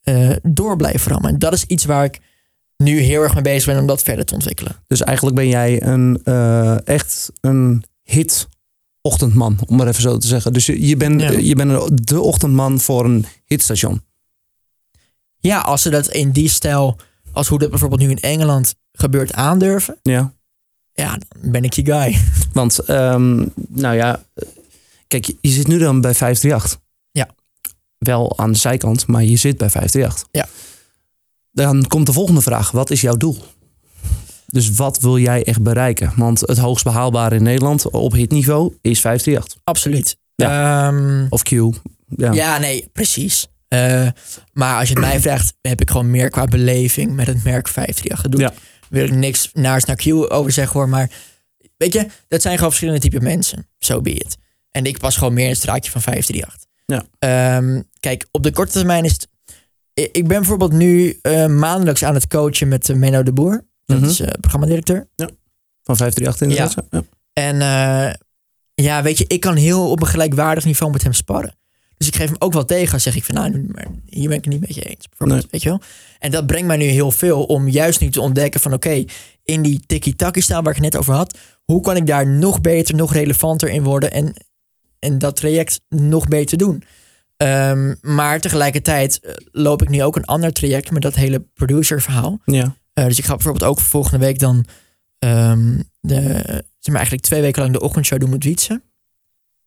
eh, 0.03 0.29
door 0.43 0.75
blijven 0.75 1.11
rammen? 1.11 1.29
En 1.29 1.39
dat 1.39 1.53
is 1.53 1.65
iets 1.65 1.85
waar 1.85 2.03
ik 2.03 2.19
nu 2.77 2.99
heel 2.99 3.21
erg 3.21 3.33
mee 3.33 3.43
bezig 3.43 3.65
ben 3.73 3.79
om 3.81 3.87
dat 3.87 4.03
verder 4.03 4.25
te 4.25 4.33
ontwikkelen. 4.33 4.75
Dus 4.87 5.01
eigenlijk 5.01 5.35
ben 5.37 5.47
jij 5.47 5.83
een, 5.83 6.19
eh, 6.23 6.87
echt 6.87 7.31
een 7.41 7.83
hit 8.03 8.47
ochtendman, 9.01 9.59
om 9.67 9.75
maar 9.77 9.87
even 9.87 10.01
zo 10.01 10.17
te 10.17 10.27
zeggen. 10.27 10.53
Dus 10.53 10.65
je, 10.65 10.87
je 10.87 10.97
bent 10.97 11.21
Ja. 11.21 11.31
je 11.31 11.55
bent 11.55 12.07
de 12.07 12.21
ochtendman 12.21 12.79
voor 12.79 13.05
een 13.05 13.25
hitstation. 13.45 14.01
Ja, 15.39 15.59
als 15.59 15.81
ze 15.81 15.89
dat 15.89 16.07
in 16.07 16.31
die 16.31 16.49
stijl, 16.49 16.97
als 17.31 17.47
hoe 17.47 17.59
dat 17.59 17.69
bijvoorbeeld 17.69 18.01
nu 18.01 18.09
in 18.09 18.19
Engeland 18.19 18.75
gebeurt, 18.91 19.33
aandurven, 19.33 19.97
Ja. 20.01 20.33
ja, 20.93 21.17
dan 21.17 21.51
ben 21.51 21.63
ik 21.63 21.73
die 21.75 21.85
guy. 21.85 22.17
Want, 22.53 22.79
ehm, 22.79 23.35
nou 23.67 23.95
ja, 23.95 24.23
kijk, 25.07 25.25
je, 25.25 25.37
je 25.41 25.49
zit 25.49 25.67
nu 25.67 25.77
dan 25.77 26.01
bij 26.01 26.13
538. 26.13 26.81
Wel 28.03 28.37
aan 28.39 28.51
de 28.51 28.57
zijkant, 28.57 29.07
maar 29.07 29.23
je 29.23 29.37
zit 29.37 29.57
bij 29.57 29.69
538. 29.69 30.27
Ja. 30.31 30.47
Dan 31.51 31.87
komt 31.87 32.05
de 32.05 32.13
volgende 32.13 32.41
vraag. 32.41 32.71
Wat 32.71 32.89
is 32.89 33.01
jouw 33.01 33.15
doel? 33.17 33.37
Dus 34.47 34.71
wat 34.71 34.99
wil 34.99 35.17
jij 35.17 35.43
echt 35.43 35.61
bereiken? 35.61 36.13
Want 36.15 36.39
het 36.39 36.57
hoogst 36.57 36.83
behaalbare 36.83 37.35
in 37.35 37.43
Nederland 37.43 37.89
op 37.89 38.13
hitniveau 38.13 38.73
is 38.81 39.01
538. 39.01 39.61
Absoluut. 39.63 40.17
Ja. 40.35 40.87
Ehm, 40.87 41.25
Of 41.29 41.43
Q. 41.43 41.49
Ja. 42.07 42.31
Ja, 42.31 42.57
nee, 42.57 42.89
precies. 42.93 43.47
Eh, 43.67 44.07
maar 44.53 44.79
als 44.79 44.87
je 44.87 44.93
het 44.93 45.03
mij 45.03 45.19
vraagt, 45.29 45.53
heb 45.61 45.81
ik 45.81 45.89
gewoon 45.91 46.11
meer 46.11 46.29
qua 46.29 46.45
beleving 46.45 47.13
met 47.15 47.27
het 47.27 47.43
merk 47.43 47.67
538 47.67 48.19
gedoe. 48.19 48.39
Ja. 48.41 48.53
Wil 48.89 49.03
ik 49.05 49.13
niks 49.13 49.49
naars 49.53 49.85
naar 49.85 49.95
Q 49.95 50.07
over 50.31 50.51
zeggen 50.51 50.79
hoor, 50.79 50.89
maar 50.89 51.09
weet 51.77 51.93
je, 51.93 52.07
dat 52.27 52.41
zijn 52.41 52.55
gewoon 52.55 52.69
verschillende 52.69 53.01
type 53.01 53.21
mensen. 53.21 53.67
Zo 53.77 53.93
so 53.93 54.01
be 54.01 54.11
it. 54.11 54.37
En 54.71 54.85
ik 54.85 54.97
pas 54.97 55.17
gewoon 55.17 55.33
meer 55.33 55.43
in 55.43 55.49
het 55.49 55.59
straatje 55.59 55.91
van 55.91 56.01
538. 56.01 56.62
Ja. 56.85 57.03
Ehm, 57.19 57.81
kijk, 57.99 58.27
op 58.31 58.43
de 58.43 58.51
korte 58.51 58.71
termijn 58.71 59.03
is 59.05 59.11
het... 59.11 59.27
Ik 59.93 60.27
ben 60.27 60.37
bijvoorbeeld 60.37 60.71
nu 60.71 61.19
eh, 61.21 61.45
maandelijks 61.47 62.03
aan 62.03 62.13
het 62.13 62.27
coachen 62.27 62.67
met 62.67 62.89
uh, 62.89 62.95
Menno 62.97 63.23
de 63.23 63.33
Boer. 63.33 63.65
Dat 63.85 63.99
Mhm. 63.99 64.09
is 64.09 64.21
uh, 64.21 64.27
programmadirecteur. 64.39 65.07
Van 65.83 65.95
538 65.97 66.41
inderdaad. 66.41 66.85
Ja. 66.89 67.03
En 67.33 67.55
uh, 67.55 68.13
ja, 68.85 69.03
weet 69.03 69.17
je, 69.17 69.25
ik 69.27 69.39
kan 69.39 69.55
heel 69.55 69.89
op 69.91 70.01
een 70.01 70.07
gelijkwaardig 70.07 70.65
niveau 70.65 70.91
met 70.91 71.03
hem 71.03 71.13
sparren. 71.13 71.55
Dus 71.97 72.07
ik 72.07 72.15
geef 72.15 72.27
hem 72.27 72.35
ook 72.39 72.53
wel 72.53 72.65
tegen. 72.65 73.01
Zeg 73.01 73.15
ik 73.15 73.23
van, 73.23 73.35
nou, 73.35 73.65
maar 73.71 73.87
hier 74.05 74.27
ben 74.27 74.37
ik 74.37 74.43
het 74.43 74.53
niet 74.53 74.61
met 74.61 74.75
je 74.75 74.81
eens. 74.81 75.07
Bijvoorbeeld, 75.09 75.39
Nee. 75.41 75.49
weet 75.51 75.61
je 75.61 75.69
wel. 75.69 75.81
En 76.19 76.31
dat 76.31 76.45
brengt 76.47 76.67
mij 76.67 76.77
nu 76.77 76.85
heel 76.85 77.11
veel 77.11 77.43
om 77.43 77.67
juist 77.69 77.99
nu 77.99 78.09
te 78.09 78.21
ontdekken 78.21 78.59
van, 78.59 78.73
oké, 78.73 79.03
in 79.43 79.61
die 79.61 79.79
tiki-taki 79.85 80.41
staan 80.41 80.63
waar 80.63 80.75
ik 80.75 80.81
het 80.83 80.91
net 80.93 81.01
over 81.01 81.13
had, 81.13 81.37
hoe 81.63 81.81
kan 81.81 81.95
ik 81.95 82.07
daar 82.07 82.27
nog 82.27 82.61
beter, 82.61 82.95
nog 82.95 83.13
relevanter 83.13 83.69
in 83.69 83.83
worden 83.83 84.11
en, 84.11 84.33
en 85.03 85.19
dat 85.19 85.35
traject 85.35 85.81
nog 85.89 86.27
beter 86.27 86.57
doen. 86.57 86.83
Um, 87.37 87.97
maar 88.01 88.39
tegelijkertijd 88.39 89.19
uh, 89.23 89.31
loop 89.51 89.81
ik 89.81 89.89
nu 89.89 90.03
ook 90.03 90.15
een 90.15 90.25
ander 90.25 90.53
traject 90.53 90.91
met 90.91 91.01
dat 91.01 91.15
hele 91.15 91.39
producer 91.53 92.01
verhaal. 92.01 92.39
ja. 92.45 92.75
Uh, 92.93 93.05
dus 93.05 93.17
ik 93.17 93.25
ga 93.25 93.33
bijvoorbeeld 93.33 93.71
ook 93.71 93.79
volgende 93.79 94.25
week 94.25 94.39
dan 94.39 94.65
um, 95.19 95.83
de, 95.99 96.15
zeg 96.79 96.87
maar 96.87 96.95
eigenlijk 96.95 97.23
twee 97.23 97.41
weken 97.41 97.61
lang 97.61 97.73
de 97.73 97.81
ochtendshow 97.81 98.19
doen 98.19 98.29
met 98.29 98.43
Wietse. 98.43 98.81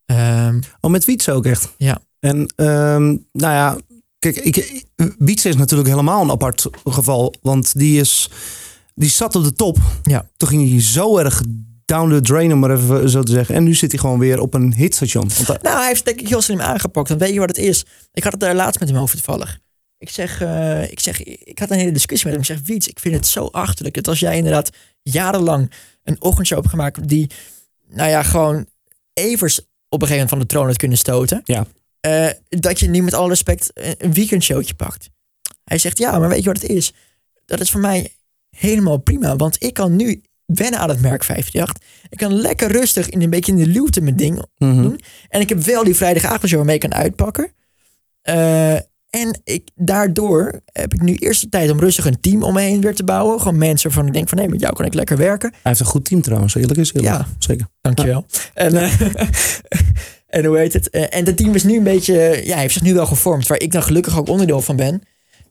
Um, 0.07 0.61
Oh, 0.81 0.91
met 0.91 1.05
Wietse 1.05 1.33
ook 1.33 1.47
echt? 1.47 1.75
Ja. 1.77 1.99
En 2.21 2.53
ehm, 2.57 3.05
nou 3.33 3.53
ja, 3.53 3.79
kijk, 4.19 4.37
ik, 4.37 4.85
Wietse 5.19 5.49
is 5.49 5.57
natuurlijk 5.57 5.89
helemaal 5.89 6.23
een 6.23 6.31
apart 6.31 6.67
geval. 6.85 7.35
Want 7.43 7.79
die, 7.79 8.01
is, 8.01 8.31
die 8.95 9.11
zat 9.11 9.35
op 9.35 9.45
de 9.45 9.53
top. 9.53 9.79
Ja. 10.03 10.29
Toen 10.37 10.49
ging 10.49 10.71
hij 10.71 10.83
zo 10.83 11.19
erg 11.19 11.43
down 11.87 12.11
the 12.11 12.21
drain, 12.21 12.53
om 12.53 12.59
maar 12.59 12.71
even 12.71 13.11
zo 13.11 13.23
te 13.23 13.33
zeggen. 13.33 13.55
En 13.55 13.65
nu 13.65 13.75
zit 13.75 13.91
hij 13.91 14.01
gewoon 14.01 14.19
weer 14.19 14.41
op 14.41 14.55
een 14.55 14.75
hitstation. 14.75 15.31
Want 15.47 15.63
nou, 15.63 15.77
hij 15.79 15.87
heeft 15.87 16.05
denk 16.05 16.21
ik 16.21 16.29
heel 16.29 16.43
slim 16.43 16.61
aangepakt. 16.61 17.09
Dan 17.09 17.19
weet 17.19 17.33
je 17.33 17.39
wat 17.39 17.49
het 17.49 17.59
is. 17.59 17.85
Ik 18.13 18.23
had 18.23 18.33
het 18.33 18.41
daar 18.41 18.55
laatst 18.55 18.81
met 18.81 18.89
hem 18.89 18.99
over 18.99 19.15
toevallig. 19.15 19.59
Ik 19.99 20.11
zeg, 20.11 20.43
uh, 20.43 20.91
ik 20.91 21.01
zeg, 21.01 21.23
ik 21.23 21.59
had 21.59 21.71
een 21.71 21.79
hele 21.79 21.93
discussie 21.93 22.31
met 22.31 22.39
hem. 22.39 22.57
Ik 22.57 22.57
zeg, 22.57 22.75
Wiets, 22.75 22.89
ik 22.89 23.01
vind 23.01 23.15
het 23.15 23.27
zo 23.27 23.47
achterlijk 23.47 23.95
dat 23.95 24.09
als 24.09 24.21
jij 24.21 24.37
inderdaad 24.37 24.71
jarenlang 25.03 25.73
een 26.03 26.17
ochtendshow 26.21 26.59
hebt 26.59 26.71
gemaakt 26.71 27.09
die, 27.09 27.31
nou 27.89 28.11
ja, 28.11 28.23
gewoon 28.23 28.67
evers 29.13 29.61
op 29.89 30.03
een 30.03 30.09
gegeven 30.09 30.13
moment 30.15 30.31
van 30.31 30.39
de 30.39 30.47
troon 30.47 30.67
had 30.67 30.77
kunnen 30.77 30.99
stoten. 30.99 31.41
Ja. 31.45 31.67
Uh, 32.07 32.31
dat 32.49 32.81
je 32.81 32.89
nu 32.89 33.03
met 33.03 33.15
alle 33.15 33.29
respect 33.29 33.71
een 33.75 34.13
weekendshowtje 34.13 34.75
pakt. 34.75 35.11
Hij 35.65 35.79
zegt, 35.79 35.99
ja, 35.99 36.19
maar 36.19 36.29
weet 36.29 36.43
je 36.43 36.53
wat 36.53 36.63
het 36.63 36.71
is? 36.71 36.93
Dat 37.45 37.61
is 37.61 37.71
voor 37.71 37.81
mij 37.81 38.13
helemaal 38.51 38.97
prima, 38.97 39.37
want 39.37 39.63
ik 39.63 39.75
kan 39.75 39.97
nu 39.97 40.23
wennen 40.47 40.81
aan 40.81 40.89
het 40.89 41.01
merk 41.01 41.25
538. 41.25 41.83
Ik 42.09 42.19
kan 42.19 42.33
lekker 42.33 42.73
rustig 42.73 43.09
in 43.09 43.23
een 43.23 43.31
beetje 43.31 43.53
in 43.53 43.59
de 43.59 43.67
luwte 43.67 44.01
mijn 44.01 44.17
ding 44.17 44.43
Mhm. 44.59 44.83
doen. 44.83 45.01
En 45.29 45.41
ik 45.41 45.49
heb 45.49 45.59
wel 45.63 45.85
die 45.85 45.97
vrijdagavondshow 45.97 46.57
waarmee 46.57 46.75
ik 46.75 46.81
kan 46.81 46.95
uitpakken. 46.95 47.53
Uh, 48.29 48.73
en 49.11 49.41
ik, 49.45 49.69
daardoor 49.75 50.61
heb 50.73 50.95
ik 50.95 51.01
nu 51.03 51.15
eerst 51.15 51.41
de 51.41 51.49
tijd 51.49 51.71
om 51.71 51.81
rustig 51.81 52.07
een 52.07 52.21
team 52.21 52.43
om 52.43 52.55
me 52.55 52.61
heen 52.61 52.81
weer 52.81 52.95
te 52.95 53.05
bouwen. 53.05 53.39
Gewoon 53.41 53.59
mensen 53.59 53.89
waarvan 53.89 54.07
ik 54.07 54.13
denk 54.13 54.29
van 54.29 54.39
nee, 54.39 54.49
met 54.49 54.61
jou 54.61 54.75
kan 54.75 54.85
ik 54.85 54.95
lekker 54.95 55.17
werken. 55.17 55.51
Hij 55.51 55.61
heeft 55.63 55.81
een 55.81 55.87
goed 55.87 56.05
team 56.05 56.23
trouwens, 56.23 56.55
eerlijk 56.55 56.79
is 56.79 56.93
eerlijk. 56.95 57.15
Ja. 57.15 57.27
Zeker. 57.39 57.67
Dankjewel. 57.81 58.27
Ja. 58.29 58.39
En, 58.55 58.75
uh, 58.75 59.01
en 60.27 60.45
hoe 60.45 60.59
heet 60.59 60.73
het? 60.73 60.89
Uh, 60.93 61.05
en 61.11 61.25
dat 61.25 61.37
team 61.37 61.55
is 61.55 61.65
nu 61.65 61.77
een 61.77 61.83
beetje, 61.83 62.41
ja, 62.45 62.57
heeft 62.57 62.73
zich 62.73 62.83
nu 62.83 62.95
wel 62.95 63.07
gevormd. 63.07 63.47
Waar 63.47 63.61
ik 63.61 63.73
dan 63.73 63.83
gelukkig 63.83 64.19
ook 64.19 64.29
onderdeel 64.29 64.61
van 64.61 64.77
ben. 64.77 65.03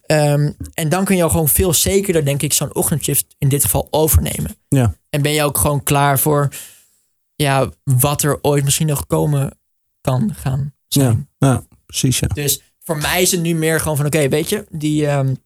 Um, 0.08 0.56
en 0.74 0.90
dan 0.90 1.06
kun 1.06 1.16
je 1.16 1.24
al 1.24 1.30
gewoon 1.30 1.50
veel 1.50 1.74
zekerder, 1.74 2.26
denk 2.26 2.42
ik, 2.42 2.54
zo'n 2.54 2.76
ochtendshift 2.76 3.36
in 3.38 3.50
dit 3.50 3.64
geval 3.64 3.88
overnemen. 3.90 4.56
Ja. 4.68 4.96
En 5.10 5.22
ben 5.22 5.32
je 5.32 5.44
ook 5.44 5.58
gewoon 5.58 5.84
klaar 5.84 6.20
voor 6.20 6.50
ja, 7.36 7.72
wat 7.84 8.24
er 8.24 8.40
ooit 8.42 8.64
misschien 8.64 8.88
nog 8.88 9.08
komen 9.08 9.60
kan 10.02 10.34
gaan 10.34 10.74
zijn. 10.88 11.30
Ja, 11.38 11.48
ja 11.48 11.64
precies. 11.86 12.20
Ja. 12.20 12.28
Dus 12.28 12.62
voor 12.80 12.98
mij 12.98 13.22
is 13.22 13.32
het 13.32 13.42
nu 13.42 13.56
meer 13.56 13.80
gewoon 13.80 13.98
van, 13.98 14.06
oké, 14.06 14.16
okay, 14.16 14.30
weet 14.30 14.50
je, 14.50 14.66
die, 14.70 15.08
um, 15.08 15.38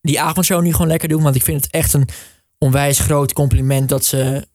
die 0.00 0.20
avondshow 0.20 0.62
nu 0.62 0.72
gewoon 0.72 0.86
lekker 0.88 1.08
doen. 1.08 1.22
Want 1.22 1.34
ik 1.34 1.42
vind 1.42 1.64
het 1.64 1.72
echt 1.72 1.92
een 1.92 2.08
onwijs 2.58 2.98
groot 2.98 3.32
compliment 3.32 3.88
dat 3.88 4.04
ze 4.04 4.48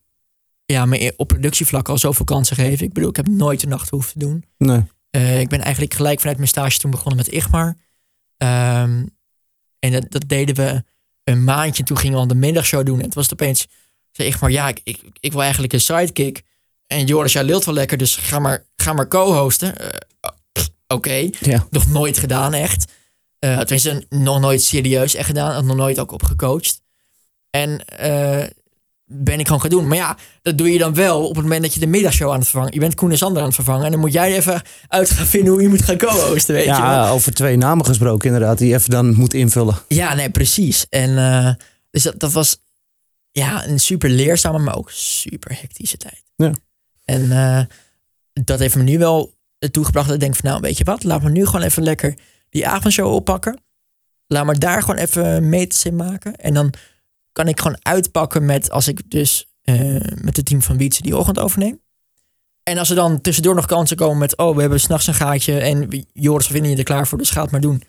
ja, 0.66 0.86
me 0.86 1.14
op 1.18 1.28
productievlak 1.28 1.90
al 1.90 1.98
zoveel 1.98 2.26
kansen 2.26 2.56
geven. 2.56 2.86
Ik 2.86 2.94
bedoel, 2.94 3.10
ik 3.10 3.16
heb 3.16 3.28
nooit 3.28 3.64
een 3.64 3.70
nacht 3.70 3.90
hoeven 3.90 4.12
te 4.12 4.20
doen. 4.20 4.46
Nee. 4.58 4.84
Uh, 5.12 5.40
ik 5.40 5.50
ben 5.50 5.62
eigenlijk 5.62 5.94
gelijk 5.94 6.20
vanuit 6.20 6.38
mijn 6.38 6.50
stage 6.50 6.80
toen 6.80 6.92
begonnen 6.92 7.18
met 7.18 7.28
Igmar. 7.28 7.78
Um, 8.38 9.15
en 9.86 9.92
dat, 9.92 10.12
dat, 10.12 10.24
deden 10.28 10.56
we 10.56 10.84
een 11.24 11.44
maandje. 11.44 11.84
Toen 11.84 11.98
gingen 11.98 12.16
we 12.16 12.22
al 12.22 12.28
de 12.28 12.36
middagshow 12.36 12.86
doen. 12.86 13.00
En 13.00 13.06
het 13.06 13.14
was 13.14 13.30
het 13.30 13.34
opeens, 13.34 13.68
zei 14.12 14.28
Igmar, 14.28 14.52
ja, 14.52 14.68
ik, 14.68 14.82
ik, 14.84 15.00
ik 15.20 15.32
wil 15.32 15.42
eigenlijk 15.42 15.74
een 15.74 15.82
sidekick. 15.82 16.44
En 16.88 17.06
Joris, 17.06 17.34
jij 17.34 17.44
lilt 17.44 17.66
wel 17.66 17.74
lekker, 17.74 17.98
dus 17.98 18.16
ga 18.16 18.40
maar, 18.40 18.66
ga 18.76 18.94
maar 18.94 19.08
co-hosten. 19.08 19.74
Uh, 19.82 19.88
Oké, 20.88 21.10
okay. 21.10 21.34
ja. 21.40 21.68
nog 21.70 21.88
nooit 21.88 22.18
gedaan 22.18 22.54
echt. 22.54 22.92
Uh, 23.40 23.60
tenminste, 23.60 24.06
nog 24.10 24.40
nooit 24.40 24.64
serieus 24.64 25.16
echt 25.16 25.28
gedaan. 25.28 25.66
Nog 25.66 25.76
nooit 25.76 26.00
ook 26.00 26.12
op 26.12 26.24
gecoacht. 26.24 26.82
En 27.50 27.82
uh, 28.02 28.44
ben 29.06 29.40
ik 29.40 29.46
gewoon 29.46 29.62
gaan 29.62 29.70
doen. 29.70 29.88
Maar 29.88 29.98
ja, 29.98 30.18
dat 30.42 30.58
doe 30.58 30.72
je 30.72 30.78
dan 30.78 30.94
wel 30.94 31.28
op 31.28 31.36
het 31.36 31.44
moment 31.44 31.62
dat 31.62 31.74
je 31.74 31.80
de 31.80 31.88
middagshow 31.88 32.32
aan 32.32 32.40
het 32.40 32.48
vervangen. 32.48 32.74
Je 32.74 32.80
bent 32.80 32.96
Koen 32.96 33.12
en 33.12 33.18
Sander 33.18 33.40
aan 33.40 33.48
het 33.48 33.56
vervangen. 33.56 33.86
En 33.86 33.92
dan 33.92 34.00
moet 34.00 34.14
jij 34.14 34.36
even 34.36 34.62
uit 34.88 35.10
gaan 35.10 35.26
vinden 35.26 35.54
hoe 35.54 35.62
je 35.62 35.68
moet 35.68 35.82
gaan 35.82 35.98
co-hosten, 35.98 36.56
weet 36.56 36.66
ja, 36.66 37.06
je 37.06 37.12
over 37.12 37.34
twee 37.34 37.58
namen 37.58 37.86
gesproken 37.86 38.28
inderdaad, 38.28 38.58
die 38.58 38.68
je 38.68 38.74
even 38.74 38.90
dan 38.90 39.16
moet 39.16 39.34
invullen. 39.34 39.76
Ja, 39.88 40.14
nee, 40.14 40.30
precies. 40.30 40.86
En 40.90 41.10
uh, 41.10 41.54
dus 41.92 42.04
dat, 42.04 42.20
dat 42.20 42.32
was 42.32 42.58
ja, 43.32 43.68
een 43.68 43.80
super 43.80 44.10
leerzame, 44.10 44.60
maar 44.60 44.76
ook 44.76 44.92
super 44.92 45.58
hectische 45.62 45.98
tijd. 45.98 46.24
Ja. 46.36 46.52
En 47.06 47.22
uh, 47.22 47.62
dat 48.34 48.60
heeft 48.60 48.76
me 48.76 48.84
nu 48.84 48.98
wel 48.98 49.34
toegebracht 49.72 50.06
dat 50.06 50.16
ik 50.16 50.22
denk 50.22 50.36
van 50.36 50.50
nou, 50.50 50.62
weet 50.62 50.78
je 50.78 50.84
wat, 50.84 51.04
laat 51.04 51.24
me 51.24 51.30
nu 51.30 51.46
gewoon 51.46 51.62
even 51.62 51.84
lekker 51.84 52.18
die 52.50 52.68
avondshow 52.68 53.14
oppakken. 53.14 53.60
Laat 54.28 54.46
me 54.46 54.58
daar 54.58 54.82
gewoon 54.82 55.00
even 55.00 55.50
meters 55.50 55.86
in 55.86 55.96
maken. 55.96 56.36
En 56.36 56.54
dan 56.54 56.74
kan 57.36 57.48
ik 57.48 57.60
gewoon 57.60 57.78
uitpakken 57.82 58.46
met 58.46 58.72
als 58.72 58.88
ik 58.88 59.12
dus 59.12 59.48
uh, 59.64 60.00
met 60.22 60.38
het 60.38 60.46
team 60.46 60.62
van 60.62 60.78
Wietse 60.78 61.02
die 61.02 61.18
ochtend 61.18 61.40
overneem. 61.40 61.80
En 62.64 62.78
als 62.78 62.90
er 62.90 62.96
dan 62.96 63.22
tussendoor 63.22 63.56
nog 63.56 63.66
kansen 63.66 63.98
komen 63.98 64.18
met 64.18 64.38
oh, 64.38 64.56
we 64.56 64.62
hebben 64.62 64.80
s'nachts 64.80 65.08
een 65.08 65.14
gaatje 65.14 65.60
en 65.60 66.06
Joris, 66.14 66.48
we 66.48 66.54
vinden 66.54 66.72
je 66.72 66.78
er 66.78 66.84
klaar 66.84 67.08
voor, 67.08 67.18
dus 67.18 67.30
ga 67.30 67.42
het 67.42 67.52
maar 67.52 67.62
doen. 67.62 67.82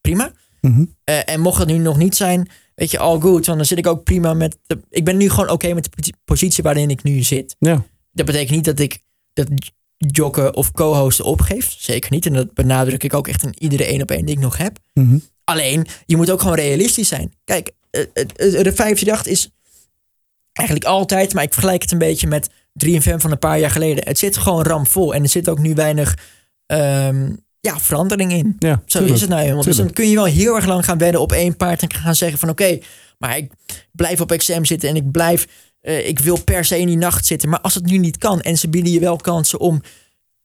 Prima. 0.00 0.32
Mm 0.60 0.74
-hmm. 0.74 0.94
uh, 1.04 1.28
en 1.28 1.40
mocht 1.40 1.58
het 1.58 1.68
nu 1.68 1.78
nog 1.78 1.96
niet 1.96 2.16
zijn, 2.16 2.48
weet 2.74 2.90
je, 2.90 2.98
all 2.98 3.20
good. 3.20 3.46
Want 3.46 3.58
dan 3.58 3.66
zit 3.66 3.78
ik 3.78 3.86
ook 3.86 4.04
prima 4.04 4.34
met. 4.34 4.58
De, 4.66 4.80
ik 4.90 5.04
ben 5.04 5.16
nu 5.16 5.28
gewoon 5.28 5.44
oké 5.44 5.52
okay 5.52 5.72
met 5.72 5.84
de 5.84 6.14
positie 6.24 6.62
waarin 6.62 6.90
ik 6.90 7.02
nu 7.02 7.22
zit. 7.22 7.56
Ja. 7.58 7.84
Dat 8.12 8.26
betekent 8.26 8.50
niet 8.50 8.64
dat 8.64 8.78
ik 8.78 9.02
dat 9.32 9.48
joggen 9.96 10.54
of 10.54 10.72
co-hosten 10.72 11.24
opgeef. 11.24 11.74
Zeker 11.78 12.10
niet. 12.10 12.26
En 12.26 12.32
dat 12.32 12.54
benadruk 12.54 13.04
ik 13.04 13.14
ook 13.14 13.28
echt 13.28 13.42
in 13.42 13.54
iedere 13.58 13.84
één 13.84 14.02
op 14.02 14.10
één 14.10 14.26
die 14.26 14.34
ik 14.34 14.40
nog 14.40 14.56
heb. 14.56 14.78
Mm 14.94 15.08
-hmm. 15.08 15.22
Alleen, 15.44 15.86
je 16.06 16.16
moet 16.16 16.30
ook 16.30 16.40
gewoon 16.40 16.56
realistisch 16.56 17.08
zijn. 17.08 17.32
Kijk, 17.44 17.72
de 17.90 18.72
538 18.74 19.26
is 19.26 19.50
eigenlijk 20.52 20.88
altijd, 20.88 21.34
maar 21.34 21.42
ik 21.42 21.52
vergelijk 21.52 21.82
het 21.82 21.92
een 21.92 21.98
beetje 21.98 22.26
met 22.26 22.50
3FM 22.86 23.16
van 23.16 23.30
een 23.30 23.38
paar 23.38 23.58
jaar 23.58 23.70
geleden. 23.70 24.04
Het 24.04 24.18
zit 24.18 24.36
gewoon 24.36 24.62
ramvol 24.62 25.14
en 25.14 25.22
er 25.22 25.28
zit 25.28 25.48
ook 25.48 25.58
nu 25.58 25.74
weinig 25.74 26.18
um, 26.66 27.44
ja, 27.60 27.78
verandering 27.78 28.32
in. 28.32 28.56
Ja, 28.58 28.82
Zo 28.86 29.04
is 29.04 29.20
het 29.20 29.30
nou 29.30 29.42
helemaal. 29.42 29.62
Dus 29.62 29.76
dan 29.76 29.92
kun 29.92 30.08
je 30.08 30.14
wel 30.14 30.24
heel 30.24 30.56
erg 30.56 30.66
lang 30.66 30.84
gaan 30.84 30.98
wedden 30.98 31.20
op 31.20 31.32
één 31.32 31.56
paard 31.56 31.82
en 31.82 31.92
gaan 31.92 32.14
zeggen 32.14 32.38
van 32.38 32.48
oké, 32.48 32.78
maar 33.18 33.36
ik 33.36 33.52
blijf 33.92 34.20
op 34.20 34.36
XM 34.36 34.64
zitten 34.64 34.88
en 34.88 34.96
ik 34.96 35.10
blijf, 35.10 35.46
eh, 35.80 36.08
ik 36.08 36.18
wil 36.18 36.44
per 36.44 36.64
se 36.64 36.78
in 36.78 36.86
die 36.86 36.96
nacht 36.96 37.26
zitten. 37.26 37.48
Maar 37.48 37.60
als 37.60 37.74
het 37.74 37.86
nu 37.86 37.98
niet 37.98 38.18
kan 38.18 38.40
en 38.40 38.58
ze 38.58 38.68
bieden 38.68 38.92
je 38.92 39.00
wel 39.00 39.16
kansen 39.16 39.60
om, 39.60 39.82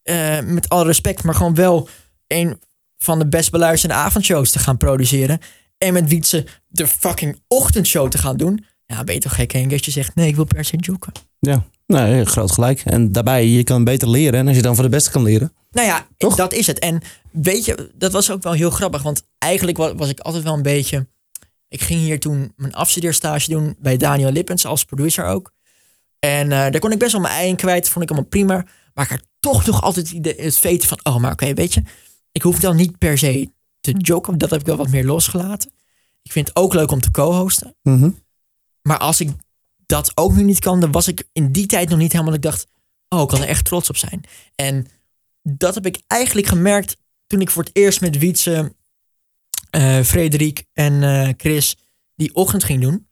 eh, 0.03 0.39
met 0.41 0.69
alle 0.69 0.85
respect, 0.85 1.23
maar 1.23 1.35
gewoon 1.35 1.55
wel 1.55 1.89
een 2.27 2.59
van 2.97 3.19
de 3.19 3.27
best 3.27 3.51
beluisterde 3.51 3.95
avondshows 3.95 4.51
te 4.51 4.59
gaan 4.59 4.77
produceren. 4.77 5.39
En 5.77 5.93
met 5.93 6.07
Wietse 6.07 6.45
de 6.67 6.87
fucking 6.87 7.39
ochtendshow 7.47 8.09
te 8.09 8.17
gaan 8.17 8.37
doen. 8.37 8.65
Ja, 8.85 9.03
ben 9.03 9.15
je 9.15 9.21
toch 9.21 9.35
gek 9.35 9.51
Henk 9.51 9.71
als 9.71 9.85
je 9.85 9.91
zegt 9.91 10.15
nee, 10.15 10.27
ik 10.27 10.35
wil 10.35 10.45
per 10.45 10.65
se 10.65 10.77
joeken. 10.77 11.11
Ja, 11.39 11.65
nee, 11.87 12.25
groot 12.25 12.51
gelijk. 12.51 12.81
En 12.85 13.11
daarbij, 13.11 13.47
je 13.47 13.63
kan 13.63 13.83
beter 13.83 14.09
leren. 14.09 14.39
En 14.39 14.47
als 14.47 14.55
je 14.55 14.61
dan 14.61 14.75
voor 14.75 14.83
de 14.83 14.89
beste 14.89 15.11
kan 15.11 15.23
leren. 15.23 15.53
Nou 15.71 15.87
ja, 15.87 16.07
Toch? 16.17 16.35
dat 16.35 16.53
is 16.53 16.67
het. 16.67 16.79
En 16.79 17.01
weet 17.31 17.65
je, 17.65 17.91
dat 17.95 18.11
was 18.11 18.31
ook 18.31 18.43
wel 18.43 18.53
heel 18.53 18.69
grappig. 18.69 19.01
Want 19.01 19.23
eigenlijk 19.37 19.77
wa- 19.77 19.95
was 19.95 20.09
ik 20.09 20.19
altijd 20.19 20.43
wel 20.43 20.53
een 20.53 20.61
beetje... 20.61 21.07
Ik 21.67 21.81
ging 21.81 21.99
hier 21.99 22.19
toen 22.19 22.53
mijn 22.55 22.73
afstudeerstage 22.73 23.49
doen 23.49 23.75
bij 23.79 23.97
Daniel 23.97 24.31
Lippens 24.31 24.65
als 24.65 24.85
producer 24.85 25.25
ook. 25.25 25.51
En 26.19 26.43
eh, 26.51 26.57
daar 26.57 26.79
kon 26.79 26.91
ik 26.91 26.99
best 26.99 27.11
wel 27.11 27.21
mijn 27.21 27.33
ei 27.33 27.47
in 27.49 27.55
kwijt. 27.55 27.89
Vond 27.89 28.03
ik 28.03 28.09
allemaal 28.11 28.29
prima. 28.29 28.65
Maar 28.93 29.03
ik 29.05 29.09
had 29.11 29.23
toch 29.39 29.65
nog 29.65 29.81
altijd 29.81 30.13
het 30.37 30.61
weten 30.61 30.87
van... 30.87 30.99
Oh, 31.03 31.17
maar 31.17 31.31
oké, 31.31 31.53
weet 31.53 31.73
je. 31.73 31.81
Ik 32.31 32.41
hoef 32.41 32.59
dan 32.59 32.75
niet 32.75 32.97
per 32.97 33.17
se 33.17 33.51
te 33.85 33.97
joken. 33.97 34.37
Dat 34.37 34.49
heb 34.49 34.59
ik 34.59 34.65
wel 34.65 34.77
wat 34.77 34.89
meer 34.89 35.05
losgelaten. 35.05 35.71
Ik 36.21 36.31
vind 36.31 36.47
het 36.47 36.57
ook 36.57 36.73
leuk 36.73 36.91
om 36.91 37.01
te 37.01 37.11
co-hosten. 37.11 37.75
Mhm. 37.81 38.09
Maar 38.81 38.97
als 38.97 39.19
ik 39.19 39.29
dat 39.85 40.11
ook 40.15 40.33
nu 40.33 40.43
niet 40.43 40.59
kan, 40.59 40.79
dan 40.79 40.91
was 40.91 41.07
ik 41.07 41.23
in 41.31 41.51
die 41.51 41.65
tijd 41.65 41.89
nog 41.89 41.99
niet 41.99 42.11
helemaal. 42.11 42.33
Ik 42.33 42.41
dacht, 42.41 42.67
oh, 43.09 43.21
ik 43.21 43.27
kan 43.27 43.41
er 43.41 43.47
echt 43.47 43.65
trots 43.65 43.89
op 43.89 43.97
zijn. 43.97 44.23
En 44.55 44.87
dat 45.41 45.75
heb 45.75 45.85
ik 45.85 46.01
eigenlijk 46.07 46.47
gemerkt 46.47 46.97
toen 47.27 47.41
ik 47.41 47.49
voor 47.49 47.63
het 47.63 47.75
eerst 47.75 48.01
met 48.01 48.17
Wietse, 48.17 48.75
eh 49.69 50.01
Frederik 50.01 50.65
en 50.73 51.03
eh, 51.03 51.29
Chris 51.37 51.77
die 52.15 52.35
ochtend 52.35 52.63
ging 52.63 52.81
doen. 52.81 53.07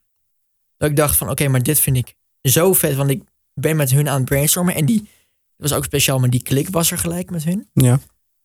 Dat 0.78 0.90
ik 0.90 0.96
dacht 0.96 1.18
van, 1.18 1.30
oké, 1.30 1.48
maar 1.48 1.64
dit 1.64 1.80
vind 1.80 1.98
ik 1.98 2.16
zo 2.42 2.74
vet. 2.74 2.96
Want 2.96 3.10
ik 3.10 3.24
ben 3.54 3.76
met 3.76 3.92
hun 3.92 4.10
aan 4.10 4.20
het 4.20 4.26
brainstormen. 4.26 4.76
En 4.76 4.86
die 4.86 5.10
was 5.56 5.74
ook 5.74 5.84
speciaal, 5.84 6.20
maar 6.20 6.30
die 6.30 6.44
klik 6.44 6.70
was 6.70 6.92
er 6.92 6.98
gelijk 6.98 7.30
met 7.30 7.44
hun. 7.44 7.70
Ja. 7.74 8.00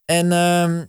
En 0.05 0.33
ehm, 0.33 0.85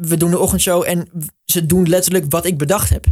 we 0.00 0.16
doen 0.16 0.30
de 0.30 0.38
ochtendshow 0.38 0.84
en 0.86 1.08
ze 1.44 1.66
doen 1.66 1.88
letterlijk 1.88 2.24
wat 2.28 2.46
ik 2.46 2.58
bedacht 2.58 2.90
heb. 2.90 3.06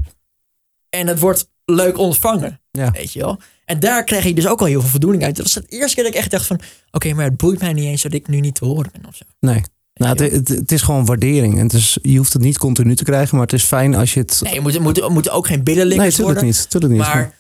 En 0.89 1.07
het 1.07 1.19
wordt 1.19 1.49
leuk 1.65 1.99
ontvangen, 1.99 2.61
Ja. 2.71 2.91
weet 2.91 3.13
je 3.13 3.21
wel. 3.21 3.39
En 3.65 3.81
daar 3.81 4.05
krijg 4.05 4.25
ik 4.25 4.37
dus 4.37 4.47
ook 4.47 4.61
al 4.61 4.67
heel 4.67 4.81
veel 4.81 4.91
voldoening 4.91 5.25
uit. 5.25 5.37
Dat 5.37 5.45
was 5.53 5.55
de 5.55 5.77
eerste 5.77 5.95
keer 5.95 6.05
dat 6.05 6.13
ik 6.15 6.19
echt 6.19 6.31
dacht 6.31 6.47
van... 6.47 6.61
Oké, 6.91 7.13
maar 7.13 7.25
het 7.25 7.37
boeit 7.37 7.61
mij 7.61 7.73
niet 7.73 7.85
eens 7.85 8.03
dat 8.03 8.13
ik 8.13 8.29
nu 8.29 8.41
niet 8.41 8.55
te 8.55 8.65
horen 8.65 8.91
ben 8.93 9.07
of 9.09 9.17
zo. 9.17 9.25
Nee. 9.41 9.63
Nou, 9.95 10.23
het, 10.23 10.33
het, 10.33 10.49
het 10.49 10.73
is 10.73 10.83
gewoon 10.83 11.05
waardering. 11.05 11.55
En 11.59 11.63
het 11.63 11.73
is, 11.73 11.99
je 12.03 12.17
hoeft 12.17 12.33
het 12.33 12.43
niet 12.43 12.59
continu 12.59 12.97
te 12.97 13.05
krijgen, 13.05 13.37
maar 13.37 13.45
het 13.47 13.55
is 13.55 13.65
fijn 13.65 13.95
als 13.95 14.15
je 14.15 14.21
het. 14.21 14.41
Nee, 14.43 14.61
moeten 14.61 14.83
moet, 14.83 15.09
moet 15.09 15.31
ook 15.31 15.47
geen 15.47 15.55
nee 15.57 15.65
billenlikkers 15.65 16.15
tuurlijk 16.15 16.39
worden. 16.39 16.55
niet. 16.59 16.71
Tuurlijk 16.71 16.93
niet. 16.93 17.03
Maar 17.03 17.35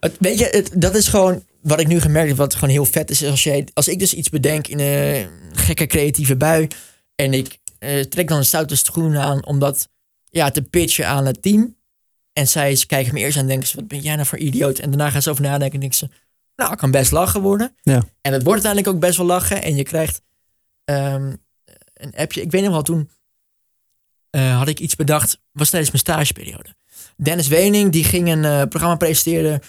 het, 0.00 0.16
weet 0.18 0.38
je, 0.38 0.48
het, 0.50 0.70
dat 0.74 0.94
is 0.94 1.08
gewoon 1.08 1.42
wat 1.60 1.80
ik 1.80 1.86
nu 1.86 2.00
gemerkt 2.00 2.28
heb, 2.28 2.36
wat 2.36 2.54
gewoon 2.54 2.70
heel 2.70 2.84
vet 2.84 3.10
is. 3.10 3.24
Als, 3.24 3.42
jij, 3.42 3.66
als 3.72 3.88
ik 3.88 3.98
dus 3.98 4.14
iets 4.14 4.28
bedenk 4.28 4.66
in 4.66 4.78
een 4.78 5.26
gekke 5.52 5.86
creatieve 5.86 6.36
bui 6.36 6.68
en 7.14 7.32
ik 7.32 7.58
eh, 7.84 8.04
trek 8.04 8.28
dan 8.28 8.38
een 8.38 8.44
stoute 8.44 8.76
schoen 8.76 9.16
aan 9.16 9.46
om 9.46 9.58
dat 9.58 9.88
ja, 10.30 10.50
te 10.50 10.62
pitchen 10.62 11.08
aan 11.08 11.26
het 11.26 11.42
team. 11.42 11.76
En 12.32 12.48
zij 12.48 12.84
kijken 12.86 13.14
me 13.14 13.20
eerst 13.20 13.36
aan 13.36 13.42
en 13.42 13.48
denken 13.48 13.68
ze, 13.68 13.76
wat 13.76 13.88
ben 13.88 14.00
jij 14.00 14.14
nou 14.14 14.26
voor 14.26 14.38
idioot? 14.38 14.78
En 14.78 14.90
daarna 14.90 15.10
gaan 15.10 15.22
ze 15.22 15.30
over 15.30 15.42
nadenken 15.42 15.74
en 15.74 15.80
denken 15.80 15.98
ze, 15.98 16.08
nou, 16.56 16.70
het 16.70 16.78
kan 16.78 16.90
best 16.90 17.10
lachen 17.10 17.40
worden. 17.40 17.76
Ja. 17.82 18.04
En 18.20 18.32
het 18.32 18.42
wordt 18.42 18.64
uiteindelijk 18.64 18.94
ook 18.94 19.00
best 19.00 19.16
wel 19.16 19.26
lachen. 19.26 19.62
En 19.62 19.76
je 19.76 19.82
krijgt 19.82 20.20
ehm, 20.84 21.36
een 21.94 22.14
appje. 22.16 22.40
Ik 22.40 22.50
weet 22.50 22.62
nog 22.62 22.72
wel, 22.72 22.82
toen 22.82 23.10
eh, 24.30 24.58
had 24.58 24.68
ik 24.68 24.80
iets 24.80 24.96
bedacht, 24.96 25.40
was 25.52 25.70
tijdens 25.70 25.92
mijn 25.92 26.02
stageperiode. 26.02 26.74
Dennis 27.16 27.48
Wening, 27.48 27.92
die 27.92 28.04
ging 28.04 28.28
een 28.28 28.44
eh, 28.44 28.62
programma 28.68 28.96
presenteren 28.96 29.60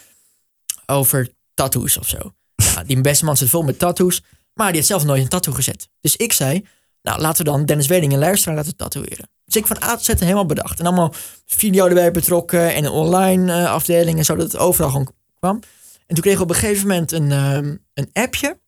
over 0.85 1.29
tattoos 1.53 1.97
of 1.97 2.07
zo. 2.07 2.33
Ja, 2.55 2.83
die 2.87 3.01
beste 3.01 3.25
man 3.25 3.37
zit 3.37 3.49
vol 3.49 3.63
met 3.63 3.79
tattoos, 3.79 4.21
maar 4.53 4.67
die 4.67 4.79
had 4.79 4.89
zelf 4.89 5.03
nooit 5.03 5.21
een 5.21 5.29
tattoo 5.29 5.53
gezet. 5.53 5.89
Dus 6.01 6.15
ik 6.15 6.33
zei, 6.33 6.65
nou 7.05 7.21
laten 7.21 7.45
we 7.45 7.51
dan 7.51 7.65
Dennis 7.65 7.87
Wening 7.87 8.13
een 8.13 8.19
luisteraar 8.19 8.55
laten 8.55 8.75
tatoeëren. 8.75 9.29
Dus 9.45 9.55
ik 9.55 9.67
van 9.67 9.83
A 9.83 9.95
tot 9.95 10.05
Z 10.05 10.19
helemaal 10.19 10.45
bedacht. 10.45 10.79
En 10.79 10.85
allemaal 10.85 11.13
video 11.45 11.87
erbij 11.87 12.11
betrokken 12.11 12.73
en 12.73 12.83
een 12.83 12.91
online 12.91 13.53
eh, 13.53 13.71
afdeling 13.71 14.17
en 14.17 14.25
zo, 14.25 14.35
dat 14.35 14.51
het 14.51 14.61
overal 14.61 14.89
gewoon 14.89 15.13
kwam. 15.39 15.59
En 16.07 16.15
toen 16.15 16.23
kregen 16.23 16.39
we 16.39 16.43
op 16.43 16.49
een 16.49 16.55
gegeven 16.55 16.87
moment 16.87 17.11
een, 17.11 17.31
ehm, 17.31 17.75
een 17.93 18.09
appje. 18.13 18.59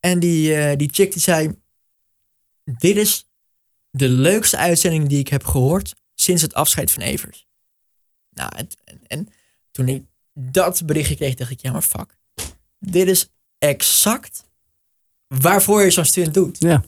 En 0.00 0.18
die, 0.18 0.54
eh, 0.54 0.76
die 0.76 0.88
chick 0.92 1.12
die 1.12 1.22
zei, 1.22 1.60
dit 2.64 2.96
is 2.96 3.28
de 3.90 4.08
leukste 4.08 4.56
uitzending 4.56 5.08
die 5.08 5.18
ik 5.18 5.28
heb 5.28 5.44
gehoord 5.44 5.94
sinds 6.14 6.42
het 6.42 6.54
afscheid 6.54 6.92
van 6.92 7.02
Evers. 7.02 7.46
Nou, 8.30 8.50
en, 8.56 8.68
en, 8.84 9.00
en 9.06 9.28
toen 9.70 9.88
ik 9.88 10.04
dat 10.32 10.86
berichtje 10.86 11.16
kreeg, 11.16 11.34
dacht 11.34 11.50
ik, 11.50 11.60
ja 11.60 11.72
maar 11.72 11.82
fuck. 11.82 12.16
Dit 12.78 13.08
is 13.08 13.28
exact 13.58 14.44
waarvoor 15.26 15.82
je 15.82 15.90
zo'n 15.90 16.04
student 16.04 16.34
doet. 16.34 16.56
Ja. 16.58 16.84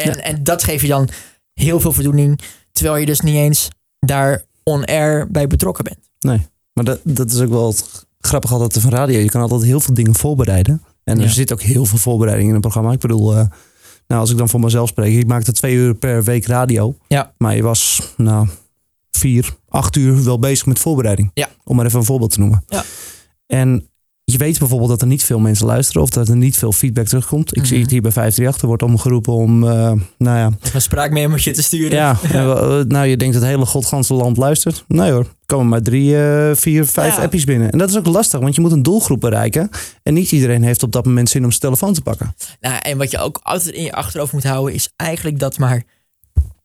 En, 0.00 0.10
Ja. 0.16 0.22
en 0.22 0.44
dat 0.44 0.62
geeft 0.64 0.82
je 0.82 0.88
dan 0.88 1.08
heel 1.54 1.80
veel 1.80 1.92
voldoening, 1.92 2.40
terwijl 2.72 2.96
je 2.96 3.06
dus 3.06 3.20
niet 3.20 3.34
eens 3.34 3.68
daar 3.98 4.42
on-air 4.62 5.30
bij 5.30 5.46
betrokken 5.46 5.84
bent. 5.84 5.98
Nee, 6.18 6.46
maar 6.72 6.84
dat, 6.84 7.00
dat 7.04 7.30
is 7.30 7.40
ook 7.40 7.50
wel 7.50 7.74
grappig 8.20 8.52
altijd 8.52 8.78
van 8.82 8.90
radio. 8.90 9.18
Je 9.18 9.30
kan 9.30 9.40
altijd 9.40 9.62
heel 9.62 9.80
veel 9.80 9.94
dingen 9.94 10.14
voorbereiden. 10.14 10.82
En 11.04 11.20
er 11.20 11.30
zit 11.30 11.52
ook 11.52 11.62
heel 11.62 11.84
veel 11.84 11.98
voorbereiding 11.98 12.48
in 12.48 12.54
een 12.54 12.60
programma. 12.60 12.92
Ik 12.92 12.98
bedoel, 13.00 13.30
eh, 13.36 13.44
nou, 14.06 14.20
als 14.20 14.30
ik 14.30 14.36
dan 14.38 14.48
voor 14.48 14.60
mezelf 14.60 14.88
spreek, 14.88 15.18
ik 15.18 15.26
maakte 15.26 15.52
twee 15.52 15.74
uur 15.74 15.94
per 15.94 16.24
week 16.24 16.46
radio. 16.46 16.96
Ja. 17.08 17.32
Maar 17.38 17.56
je 17.56 17.62
was, 17.62 18.12
nou, 18.16 18.48
vier, 19.10 19.56
acht 19.68 19.96
uur 19.96 20.24
wel 20.24 20.38
bezig 20.38 20.66
met 20.66 20.78
voorbereiding. 20.78 21.30
Ja. 21.34 21.48
Om 21.64 21.76
maar 21.76 21.86
even 21.86 21.98
een 21.98 22.04
voorbeeld 22.04 22.30
te 22.30 22.38
noemen. 22.38 22.64
Ja. 22.66 22.84
En 23.46 23.89
je 24.32 24.38
weet 24.38 24.58
bijvoorbeeld 24.58 24.90
dat 24.90 25.00
er 25.00 25.06
niet 25.06 25.22
veel 25.22 25.38
mensen 25.38 25.66
luisteren 25.66 26.02
of 26.02 26.10
dat 26.10 26.28
er 26.28 26.36
niet 26.36 26.56
veel 26.56 26.72
feedback 26.72 27.06
terugkomt. 27.06 27.56
Ik 27.56 27.64
zie 27.64 27.72
Mhm. 27.72 27.82
het 27.82 27.90
hier 27.90 28.02
bij 28.02 28.10
538. 28.12 28.60
Er 28.62 28.66
wordt 28.68 28.82
omgeroepen 28.82 29.32
om, 29.32 29.62
eh, 29.68 29.92
nou 30.18 30.38
ja, 30.38 30.50
een 30.72 30.80
spraakmemootje 30.82 31.52
te 31.52 31.62
sturen. 31.62 31.96
ja, 31.96 32.16
en 32.32 32.48
we- 32.48 32.84
nou 32.88 33.06
je 33.06 33.16
denkt 33.16 33.34
dat 33.34 33.42
het 33.42 33.52
hele 33.52 33.66
godganse 33.66 34.14
land 34.14 34.36
luistert. 34.36 34.84
Nee 34.88 35.10
hoor, 35.10 35.26
komen 35.46 35.68
maar 35.68 35.82
drie, 35.82 36.22
eh, 36.22 36.50
vier, 36.54 36.86
vijf 36.86 37.16
Ja. 37.16 37.22
appjes 37.22 37.44
binnen. 37.44 37.70
En 37.70 37.78
dat 37.78 37.88
is 37.88 37.96
ook 37.96 38.06
lastig, 38.06 38.40
want 38.40 38.54
je 38.54 38.60
moet 38.60 38.72
een 38.72 38.82
doelgroep 38.82 39.20
bereiken. 39.20 39.68
En 40.02 40.14
niet 40.14 40.32
iedereen 40.32 40.62
heeft 40.62 40.82
op 40.82 40.92
dat 40.92 41.04
moment 41.04 41.28
zin 41.28 41.42
om 41.44 41.48
zijn 41.48 41.60
telefoon 41.62 41.92
te 41.94 42.02
pakken. 42.02 42.34
Nou, 42.60 42.78
en 42.82 42.98
wat 42.98 43.10
je 43.10 43.18
ook 43.18 43.40
altijd 43.42 43.74
in 43.74 43.82
je 43.82 43.92
achterhoofd 43.92 44.32
moet 44.32 44.44
houden, 44.44 44.74
is 44.74 44.92
eigenlijk 44.96 45.38
dat 45.38 45.58
maar, 45.58 45.82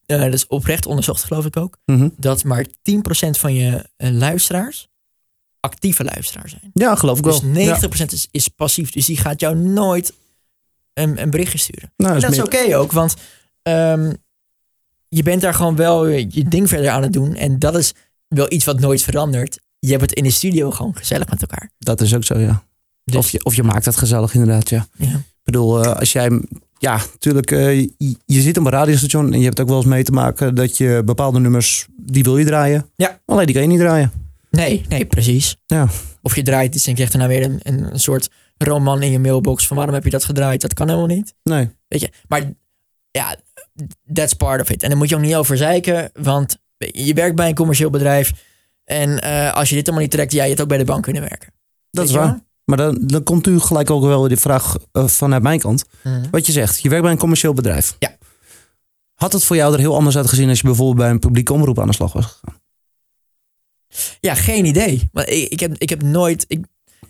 eh, 0.06 0.20
dat 0.22 0.34
is 0.34 0.48
oprecht 0.48 0.86
onderzocht 0.86 1.24
geloof 1.24 1.46
ik 1.46 1.58
ook, 1.58 1.78
Mhm. 1.86 2.10
dat 2.18 2.44
maar 2.44 2.66
10% 2.82 3.38
van 3.38 3.54
je 3.54 3.90
eh, 3.98 4.10
luisteraars 4.12 4.88
actieve 5.66 6.04
luisteraars 6.04 6.52
zijn. 6.52 6.72
Ja, 6.74 6.96
geloof 6.96 7.18
ik 7.18 7.24
wel. 7.24 7.42
Dus 7.54 7.80
90% 8.02 8.06
is, 8.06 8.28
is 8.32 8.48
passief, 8.48 8.92
dus 8.92 9.06
die 9.06 9.18
gaat 9.18 9.40
jou 9.40 9.56
nooit 9.56 10.14
een, 10.94 11.22
een 11.22 11.30
berichtje 11.30 11.58
sturen. 11.58 11.92
Nou, 11.98 12.16
En 12.16 12.20
dat 12.22 12.32
is 12.32 12.38
meer- 12.38 12.46
oké 12.46 12.78
ook, 12.78 12.92
want 12.92 13.16
ehm, 13.62 14.14
je 15.10 15.24
bent 15.24 15.42
daar 15.42 15.54
gewoon 15.54 15.76
wel 15.76 16.08
je 16.08 16.46
ding 16.50 16.70
verder 16.70 16.90
aan 16.90 17.02
het 17.02 17.14
doen. 17.14 17.36
En 17.36 17.60
dat 17.60 17.76
is 17.78 17.94
wel 18.28 18.52
iets 18.52 18.66
wat 18.66 18.80
nooit 18.80 19.02
verandert. 19.02 19.60
Je 19.80 19.90
hebt 19.90 20.02
het 20.02 20.14
in 20.14 20.24
de 20.24 20.32
studio 20.32 20.72
gewoon 20.72 20.96
gezellig 20.96 21.30
met 21.30 21.42
elkaar. 21.42 21.70
Dat 21.78 22.02
is 22.02 22.16
ook 22.16 22.24
zo, 22.24 22.40
ja. 22.40 22.64
Dus, 23.04 23.16
Of, 23.16 23.30
je, 23.30 23.44
of 23.44 23.56
je 23.56 23.64
maakt 23.64 23.86
het 23.86 23.98
gezellig 23.98 24.34
inderdaad, 24.34 24.70
ja. 24.70 24.88
ja. 24.98 25.08
Ik 25.16 25.44
bedoel, 25.44 25.84
eh, 25.84 25.96
als 25.96 26.12
jij... 26.12 26.42
Ja, 26.78 26.98
natuurlijk, 27.12 27.52
eh, 27.52 27.80
je, 27.80 28.16
je 28.26 28.42
zit 28.42 28.58
op 28.58 28.66
een 28.66 28.72
radiostation 28.72 29.34
en 29.34 29.40
je 29.40 29.46
hebt 29.46 29.60
ook 29.60 29.68
wel 29.68 29.78
eens 29.78 29.86
mee 29.86 30.04
te 30.04 30.12
maken 30.12 30.56
dat 30.56 30.78
je 30.78 31.02
bepaalde 31.06 31.40
nummers, 31.40 31.88
die 31.98 32.24
wil 32.24 32.38
je 32.38 32.46
draaien. 32.46 32.90
Ja. 32.96 33.20
Alleen 33.26 33.46
die 33.46 33.54
kan 33.56 33.64
je 33.64 33.70
niet 33.70 33.80
draaien. 33.80 34.12
Nee, 34.56 34.86
nee, 34.90 35.06
precies. 35.06 35.56
Ja. 35.66 35.88
Of 36.22 36.36
je 36.36 36.44
draait 36.44 36.76
iets 36.76 36.88
en 36.88 36.94
krijgt 36.94 37.12
daarna 37.12 37.28
weer 37.28 37.44
een, 37.44 37.60
een, 37.64 38.00
soort 38.00 38.30
roman 38.58 39.02
in 39.02 39.12
je 39.12 39.20
mailbox 39.20 39.68
van 39.68 39.78
waarom 39.78 39.96
heb 39.96 40.04
je 40.04 40.10
dat 40.10 40.24
gedraaid? 40.24 40.62
Dat 40.62 40.74
kan 40.74 40.88
helemaal 40.88 41.16
niet. 41.16 41.34
Nee. 41.44 41.70
Weet 41.88 42.02
je, 42.02 42.12
maar 42.28 42.54
ja, 43.12 43.36
that's 44.14 44.34
part 44.34 44.62
of 44.62 44.70
it. 44.70 44.84
En 44.84 44.90
daar 44.90 44.98
moet 44.98 45.10
je 45.10 45.16
ook 45.16 45.22
niet 45.22 45.36
over 45.36 45.58
zeiken, 45.58 46.10
want 46.14 46.58
je 46.78 47.14
werkt 47.14 47.36
bij 47.36 47.50
een 47.50 47.56
commercieel 47.56 47.90
bedrijf. 47.90 48.32
En 48.84 49.22
eh, 49.22 49.54
als 49.54 49.70
je 49.70 49.76
dit 49.76 49.86
allemaal 49.86 50.04
niet 50.04 50.14
trekt, 50.14 50.32
ja, 50.32 50.44
je 50.44 50.50
had 50.50 50.62
ook 50.62 50.68
bij 50.68 50.78
de 50.78 50.86
bank 50.86 51.04
kunnen 51.04 51.22
werken. 51.22 51.54
Dat 51.92 52.06
is 52.06 52.12
waar. 52.12 52.44
Maar 52.66 52.78
dan, 52.78 52.98
dan 53.02 53.24
komt 53.24 53.48
u 53.48 53.60
gelijk 53.60 53.90
ook 53.90 54.04
wel 54.04 54.28
de 54.28 54.38
vraag 54.38 54.78
eh, 54.92 55.08
vanuit 55.08 55.44
mijn 55.44 55.60
kant. 55.60 55.86
Mhm. 56.04 56.30
Wat 56.32 56.46
je 56.46 56.52
zegt, 56.52 56.82
je 56.82 56.90
werkt 56.90 57.04
bij 57.04 57.14
een 57.14 57.20
commercieel 57.20 57.54
bedrijf. 57.54 57.96
Ja. 58.00 58.18
Had 59.14 59.34
het 59.34 59.44
voor 59.44 59.56
jou 59.56 59.74
er 59.74 59.80
heel 59.80 59.96
anders 59.96 60.18
uitgezien 60.18 60.50
als 60.50 60.60
je 60.60 60.66
bijvoorbeeld 60.66 60.98
bij 60.98 61.10
een 61.10 61.20
publieke 61.20 61.54
omroep 61.54 61.80
aan 61.80 61.88
de 61.88 61.94
slag 61.94 62.14
was 62.14 62.26
gegaan? 62.26 62.64
Ja, 64.20 64.36
geen 64.36 64.66
idee. 64.66 65.10
Maar 65.12 65.30
ik, 65.30 65.52
ik, 65.52 65.60
heb, 65.60 65.76
ik 65.78 65.90
heb 65.90 66.02
nooit. 66.02 66.46
Ik, 66.48 66.66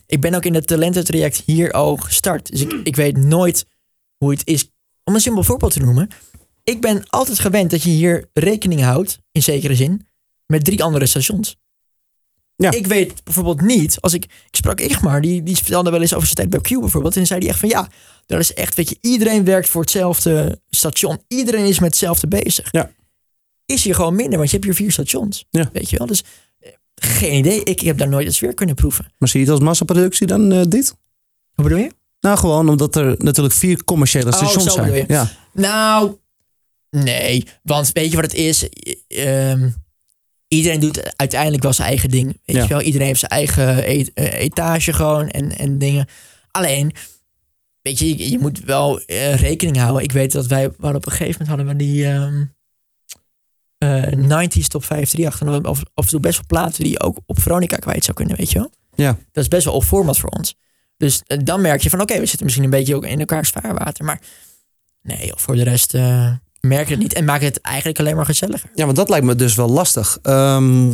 ik 0.05 0.21
ben 0.21 0.33
ook 0.33 0.45
in 0.45 0.53
het 0.53 0.67
talententraject 0.67 1.43
hier 1.45 1.71
al 1.71 1.95
gestart. 1.95 2.51
Dus 2.51 2.61
ik, 2.61 2.71
ik 2.83 2.95
weet 2.95 3.17
nooit 3.17 3.65
hoe 4.17 4.31
het 4.31 4.41
is. 4.47 4.69
Om 5.03 5.13
een 5.13 5.21
simpel 5.21 5.43
voorbeeld 5.43 5.73
te 5.73 5.79
noemen. 5.79 6.09
Ik 6.63 6.81
ben 6.81 7.03
altijd 7.07 7.39
gewend 7.39 7.71
dat 7.71 7.83
je 7.83 7.89
hier 7.89 8.29
rekening 8.33 8.81
houdt, 8.81 9.19
in 9.31 9.43
zekere 9.43 9.75
zin, 9.75 10.07
met 10.45 10.63
drie 10.63 10.83
andere 10.83 11.05
stations. 11.05 11.55
Ja. 12.57 12.71
Ik 12.71 12.87
weet 12.87 13.23
bijvoorbeeld 13.23 13.61
niet, 13.61 14.01
als 14.01 14.13
ik, 14.13 14.23
ik 14.23 14.55
sprak 14.55 14.81
Igmar, 14.81 15.21
die, 15.21 15.43
die 15.43 15.55
vertelde 15.55 15.89
wel 15.89 16.01
eens 16.01 16.13
over 16.13 16.27
zijn 16.27 16.49
tijd 16.49 16.49
bij 16.49 16.77
Q 16.77 16.79
bijvoorbeeld. 16.79 17.17
En 17.17 17.25
zei 17.25 17.39
die 17.39 17.49
echt 17.49 17.59
van 17.59 17.69
ja, 17.69 17.89
dat 18.25 18.39
is 18.39 18.53
echt, 18.53 18.75
weet 18.75 18.89
je, 18.89 18.97
iedereen 19.01 19.43
werkt 19.43 19.69
voor 19.69 19.81
hetzelfde 19.81 20.61
station. 20.69 21.21
Iedereen 21.27 21.65
is 21.65 21.79
met 21.79 21.89
hetzelfde 21.89 22.27
bezig. 22.27 22.67
Ja. 22.71 22.91
Is 23.65 23.83
hier 23.83 23.95
gewoon 23.95 24.15
minder, 24.15 24.37
want 24.37 24.49
je 24.49 24.55
hebt 24.55 24.67
hier 24.67 24.75
vier 24.75 24.91
stations. 24.91 25.45
Ja. 25.49 25.69
Weet 25.73 25.89
je 25.89 25.97
wel, 25.97 26.07
dus 26.07 26.23
geen 26.95 27.33
idee. 27.33 27.63
Ik 27.63 27.79
heb 27.79 27.97
daar 27.97 28.07
nooit 28.07 28.25
eens 28.25 28.39
weer 28.39 28.53
kunnen 28.53 28.75
proeven. 28.75 29.05
Maar 29.17 29.29
zie 29.29 29.39
je 29.39 29.45
het 29.45 29.55
als 29.55 29.63
massaproductie 29.65 30.27
dan, 30.27 30.51
eh, 30.51 30.61
dit? 30.67 30.95
Hoe 31.53 31.63
bedoel 31.63 31.79
je? 31.79 31.91
Nou, 32.19 32.37
gewoon 32.37 32.69
omdat 32.69 32.95
er 32.95 33.15
natuurlijk 33.17 33.55
vier 33.55 33.83
commerciële 33.83 34.25
Oh, 34.31 34.33
stations 34.33 34.63
zo 34.63 34.69
zijn. 34.69 34.85
bedoel 34.85 34.99
je. 35.07 35.13
Ja. 35.13 35.31
Nou, 35.53 36.17
nee. 36.89 37.47
Want 37.63 37.91
weet 37.93 38.09
je 38.09 38.15
wat 38.15 38.25
het 38.25 38.33
is? 38.33 38.69
Ehm, 39.07 39.69
iedereen 40.47 40.79
doet 40.79 41.17
uiteindelijk 41.17 41.63
wel 41.63 41.73
zijn 41.73 41.87
eigen 41.87 42.09
ding. 42.09 42.25
Weet 42.45 42.55
Ja. 42.55 42.61
je 42.61 42.67
wel? 42.67 42.81
Iedereen 42.81 43.07
heeft 43.07 43.19
zijn 43.19 43.31
eigen 43.31 43.83
eh, 43.83 44.39
etage 44.41 44.93
gewoon 44.93 45.29
en, 45.29 45.57
en 45.57 45.77
dingen. 45.77 46.07
Alleen, 46.51 46.91
weet 47.81 47.99
je, 47.99 48.29
je, 48.31 48.39
moet 48.39 48.59
wel 48.59 48.99
eh, 48.99 49.35
rekening 49.39 49.77
houden. 49.77 50.03
Ik 50.03 50.11
weet 50.11 50.31
dat 50.31 50.45
wij, 50.47 50.69
we 50.77 50.87
op 50.93 51.05
een 51.05 51.11
gegeven 51.11 51.31
moment 51.31 51.47
hadden 51.47 51.67
we 51.67 51.75
die 51.75 52.05
ehm 52.05 52.41
eh 52.41 52.41
90s 54.17 54.67
top 54.67 54.83
538. 54.83 55.39
En 55.39 55.45
dan 55.45 55.53
hadden 55.53 55.61
we 55.61 55.67
af, 55.67 55.83
af 55.93 56.03
en 56.03 56.09
toe 56.09 56.19
best 56.19 56.35
wel 56.35 56.45
platen 56.47 56.83
die 56.83 56.91
je 56.91 56.99
ook 56.99 57.17
op 57.25 57.39
Veronica 57.39 57.77
kwijt 57.77 58.03
zou 58.03 58.17
kunnen, 58.17 58.37
weet 58.37 58.51
je 58.51 58.59
wel? 58.59 58.71
Ja. 58.95 59.17
Dat 59.31 59.43
is 59.43 59.49
best 59.49 59.65
wel 59.65 59.73
op 59.73 59.83
format 59.83 60.17
voor 60.17 60.29
ons. 60.29 60.55
Dus 60.97 61.21
eh, 61.25 61.37
dan 61.43 61.61
merk 61.61 61.81
je 61.81 61.89
van, 61.89 62.01
oké, 62.01 62.19
we 62.19 62.25
zitten 62.25 62.43
misschien 62.43 62.63
een 62.63 62.69
beetje 62.69 62.95
ook 62.95 63.05
in 63.05 63.19
elkaars 63.19 63.49
vaarwater. 63.49 64.05
Maar 64.05 64.21
nee, 65.01 65.31
voor 65.35 65.55
de 65.55 65.63
rest 65.63 65.93
eh, 65.93 66.31
merk 66.59 66.87
je 66.87 66.93
het 66.93 67.03
niet. 67.03 67.13
En 67.13 67.25
maak 67.25 67.41
het 67.41 67.61
eigenlijk 67.61 67.99
alleen 67.99 68.15
maar 68.15 68.25
gezelliger. 68.25 68.69
ja, 68.75 68.85
want 68.85 68.97
dat 68.97 69.09
lijkt 69.09 69.25
me 69.25 69.35
dus 69.35 69.55
wel 69.55 69.69
lastig. 69.69 70.19
Ehm, 70.21 70.93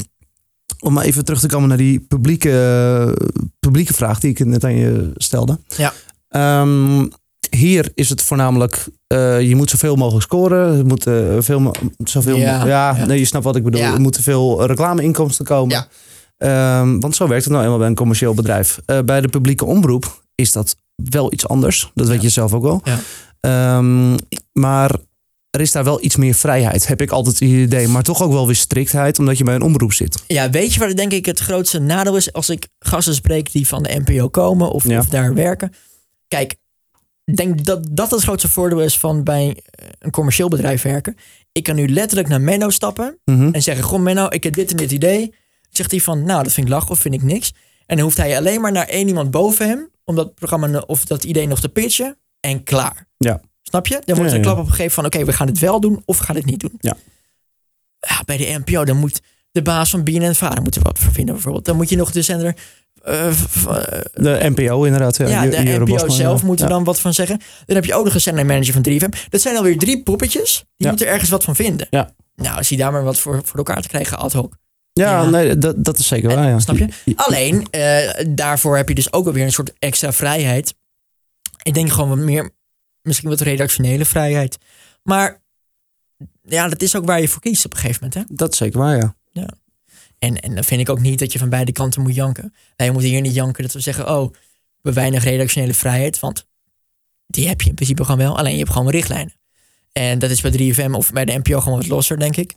om 0.80 0.94
maar 0.94 1.06
even 1.06 1.26
terug 1.26 1.40
te 1.40 1.48
komen 1.48 1.70
naar 1.70 1.78
die 1.78 2.00
publieke, 2.00 3.18
publieke 3.60 3.94
vraag 3.94 4.20
die 4.20 4.30
ik 4.30 4.46
net 4.46 4.64
aan 4.64 4.76
je 4.76 5.12
stelde. 5.16 5.60
Ja. 5.68 5.94
Ehm, 6.28 7.08
hier 7.56 7.92
is 7.96 8.10
het 8.10 8.22
voornamelijk, 8.22 8.88
eh, 9.08 9.42
je 9.42 9.56
moet 9.56 9.70
zoveel 9.70 9.96
mogelijk 9.96 10.24
scoren. 10.24 10.78
Er 10.78 10.86
moet 10.86 11.08
eh, 11.08 11.36
veel, 11.40 11.72
zoveel 12.04 12.38
Ja, 12.38 12.66
ja, 12.66 12.96
ja. 12.98 13.06
Nee, 13.06 13.20
je 13.20 13.26
snapt 13.26 13.46
wat 13.46 13.56
ik 13.56 13.64
bedoel. 13.64 13.82
Ja. 13.82 13.94
Er 13.94 14.02
moeten 14.02 14.24
veel 14.24 14.66
reclameinkomsten 14.66 15.46
komen. 15.46 15.76
Ja. 15.76 15.88
Ehm, 16.38 17.00
want 17.00 17.16
zo 17.16 17.28
werkt 17.28 17.44
het 17.44 17.54
nou 17.54 17.64
eenmaal 17.64 17.80
bij 17.80 17.88
een 17.88 17.96
commercieel 17.96 18.34
bedrijf. 18.34 18.80
Eh, 18.86 19.00
bij 19.06 19.22
de 19.22 19.28
publieke 19.28 19.66
omroep 19.66 20.24
is 20.36 20.52
dat 20.52 20.76
wel 20.96 21.34
iets 21.34 21.48
anders. 21.48 21.92
Dat 21.94 22.08
weet 22.08 22.22
je 22.22 22.30
zelf 22.30 22.54
ook 22.54 22.64
wel. 22.64 22.82
Ja. 22.84 23.00
Ehm, 23.40 24.18
maar 24.52 24.92
er 25.50 25.62
is 25.62 25.72
daar 25.72 25.84
wel 25.84 26.04
iets 26.04 26.16
meer 26.16 26.34
vrijheid, 26.34 26.88
heb 26.88 27.02
ik 27.02 27.12
altijd 27.12 27.40
het 27.40 27.50
idee. 27.50 27.88
Maar 27.88 28.04
toch 28.04 28.22
ook 28.22 28.32
wel 28.32 28.46
weer 28.46 28.56
striktheid, 28.56 29.20
omdat 29.20 29.38
je 29.38 29.44
bij 29.44 29.56
een 29.56 29.62
omroep 29.62 29.94
zit. 29.94 30.24
Ja, 30.28 30.50
weet 30.50 30.74
je 30.74 30.80
wat 30.80 30.96
denk 30.96 31.12
ik 31.12 31.26
het 31.26 31.40
grootste 31.40 31.80
nadeel 31.80 32.16
is 32.16 32.34
als 32.34 32.50
ik 32.50 32.68
gasten 32.80 33.16
spreek 33.16 33.52
die 33.52 33.68
van 33.68 33.84
de 33.84 34.02
NPO 34.06 34.30
komen 34.30 34.72
of, 34.72 34.84
daar 34.84 35.34
werken? 35.34 35.74
Kijk, 36.28 36.56
denk 37.24 37.66
dat 37.66 37.88
dat 37.92 38.12
het 38.12 38.22
grootste 38.24 38.50
voordeel 38.50 38.82
is 38.82 38.98
van 38.98 39.24
bij 39.24 39.58
eh, 39.72 39.88
een 40.00 40.12
commercieel 40.12 40.50
bedrijf 40.50 40.82
werken. 40.82 41.16
Ik 41.52 41.64
kan 41.64 41.76
nu 41.76 41.88
letterlijk 41.88 42.28
naar 42.30 42.42
Menno 42.42 42.70
stappen 42.70 43.20
Mhm. 43.26 43.50
en 43.52 43.62
zeggen: 43.62 43.84
Goh, 43.84 44.00
Menno, 44.00 44.28
ik 44.30 44.44
heb 44.44 44.54
dit 44.54 44.72
en 44.72 44.78
dit 44.78 44.92
idee. 44.92 45.34
Zegt 45.70 45.92
hij 45.92 46.00
van: 46.00 46.24
Nou, 46.24 46.44
dat 46.44 46.54
vind 46.54 46.68
ik 46.68 46.74
lach 46.74 46.90
of 46.90 47.00
vind 47.00 47.14
ik 47.14 47.24
niks. 47.24 47.54
En 47.86 47.96
dan 47.96 48.06
hoeft 48.06 48.18
hij 48.18 48.38
alleen 48.38 48.62
maar 48.62 48.72
naar 48.72 48.88
één 48.88 49.08
iemand 49.08 49.32
boven 49.32 49.68
hem 49.68 49.90
om 50.04 50.16
dat 50.16 50.36
programma 50.36 50.80
of 50.80 51.06
dat 51.06 51.24
idee 51.24 51.48
nog 51.48 51.60
te 51.60 51.70
pitchen 51.70 52.18
en 52.40 52.64
klaar. 52.64 53.08
Ja. 53.18 53.42
Snap 53.62 53.88
je? 53.88 54.02
Dan 54.06 54.16
wordt 54.16 54.32
er 54.32 54.38
een 54.38 54.44
klap 54.44 54.58
opgegeven 54.58 54.92
van: 54.92 55.06
Oké, 55.06 55.26
we 55.26 55.34
gaan 55.34 55.48
het 55.48 55.60
wel 55.60 55.80
doen 55.80 56.02
of 56.06 56.18
we 56.18 56.24
gaan 56.24 56.36
het 56.36 56.46
niet 56.46 56.60
doen. 56.60 56.74
Ja. 56.80 56.98
Ja, 58.00 58.22
bij 58.26 58.38
de 58.38 58.62
NPO, 58.66 58.86
dan 58.86 58.98
moet 58.98 59.22
de 59.52 59.62
baas 59.62 59.90
van 59.90 60.04
BNN 60.04 60.34
Vara 60.34 60.62
moet 60.62 60.76
er 60.76 60.82
wat 60.82 61.00
voor 61.00 61.14
vinden 61.14 61.34
bijvoorbeeld. 61.34 61.66
Dan 61.66 61.76
moet 61.76 61.90
je 61.90 61.96
nog 61.96 62.12
de 62.12 62.22
zender. 62.22 62.56
Eh, 63.04 63.28
eh, 63.28 63.34
De 64.14 64.50
NPO 64.56 64.84
inderdaad. 64.84 65.18
ja, 65.18 65.26
de 65.26 65.64
Jure 65.64 65.80
NPO 65.80 65.86
Bosman, 65.86 66.12
zelf 66.12 66.40
ja. 66.42 66.46
moet 66.46 66.60
er 66.60 66.66
Ja. 66.68 66.72
dan 66.74 66.84
wat 66.84 67.00
van 67.00 67.14
zeggen. 67.14 67.40
Dan 67.66 67.76
heb 67.76 67.86
je 67.86 67.94
ook 67.94 68.04
nog 68.06 68.14
een 68.14 68.22
zendermanager 68.22 68.74
van 68.74 68.82
3FM. 68.82 69.10
Dat 69.30 69.42
zijn 69.42 69.58
alweer 69.58 69.78
drie 69.78 70.04
poppetjes. 70.04 70.64
Die 70.78 70.88
moeten 70.88 71.08
ergens 71.08 71.30
wat 71.30 71.44
van 71.44 71.56
vinden. 71.56 71.88
Ja. 71.90 72.14
Nou, 72.36 72.58
als 72.58 72.70
je 72.70 72.78
daar 72.78 72.92
maar 72.92 73.04
wat 73.04 73.20
voor, 73.20 73.42
voor 73.46 73.58
elkaar 73.58 73.82
te 73.82 73.88
krijgen 73.88 74.18
ad 74.18 74.34
hoc. 74.34 74.56
Ja, 74.94 75.22
Ja. 75.22 75.30
nee, 75.30 75.58
dat, 75.58 75.84
dat 75.84 75.98
is 75.98 76.08
zeker 76.08 76.36
waar. 76.36 76.50
Ja. 76.50 76.60
Snap 76.60 76.78
je? 76.78 76.88
Alleen, 77.16 77.68
eh, 77.72 78.26
daarvoor 78.30 78.78
heb 78.78 78.88
je 78.90 78.96
dus 78.96 79.14
ook 79.14 79.26
alweer 79.26 79.44
een 79.44 79.52
soort 79.52 79.74
extra 79.80 80.14
vrijheid. 80.14 80.74
Ik 81.64 81.74
denk 81.74 81.92
gewoon 81.92 82.10
wat 82.10 82.18
meer, 82.18 82.52
misschien 83.02 83.30
wat 83.30 83.40
redactionele 83.40 84.06
vrijheid. 84.06 84.58
Maar 85.04 85.42
ja, 86.42 86.68
dat 86.68 86.82
is 86.82 86.96
ook 86.96 87.06
waar 87.06 87.22
je 87.22 87.28
voor 87.28 87.42
kiest 87.42 87.66
op 87.66 87.74
een 87.74 87.80
gegeven 87.80 88.08
moment. 88.10 88.30
Hè? 88.30 88.36
Dat 88.36 88.52
is 88.52 88.58
zeker 88.58 88.80
waar, 88.80 88.98
ja. 88.98 89.16
En, 90.22 90.40
en 90.40 90.56
dan 90.56 90.64
vind 90.64 90.82
ik 90.82 90.90
ook 90.90 91.00
niet 91.00 91.20
dat 91.20 91.34
je 91.34 91.40
van 91.40 91.50
beide 91.50 91.72
kanten 91.72 92.02
moet 92.02 92.16
janken. 92.16 92.54
Wij 92.76 92.92
moeten 92.92 93.10
hier 93.10 93.22
niet 93.22 93.34
janken 93.34 93.64
dat 93.64 93.74
we 93.74 93.80
zeggen, 93.80 94.10
oh, 94.10 94.34
we 94.82 94.94
weinig 94.94 95.24
redactionele 95.24 95.74
vrijheid. 95.74 96.20
Want 96.20 96.48
die 97.28 97.48
heb 97.48 97.62
je 97.62 97.70
in 97.70 97.76
principe 97.76 98.04
gewoon 98.04 98.20
wel. 98.20 98.38
Alleen 98.38 98.52
je 98.52 98.60
hebt 98.60 98.72
gewoon 98.72 98.90
richtlijnen. 98.90 99.34
En 99.92 100.20
dat 100.20 100.30
is 100.30 100.42
bij 100.42 100.52
3FM 100.52 100.92
of 100.92 101.12
bij 101.12 101.26
de 101.26 101.38
NPO 101.38 101.60
gewoon 101.60 101.78
wat 101.78 101.88
losser, 101.88 102.20
denk 102.20 102.38
ik. 102.38 102.54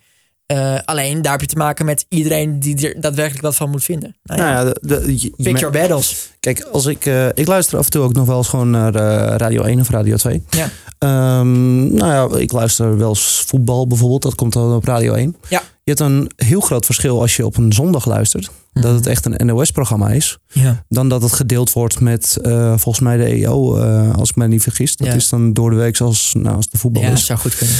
Eh, 0.46 0.78
alleen 0.84 1.22
daar 1.22 1.32
heb 1.32 1.40
je 1.40 1.46
te 1.46 1.56
maken 1.56 1.84
met 1.84 2.06
iedereen 2.08 2.60
die 2.60 2.88
er 2.88 3.00
daadwerkelijk 3.00 3.42
wat 3.44 3.54
van 3.54 3.70
moet 3.70 3.84
vinden. 3.84 4.16
Nou 4.22 4.40
ja, 4.40 4.52
Nou 4.52 4.66
ja, 4.66 4.74
de, 4.80 5.20
je- 5.22 5.32
pick 5.36 5.58
your 5.58 5.70
battles. 5.78 6.30
Kijk, 6.40 6.62
als 6.72 6.86
ik, 6.86 7.06
eh, 7.06 7.28
ik 7.28 7.46
luister 7.46 7.78
af 7.78 7.84
en 7.84 7.90
toe 7.90 8.02
ook 8.02 8.12
nog 8.12 8.26
wel 8.26 8.36
eens 8.36 8.48
gewoon 8.48 8.70
naar 8.70 8.94
eh, 8.94 9.36
Radio 9.36 9.62
1 9.62 9.80
of 9.80 9.90
Radio 9.90 10.16
2. 10.16 10.42
Ja. 10.50 10.68
Ehm, 10.98 11.94
nou 11.94 12.32
ja, 12.32 12.38
ik 12.38 12.52
luister 12.52 12.96
wel 12.98 13.08
eens 13.08 13.42
voetbal 13.46 13.86
bijvoorbeeld. 13.86 14.22
Dat 14.22 14.34
komt 14.34 14.52
dan 14.52 14.74
op 14.74 14.84
Radio 14.84 15.12
1. 15.14 15.36
Ja. 15.48 15.62
Je 15.82 15.90
hebt 15.90 16.00
een 16.00 16.30
heel 16.36 16.60
groot 16.60 16.84
verschil 16.84 17.20
als 17.20 17.36
je 17.36 17.46
op 17.46 17.56
een 17.56 17.72
zondag 17.72 18.06
luistert. 18.06 18.50
Dat 18.72 18.94
het 18.94 19.06
echt 19.06 19.26
een 19.26 19.46
NOS-programma 19.46 20.08
is. 20.10 20.38
Ja. 20.48 20.84
Dan 20.88 21.08
dat 21.08 21.22
het 21.22 21.32
gedeeld 21.32 21.72
wordt 21.72 22.00
met 22.00 22.38
volgens 22.76 23.00
mij 23.00 23.16
de 23.16 23.24
EO, 23.24 23.78
als 24.12 24.30
ik 24.30 24.36
mij 24.36 24.46
niet 24.46 24.62
vergis. 24.62 24.96
Dat 24.96 25.06
Ja. 25.06 25.14
is 25.14 25.28
dan 25.28 25.52
door 25.52 25.70
de 25.70 25.76
week 25.76 25.96
zoals 25.96 26.34
nou, 26.38 26.56
als 26.56 26.68
de 26.68 26.78
voetbal 26.78 27.02
ja, 27.02 27.10
is. 27.10 27.26
zou 27.26 27.38
goed 27.38 27.56
kunnen. 27.56 27.76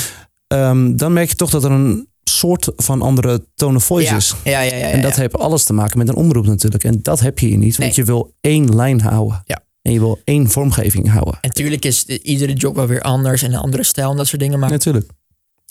Ehm, 0.46 0.96
dan 0.96 1.12
merk 1.12 1.29
je 1.29 1.35
toch 1.35 1.50
dat 1.50 1.64
er 1.64 1.70
een 1.70 2.09
soort 2.25 2.73
van 2.77 3.03
andere 3.03 3.47
tone 3.55 3.77
of 3.77 3.85
voice 3.85 4.13
Ja. 4.15 4.21
Ja, 4.51 4.61
ja, 4.61 4.75
ja, 4.77 4.87
ja, 4.87 4.93
En 4.93 5.03
dat 5.03 5.17
heeft 5.17 5.37
alles 5.37 5.65
te 5.65 5.73
maken 5.73 5.99
met 5.99 6.09
een 6.09 6.15
omroep 6.15 6.47
natuurlijk. 6.47 6.85
En 6.85 7.03
dat 7.03 7.21
heb 7.21 7.39
je 7.39 7.47
hier 7.47 7.57
niet, 7.59 7.77
want 7.77 7.89
Nee. 7.97 8.05
je 8.05 8.13
wil 8.13 8.35
één 8.41 8.75
lijn 8.75 9.01
houden. 9.01 9.43
Ja. 9.45 9.63
En 9.83 9.93
je 9.93 9.99
wil 9.99 10.21
één 10.25 10.51
vormgeving 10.51 11.11
houden. 11.11 11.33
En 11.35 11.49
natuurlijk 11.49 11.85
is 11.85 12.05
de- 12.05 12.23
iedere 12.23 12.53
job 12.53 12.75
wel 12.75 12.87
weer 12.87 13.01
anders 13.03 13.43
en 13.43 13.53
een 13.53 13.59
andere 13.59 13.83
stijl 13.83 14.11
en 14.11 14.17
dat 14.17 14.27
soort 14.27 14.41
dingen. 14.41 14.59
Maar 14.59 14.71
Natuurlijk. 14.71 15.11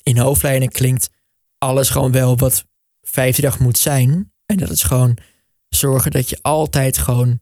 in 0.04 0.18
hoofdlijnen 0.18 0.70
klinkt 0.70 1.10
alles 1.58 1.90
gewoon 1.90 2.12
wel 2.12 2.38
wat 2.38 2.66
538 3.02 3.60
moet 3.60 3.78
zijn. 3.78 4.32
En 4.46 4.58
dat 4.58 4.70
is 4.70 4.84
gewoon 4.84 5.18
zorgen 5.70 6.12
dat 6.12 6.30
je 6.30 6.40
altijd 6.42 6.98
gewoon 6.98 7.40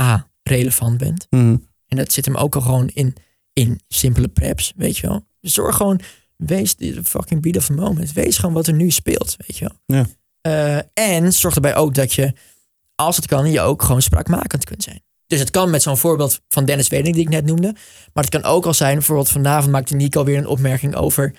A, 0.00 0.30
relevant 0.42 0.98
bent. 0.98 1.26
Mhm. 1.30 1.56
En 1.86 1.96
dat 1.96 2.12
zit 2.12 2.24
hem 2.24 2.36
ook 2.36 2.54
al 2.54 2.60
gewoon 2.60 2.88
in, 2.88 3.14
in 3.52 3.80
simpele 3.88 4.28
preps, 4.28 4.72
weet 4.76 4.96
je 4.96 5.06
wel. 5.06 5.26
Zorg 5.40 5.76
gewoon, 5.76 6.00
wees 6.36 6.76
de 6.76 7.04
fucking 7.04 7.42
beat 7.42 7.56
of 7.56 7.66
the 7.66 7.72
moment. 7.72 8.12
Wees 8.12 8.38
gewoon 8.38 8.54
wat 8.54 8.66
er 8.66 8.74
nu 8.74 8.90
speelt, 8.90 9.36
weet 9.46 9.58
je 9.58 9.70
wel. 9.86 9.98
Ja. 9.98 10.06
Eh, 10.40 11.14
en 11.14 11.32
zorg 11.32 11.54
erbij 11.54 11.76
ook 11.76 11.94
dat 11.94 12.12
je, 12.12 12.32
als 12.94 13.16
het 13.16 13.26
kan, 13.26 13.50
je 13.50 13.60
ook 13.60 13.82
gewoon 13.82 14.02
spraakmakend 14.02 14.64
kunt 14.64 14.82
zijn. 14.82 15.02
Dus 15.26 15.40
het 15.40 15.50
kan 15.50 15.70
met 15.70 15.82
zo'n 15.82 15.96
voorbeeld 15.96 16.40
van 16.48 16.64
Dennis 16.64 16.88
Weding 16.88 17.14
die 17.14 17.24
ik 17.24 17.30
net 17.30 17.44
noemde. 17.44 17.74
Maar 18.12 18.24
het 18.24 18.28
kan 18.28 18.44
ook 18.44 18.66
al 18.66 18.74
zijn, 18.74 18.94
bijvoorbeeld 18.94 19.30
vanavond 19.30 19.72
maakte 19.72 19.96
Nico 19.96 20.24
weer 20.24 20.38
een 20.38 20.46
opmerking 20.46 20.94
over... 20.94 21.34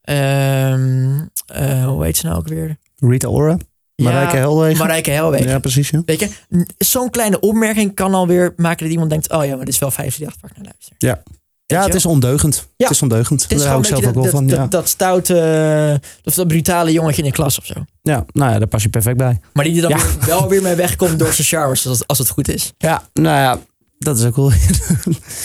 ehm, 0.00 1.20
eh, 1.46 1.84
hoe 1.84 2.04
heet 2.04 2.16
ze 2.16 2.26
nou 2.26 2.38
ook 2.38 2.48
weer? 2.48 2.76
Rita 2.96 3.28
Ora, 3.28 3.56
Marijke 4.02 4.36
Helwegen. 4.36 4.78
Marijke 4.78 5.10
Helwegen. 5.10 5.48
Ja, 5.48 5.58
precies. 5.58 5.90
Ja. 5.90 6.02
Weet 6.04 6.20
je, 6.20 6.30
zo'n 6.78 7.10
kleine 7.10 7.40
opmerking 7.40 7.94
kan 7.94 8.14
alweer 8.14 8.52
maken 8.56 8.82
dat 8.82 8.92
iemand 8.92 9.10
denkt... 9.10 9.30
oh 9.30 9.44
ja, 9.44 9.56
maar 9.56 9.64
dit 9.64 9.74
is 9.74 9.80
wel 9.80 9.90
538 9.90 10.40
waar 10.40 10.50
ik 10.50 10.56
naar 10.56 10.66
luister. 10.66 10.94
Ja. 10.98 11.22
Ja, 11.66 11.84
het 11.84 11.94
is 11.94 12.06
ondeugend. 12.06 12.54
Ja. 12.76 12.86
Het 12.86 12.94
is 12.94 13.02
ondeugend. 13.02 13.42
Het 13.42 13.52
is 13.52 13.58
Daar 13.58 13.66
hou 13.68 13.80
ik 13.80 13.86
zelf 13.86 14.06
ook 14.06 14.14
wel 14.14 14.22
dat, 14.22 14.32
van. 14.32 14.46
dat, 14.46 14.58
ja. 14.58 14.66
dat 14.66 14.88
stoute, 14.88 16.00
of 16.24 16.34
dat 16.34 16.48
brutale 16.48 16.92
jongetje 16.92 17.22
in 17.22 17.28
de 17.28 17.34
klas 17.34 17.58
of 17.58 17.66
zo. 17.66 17.74
ja, 18.02 18.24
nou 18.32 18.52
ja, 18.52 18.58
daar 18.58 18.68
pas 18.68 18.82
je 18.82 18.88
perfect 18.88 19.16
bij. 19.16 19.40
Maar 19.52 19.64
die 19.64 19.82
er 19.82 19.88
dan 19.88 19.98
Ja. 19.98 20.26
wel 20.26 20.48
weer 20.48 20.62
mee 20.62 20.74
wegkomt 20.74 21.18
door 21.18 21.32
zijn 21.32 21.46
charmes, 21.46 21.86
als, 21.86 22.06
als 22.06 22.18
het 22.18 22.28
goed 22.28 22.48
is. 22.48 22.72
Ja, 22.78 23.02
nou 23.12 23.36
ja, 23.38 23.58
dat 23.98 24.18
is 24.18 24.24
ook 24.24 24.36
wel. 24.36 24.50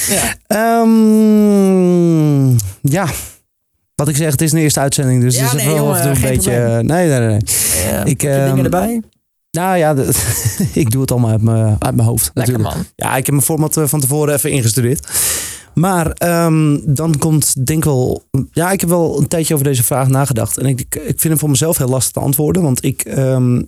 Ja. 0.09 0.35
Ehm, 0.57 2.49
ja, 2.81 3.05
wat 3.95 4.07
ik 4.07 4.15
zeg, 4.15 4.31
het 4.31 4.41
is 4.41 4.51
een 4.51 4.57
eerste 4.59 4.79
uitzending, 4.79 5.21
dus 5.21 5.35
Ja, 5.35 5.43
het 5.43 5.53
is 5.53 5.57
nee, 5.63 5.73
wel 5.73 5.75
jongen, 5.85 6.07
een 6.07 6.21
beetje. 6.21 6.51
probleem. 6.51 6.85
Nee, 6.85 7.07
nee, 7.09 7.19
nee. 7.19 7.39
Ja, 7.91 8.03
Ik, 8.03 8.21
heb 8.21 8.31
je 8.31 8.37
ehm, 8.37 8.49
dingen 8.49 8.63
erbij? 8.63 9.01
Nou 9.51 9.77
ja, 9.77 9.93
de- 9.93 10.09
ik 10.73 10.91
doe 10.91 11.01
het 11.01 11.11
allemaal 11.11 11.29
uit 11.31 11.41
mijn, 11.41 11.75
uit 11.79 11.95
mijn 11.95 12.07
hoofd. 12.07 12.31
Lekker 12.33 12.53
natuurlijk. 12.53 12.75
man. 12.75 12.85
Ja, 12.95 13.09
ik 13.15 13.25
heb 13.25 13.29
mijn 13.35 13.41
format 13.45 13.77
eh, 13.77 13.83
van 13.87 13.99
tevoren 13.99 14.33
even 14.33 14.51
ingestudeerd. 14.51 15.07
Maar 15.73 16.11
ehm, 16.11 16.79
dan 16.85 17.17
komt, 17.17 17.65
denk 17.65 17.83
wel. 17.83 18.23
Ja, 18.51 18.71
ik 18.71 18.79
heb 18.79 18.89
wel 18.89 19.19
een 19.19 19.27
tijdje 19.27 19.53
over 19.53 19.65
deze 19.65 19.83
vraag 19.83 20.07
nagedacht. 20.07 20.57
En 20.57 20.65
ik, 20.65 20.79
ik 20.79 21.01
vind 21.05 21.23
hem 21.23 21.37
voor 21.37 21.49
mezelf 21.49 21.77
heel 21.77 21.87
lastig 21.87 22.11
te 22.11 22.19
antwoorden. 22.19 22.61
Want 22.61 22.83
ik, 22.83 23.01
ehm, 23.01 23.61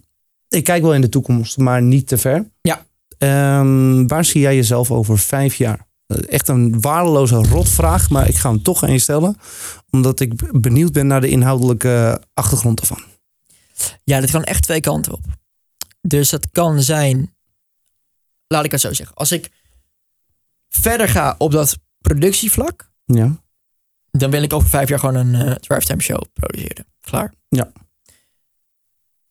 ik 0.47 0.63
kijk 0.63 0.81
wel 0.81 0.93
in 0.93 1.01
de 1.01 1.09
toekomst, 1.09 1.57
maar 1.57 1.81
niet 1.81 2.07
te 2.07 2.17
ver. 2.17 2.51
Ja. 2.61 2.85
Ehm, 3.17 4.07
waar 4.07 4.25
zie 4.25 4.41
jij 4.41 4.55
jezelf 4.55 4.91
over 4.91 5.19
vijf 5.19 5.55
jaar? 5.55 5.87
Echt 6.27 6.47
een 6.47 6.81
waardeloze 6.81 7.35
rotvraag, 7.35 8.09
maar 8.09 8.27
ik 8.27 8.35
ga 8.35 8.49
hem 8.49 8.61
toch 8.61 8.83
aan 8.83 8.91
je 8.91 8.99
stellen. 8.99 9.37
Omdat 9.89 10.19
ik 10.19 10.61
benieuwd 10.61 10.91
ben 10.91 11.07
naar 11.07 11.21
de 11.21 11.29
inhoudelijke 11.29 12.21
achtergrond 12.33 12.79
ervan. 12.79 13.03
Ja, 14.03 14.19
dit 14.19 14.31
kan 14.31 14.43
echt 14.43 14.63
twee 14.63 14.79
kanten 14.79 15.13
op. 15.13 15.21
Dus 16.01 16.29
dat 16.29 16.49
kan 16.51 16.81
zijn, 16.81 17.35
laat 18.47 18.65
ik 18.65 18.71
het 18.71 18.81
zo 18.81 18.93
zeggen. 18.93 19.15
Als 19.15 19.31
ik 19.31 19.49
verder 20.69 21.09
ga 21.09 21.35
op 21.37 21.51
dat 21.51 21.77
productievlak, 22.03 22.91
Ja. 23.05 23.41
dan 24.11 24.31
wil 24.31 24.43
ik 24.43 24.53
over 24.53 24.69
vijf 24.69 24.89
jaar 24.89 24.99
gewoon 24.99 25.15
een 25.15 25.35
eh 25.35 25.55
drivetime 25.55 26.01
show 26.01 26.21
produceren. 26.33 26.85
Klaar. 27.01 27.33
Ja. 27.49 27.71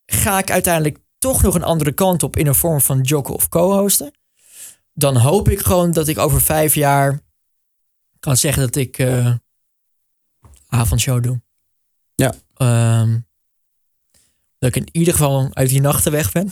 Ga 0.06 0.38
ik 0.38 0.50
uiteindelijk 0.50 0.98
toch 1.18 1.42
nog 1.42 1.54
een 1.54 1.62
andere 1.62 1.92
kant 1.92 2.22
op 2.22 2.36
in 2.36 2.46
een 2.46 2.54
vorm 2.54 2.80
van 2.80 3.00
joggen 3.00 3.34
of 3.34 3.48
co-hosten, 3.48 4.12
dan 4.92 5.16
hoop 5.16 5.48
ik 5.48 5.60
gewoon 5.60 5.90
dat 5.92 6.08
ik 6.08 6.18
over 6.18 6.40
vijf 6.40 6.74
jaar 6.74 7.20
kan 8.20 8.36
zeggen 8.36 8.62
dat 8.62 8.76
ik 8.76 8.98
eh 8.98 9.34
avondshow 10.66 11.22
doe. 11.22 11.42
Ja. 12.14 12.34
Ehm, 12.54 13.18
dat 14.58 14.68
ik 14.68 14.76
in 14.76 14.88
ieder 14.92 15.12
geval 15.12 15.48
uit 15.54 15.68
die 15.68 15.80
nachten 15.80 16.12
weg 16.12 16.32
ben. 16.32 16.50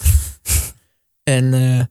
en 1.37 1.54
eh, 1.54 1.85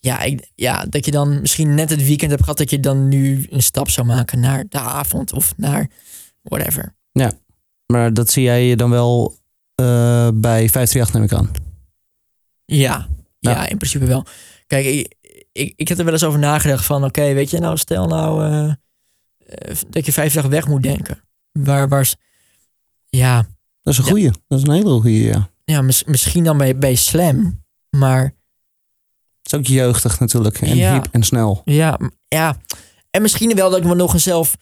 ja, 0.00 0.20
ik, 0.20 0.50
ja, 0.54 0.84
dat 0.88 1.04
je 1.04 1.10
dan 1.10 1.40
misschien 1.40 1.74
net 1.74 1.90
het 1.90 2.04
weekend 2.06 2.30
hebt 2.30 2.42
gehad 2.42 2.58
dat 2.58 2.70
je 2.70 2.80
dan 2.80 3.08
nu 3.08 3.46
een 3.50 3.62
stap 3.62 3.88
zou 3.90 4.06
maken 4.06 4.40
naar 4.40 4.64
de 4.68 4.78
avond 4.78 5.32
of 5.32 5.54
naar 5.56 5.90
whatever. 6.42 6.94
Maar 7.86 8.14
dat 8.14 8.30
zie 8.30 8.42
jij 8.42 8.74
dan 8.74 8.90
wel 8.90 9.38
eh, 9.74 10.28
bij 10.34 10.68
538 10.68 11.12
neem 11.12 11.22
ik 11.22 11.32
aan. 11.32 11.50
Ja, 12.64 13.08
ja, 13.38 13.50
Ja. 13.50 13.66
in 13.68 13.76
principe 13.76 14.06
wel. 14.06 14.26
Kijk, 14.66 14.86
ik, 14.86 15.14
ik, 15.52 15.72
ik 15.76 15.88
heb 15.88 15.98
er 15.98 16.04
wel 16.04 16.12
eens 16.12 16.24
over 16.24 16.38
nagedacht 16.38 16.84
van, 16.84 17.04
oké, 17.04 17.32
weet 17.32 17.50
je, 17.50 17.58
nou 17.58 17.76
stel 17.76 18.06
nou 18.06 18.44
eh, 18.44 18.68
eh, 19.46 19.76
dat 19.90 20.06
je 20.06 20.12
vijf 20.12 20.32
dagen 20.32 20.50
weg 20.50 20.66
moet 20.66 20.82
denken. 20.82 21.20
Waar, 21.52 21.88
waar, 21.88 22.00
is- 22.00 22.16
ja, 23.08 23.46
Dat 23.82 23.92
is 23.92 23.98
een 23.98 24.04
Ja. 24.04 24.10
goeie. 24.10 24.30
Dat 24.48 24.58
is 24.58 24.64
een 24.66 24.74
hele 24.74 25.00
goeie, 25.00 25.24
ja. 25.24 25.50
ja 25.64 25.82
mis- 25.82 26.04
misschien 26.04 26.44
dan 26.44 26.58
bij, 26.58 26.78
bij 26.78 26.94
Slam, 26.94 27.64
maar 27.90 28.34
is 29.52 29.58
ook 29.58 29.66
jeugdig 29.66 30.20
natuurlijk. 30.20 30.60
En 30.60 30.76
Ja. 30.76 30.92
hip 30.92 31.08
en 31.10 31.22
snel. 31.22 31.62
ja, 31.64 31.98
ja. 32.28 32.56
En 33.10 33.22
misschien 33.22 33.54
wel 33.54 33.70
dat 33.70 33.78
ik 33.78 33.84
me 33.84 33.94
nog 33.94 34.12
eens 34.12 34.22
zelf 34.22 34.56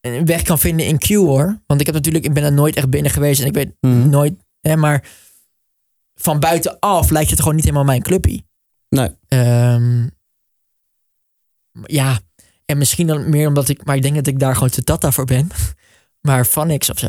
een 0.00 0.24
weg 0.24 0.42
kan 0.42 0.58
vinden 0.58 0.86
in 0.86 0.98
Q 0.98 1.08
hoor. 1.08 1.62
Want 1.66 1.80
ik 1.80 1.86
heb 1.86 1.94
natuurlijk, 1.94 2.24
ik 2.24 2.32
ben 2.32 2.42
er 2.44 2.52
nooit 2.52 2.76
echt 2.76 2.90
binnen 2.90 3.12
geweest 3.12 3.40
en 3.40 3.46
ik 3.46 3.54
weet 3.54 3.72
Mhm. 3.80 4.08
nooit, 4.08 4.34
hè, 4.60 4.76
maar 4.76 5.04
van 6.14 6.40
buitenaf 6.40 7.10
lijkt 7.10 7.30
het 7.30 7.38
gewoon 7.40 7.54
niet 7.54 7.64
helemaal 7.64 7.84
mijn 7.84 8.02
clubpie. 8.02 8.46
Nee. 8.88 9.10
Ehm, 9.28 10.06
ja, 11.84 12.18
en 12.64 12.78
misschien 12.78 13.06
dan 13.06 13.30
meer 13.30 13.48
omdat 13.48 13.68
ik, 13.68 13.84
maar 13.84 13.96
ik 13.96 14.02
denk 14.02 14.14
dat 14.14 14.26
ik 14.26 14.38
daar 14.38 14.54
gewoon 14.54 14.68
te 14.70 14.84
tata 14.84 15.10
voor 15.12 15.24
ben. 15.24 15.48
Maar 16.20 16.46
van 16.46 16.66
niks 16.66 16.90
of 16.90 16.98
zo. 16.98 17.06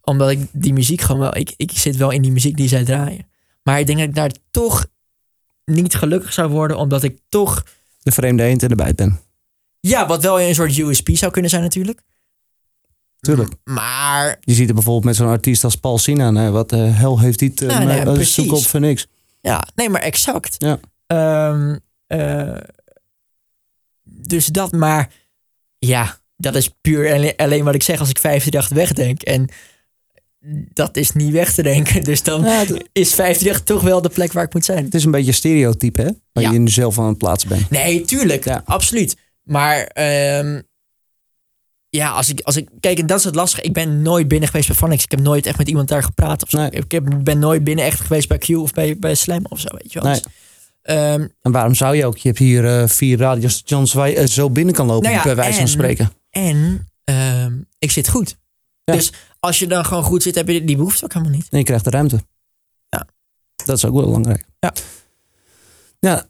Omdat 0.00 0.30
ik 0.30 0.46
die 0.52 0.72
muziek 0.72 1.00
gewoon 1.00 1.20
wel, 1.20 1.36
ik, 1.36 1.54
ik 1.56 1.70
zit 1.70 1.96
wel 1.96 2.10
in 2.10 2.22
die 2.22 2.32
muziek 2.32 2.56
die 2.56 2.68
zij 2.68 2.84
draaien. 2.84 3.28
Maar 3.62 3.78
ik 3.80 3.86
denk 3.86 3.98
dat 3.98 4.08
ik 4.08 4.14
daar 4.14 4.30
toch 4.50 4.86
niet 5.64 5.94
gelukkig 5.94 6.32
zou 6.32 6.50
worden, 6.50 6.76
omdat 6.76 7.02
ik 7.02 7.18
toch, 7.28 7.64
De 8.02 8.12
vreemde 8.12 8.42
eend 8.42 8.62
in 8.62 8.68
de 8.68 8.74
bijt 8.74 8.96
ben. 8.96 9.20
ja, 9.80 10.06
wat 10.06 10.22
wel 10.22 10.40
een 10.40 10.54
soort 10.54 10.78
USP 10.78 11.08
zou 11.12 11.32
kunnen 11.32 11.50
zijn 11.50 11.62
natuurlijk. 11.62 12.00
Tuurlijk. 13.20 13.52
Maar 13.64 14.36
Je 14.40 14.54
ziet 14.54 14.68
er 14.68 14.74
bijvoorbeeld 14.74 15.04
met 15.04 15.16
zo'n 15.16 15.28
artiest 15.28 15.64
als 15.64 15.76
Paul 15.76 15.98
Sina. 15.98 16.30
Nee, 16.30 16.48
wat 16.50 16.70
de 16.70 16.76
hel 16.76 17.18
heeft 17.20 17.38
die 17.38 17.54
te 17.54 17.66
Nou, 17.66 17.84
mij- 17.84 17.94
nee, 17.94 18.04
dat 18.04 18.18
is 18.18 18.22
precies. 18.32 18.44
zoek 18.44 18.52
op 18.58 18.66
voor 18.66 18.80
niks. 18.80 19.06
Ja, 19.40 19.64
nee, 19.74 19.88
maar 19.90 20.00
exact. 20.00 20.54
Ja. 20.58 20.80
Ehm, 21.06 21.76
eh, 22.06 22.56
dus 24.02 24.46
dat, 24.46 24.72
maar 24.72 25.12
ja, 25.78 26.18
dat 26.36 26.54
is 26.54 26.68
puur 26.80 27.34
alleen, 27.36 27.64
wat 27.64 27.74
ik 27.74 27.82
zeg 27.82 28.00
als 28.00 28.08
ik 28.08 28.18
538 28.18 28.68
wegdenk. 28.76 29.22
En 29.22 29.48
dat 30.72 30.96
is 30.96 31.12
niet 31.12 31.32
weg 31.32 31.52
te 31.54 31.62
denken. 31.62 32.04
Dus 32.10 32.22
dan 32.22 32.42
Ja, 32.44 32.60
is 32.92 33.14
538 33.14 33.62
toch 33.62 33.82
wel 33.82 34.02
de 34.02 34.08
plek 34.08 34.32
waar 34.32 34.44
ik 34.44 34.54
moet 34.54 34.64
zijn. 34.64 34.84
het 34.84 34.94
is 34.94 35.04
een 35.04 35.10
beetje 35.10 35.28
een 35.28 35.34
stereotype, 35.34 36.02
hè? 36.02 36.10
Waar 36.32 36.44
Ja. 36.44 36.50
je 36.52 36.58
nu 36.58 36.68
zelf 36.68 36.98
aan 36.98 37.08
het 37.08 37.18
plaatsen 37.18 37.48
bent. 37.48 37.70
Nee, 37.70 38.04
tuurlijk. 38.04 38.44
Ja. 38.44 38.62
Absoluut. 38.64 39.16
Maar 39.42 39.82
ehm, 39.84 40.60
ja, 41.88 42.10
als 42.10 42.28
ik, 42.28 42.40
als 42.40 42.56
ik. 42.56 42.68
Kijk, 42.80 42.98
en 42.98 43.06
dat 43.06 43.18
is 43.18 43.24
het 43.24 43.34
lastige. 43.34 43.62
Ik 43.62 43.72
ben 43.72 44.02
nooit 44.02 44.28
binnen 44.28 44.48
geweest 44.48 44.66
bij 44.68 44.76
Phonics. 44.76 45.04
Ik 45.04 45.10
heb 45.10 45.20
nooit 45.20 45.46
echt 45.46 45.58
met 45.58 45.68
iemand 45.68 45.88
daar 45.88 46.02
gepraat 46.02 46.42
of 46.42 46.48
zo. 46.50 46.58
Nee. 46.58 46.70
Ik 46.70 46.92
heb, 46.92 47.04
ben 47.22 47.38
nooit 47.38 47.64
binnen 47.64 47.84
echt 47.84 48.00
geweest 48.00 48.28
bij 48.28 48.38
Q 48.38 48.48
of 48.48 48.72
bij, 48.72 48.98
bij 48.98 49.14
Slam 49.14 49.44
of 49.48 49.60
zo. 49.60 49.68
Weet 49.70 49.92
je 49.92 50.00
wel. 50.00 50.10
Nee. 50.10 50.20
Dus, 50.20 50.32
ehm, 50.82 51.26
En 51.42 51.52
waarom 51.52 51.74
zou 51.74 51.96
je 51.96 52.06
ook? 52.06 52.16
Je 52.16 52.28
hebt 52.28 52.40
hier 52.40 52.66
eh, 52.80 52.88
vier 52.88 53.18
radiostations 53.18 53.92
waar 53.92 54.08
je 54.08 54.16
eh, 54.16 54.26
zo 54.26 54.50
binnen 54.50 54.74
kan 54.74 54.86
lopen, 54.86 55.02
Nou 55.10 55.14
ja, 55.16 55.22
bij 55.22 55.34
wijze 55.34 55.52
van 55.52 55.62
en- 55.62 55.68
spreken. 55.68 56.12
En 56.30 56.88
ehm, 57.04 57.52
ik 57.78 57.90
zit 57.90 58.08
goed. 58.08 58.36
Ja. 58.84 58.94
Dus 58.94 59.12
als 59.46 59.58
je 59.58 59.66
dan 59.66 59.84
gewoon 59.84 60.02
goed 60.02 60.22
zit, 60.22 60.34
heb 60.34 60.48
je 60.48 60.64
die 60.64 60.76
behoefte 60.76 61.04
ook 61.04 61.12
helemaal 61.12 61.34
niet. 61.34 61.48
En 61.48 61.58
je 61.58 61.64
krijgt 61.64 61.84
de 61.84 61.90
ruimte. 61.90 62.24
Ja. 62.88 63.06
Dat 63.64 63.76
is 63.76 63.84
ook 63.84 63.94
wel 63.94 64.04
belangrijk. 64.04 64.44
Ja. 64.58 64.72
Ja, 65.98 66.26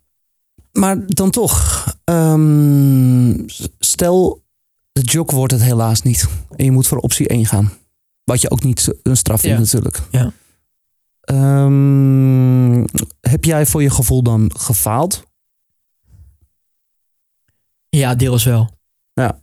maar 0.72 1.06
dan 1.06 1.30
toch. 1.30 1.84
ehm, 2.04 3.38
stel, 3.78 4.42
de 4.92 5.00
jog 5.00 5.30
wordt 5.30 5.52
het 5.52 5.62
helaas 5.62 6.02
niet. 6.02 6.28
En 6.56 6.64
je 6.64 6.70
moet 6.70 6.86
voor 6.86 6.98
optie 6.98 7.28
1 7.28 7.46
gaan. 7.46 7.72
Wat 8.24 8.40
je 8.40 8.50
ook 8.50 8.62
niet 8.62 8.94
een 9.02 9.16
straf 9.16 9.40
vindt 9.40 9.56
Ja. 9.56 9.62
natuurlijk. 9.62 10.00
Ja. 10.10 10.32
Ehm, 11.20 12.84
heb 13.20 13.44
jij 13.44 13.66
voor 13.66 13.82
je 13.82 13.90
gevoel 13.90 14.22
dan 14.22 14.50
gefaald? 14.56 15.22
Ja, 17.88 18.14
deels 18.14 18.44
wel. 18.44 18.70
Ja. 19.14 19.42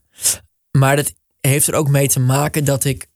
Maar 0.72 0.96
dat 0.96 1.14
heeft 1.40 1.68
er 1.68 1.74
ook 1.74 1.90
mee 1.90 2.08
te 2.08 2.20
maken 2.20 2.66
dat 2.66 2.84
ik 2.84 3.09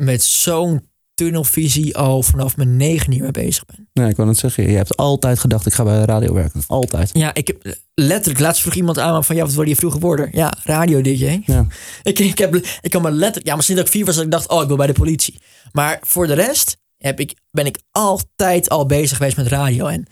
met 0.00 0.22
zo'n 0.22 0.88
tunnelvisie 1.14 1.96
al 1.96 2.22
vanaf 2.22 2.56
mijn 2.56 2.76
negen 2.76 3.12
jaar 3.12 3.22
mee 3.22 3.30
bezig 3.30 3.64
ben. 3.64 3.88
Nee, 3.92 4.08
ik 4.10 4.16
wou 4.16 4.28
net 4.28 4.38
zeggen. 4.38 4.70
Je 4.70 4.76
hebt 4.76 4.96
altijd 4.96 5.38
gedacht, 5.38 5.66
ik 5.66 5.72
ga 5.72 5.84
bij 5.84 5.98
de 5.98 6.04
radio 6.04 6.34
werken. 6.34 6.62
Altijd. 6.66 7.10
Ja, 7.12 7.34
ik 7.34 7.46
heb 7.46 7.76
letterlijk, 7.94 8.40
laatst 8.40 8.62
vroeg 8.62 8.74
iemand 8.74 8.98
aan 8.98 9.24
van, 9.24 9.36
ja, 9.36 9.42
wat 9.42 9.52
wilde 9.52 9.68
je 9.68 9.76
vroeger 9.76 10.00
worden? 10.00 10.28
Ja, 10.32 10.52
radio 10.64 11.00
DJ. 11.00 11.40
Ja. 11.44 11.66
Ik, 12.02 12.18
ik, 12.18 12.38
heb, 12.38 12.54
ik 12.80 12.90
kan 12.90 13.02
me 13.02 13.10
letterlijk, 13.10 13.46
ja, 13.46 13.56
misschien 13.56 13.76
dat 13.76 13.86
ik 13.86 13.90
vier 13.92 14.04
was 14.04 14.14
dat 14.14 14.24
ik 14.24 14.30
dacht, 14.30 14.48
oh, 14.48 14.62
ik 14.62 14.68
wil 14.68 14.76
bij 14.76 14.86
de 14.86 14.92
politie. 14.92 15.40
Maar 15.72 15.98
voor 16.02 16.26
de 16.26 16.34
rest 16.34 16.76
heb 16.96 17.20
ik, 17.20 17.34
ben 17.50 17.66
ik 17.66 17.78
altijd 17.90 18.68
al 18.68 18.86
bezig 18.86 19.16
geweest 19.16 19.36
met 19.36 19.46
radio. 19.46 19.86
En, 19.86 20.06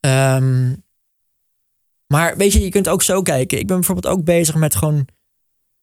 ehm, 0.00 0.72
maar 2.06 2.36
weet 2.36 2.52
je, 2.52 2.60
je 2.60 2.68
kunt 2.68 2.88
ook 2.88 3.02
zo 3.02 3.22
kijken. 3.22 3.58
Ik 3.58 3.66
ben 3.66 3.76
bijvoorbeeld 3.76 4.14
ook 4.14 4.24
bezig 4.24 4.54
met 4.54 4.74
gewoon 4.74 5.06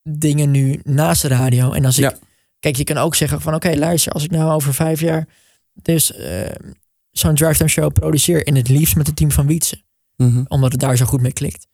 dingen 0.03 0.51
nu 0.51 0.79
naast 0.83 1.21
de 1.21 1.27
radio. 1.27 1.71
En 1.71 1.85
als 1.85 1.97
ik, 1.97 2.03
Ja. 2.03 2.17
Kijk, 2.59 2.75
je 2.75 2.83
kan 2.83 2.97
ook 2.97 3.15
zeggen 3.15 3.41
van, 3.41 3.53
oké, 3.53 3.75
luister, 3.75 4.11
als 4.11 4.23
ik 4.23 4.31
nou 4.31 4.51
over 4.51 4.73
vijf 4.73 4.99
jaar 4.99 5.27
dus 5.73 6.13
ehm, 6.13 6.71
zo'n 7.11 7.35
drive-time 7.35 7.69
show 7.69 7.91
produceer 7.93 8.47
en 8.47 8.55
het 8.55 8.69
liefst 8.69 8.95
met 8.95 9.07
het 9.07 9.15
team 9.15 9.31
van 9.31 9.47
Wietse 9.47 9.83
Mhm. 10.17 10.43
omdat 10.47 10.71
het 10.71 10.81
daar 10.81 10.97
zo 10.97 11.05
goed 11.05 11.21
mee 11.21 11.33
klikt. 11.33 11.67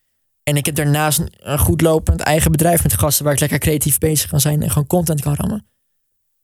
En 0.43 0.55
ik 0.57 0.65
heb 0.65 0.75
daarnaast 0.75 1.19
een, 1.39 1.59
goed 1.59 1.81
lopend 1.81 2.19
eigen 2.19 2.51
bedrijf 2.51 2.83
met 2.83 2.93
gasten 2.93 3.23
waar 3.23 3.33
ik 3.33 3.39
lekker 3.39 3.59
creatief 3.59 3.97
bezig 3.97 4.29
kan 4.29 4.39
zijn 4.41 4.61
en 4.61 4.69
gewoon 4.69 4.87
content 4.87 5.21
kan 5.21 5.35
rammen. 5.35 5.65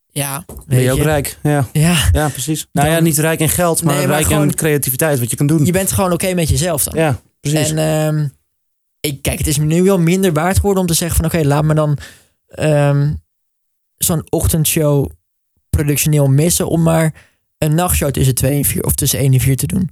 Ja, 0.08 0.46
Ben 0.68 0.80
je 0.80 0.92
ook 0.92 1.00
rijk? 1.00 1.38
Ja. 1.44 1.68
Ja, 1.74 2.10
ja, 2.12 2.30
precies. 2.30 2.68
Nou 2.72 2.90
ja, 2.90 3.00
niet 3.00 3.18
rijk 3.18 3.40
in 3.40 3.50
geld, 3.50 3.84
maar, 3.84 3.96
Nee, 3.96 4.06
maar 4.08 4.16
rijk 4.16 4.28
gewoon- 4.28 4.48
in 4.48 4.56
creativiteit, 4.56 5.20
wat 5.20 5.30
je 5.30 5.36
kan 5.36 5.48
doen. 5.48 5.66
je 5.66 5.72
bent 5.72 5.92
gewoon 5.92 6.12
oké 6.12 6.34
met 6.34 6.50
jezelf 6.50 6.84
dan. 6.84 6.96
Ja, 6.96 7.20
precies. 7.40 7.70
En 7.72 7.78
ehm, 7.78 8.28
ik, 9.00 9.22
kijk, 9.22 9.38
het 9.38 9.48
is 9.48 9.58
me 9.58 9.66
nu 9.66 9.84
wel 9.84 10.00
minder 10.00 10.34
waard 10.34 10.56
geworden 10.56 10.82
om 10.82 10.88
te 10.88 10.94
zeggen 10.94 11.18
van 11.18 11.26
oké, 11.26 11.48
laat 11.48 11.64
me 11.64 11.74
dan 11.74 11.98
ehm, 12.48 13.14
zo'n 13.98 14.26
ochtendshow 14.30 15.10
productioneel 15.70 16.28
missen 16.28 16.68
om 16.68 16.84
maar 16.84 17.14
een 17.58 17.76
nachtshow 17.76 18.12
tussen 18.12 18.36
2 18.36 18.58
en 18.58 18.66
4 18.66 18.84
of 18.84 18.94
tussen 18.94 19.20
1 19.20 19.34
en 19.34 19.40
4 19.40 19.56
te 19.56 19.68
doen. 19.68 19.90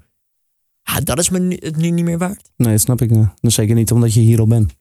Ja, 0.83 0.99
dat 0.99 1.19
is 1.19 1.29
me 1.29 1.39
nu, 1.39 1.57
het 1.59 1.77
nu 1.77 1.89
niet 1.89 2.05
meer 2.05 2.17
waard. 2.17 2.51
Nee, 2.57 2.71
dat 2.71 2.81
snap 2.81 3.01
ik. 3.01 3.09
Dat 3.41 3.51
zeker 3.51 3.75
niet 3.75 3.91
omdat 3.91 4.13
je 4.13 4.19
hier 4.19 4.39
al 4.39 4.47
bent. 4.47 4.73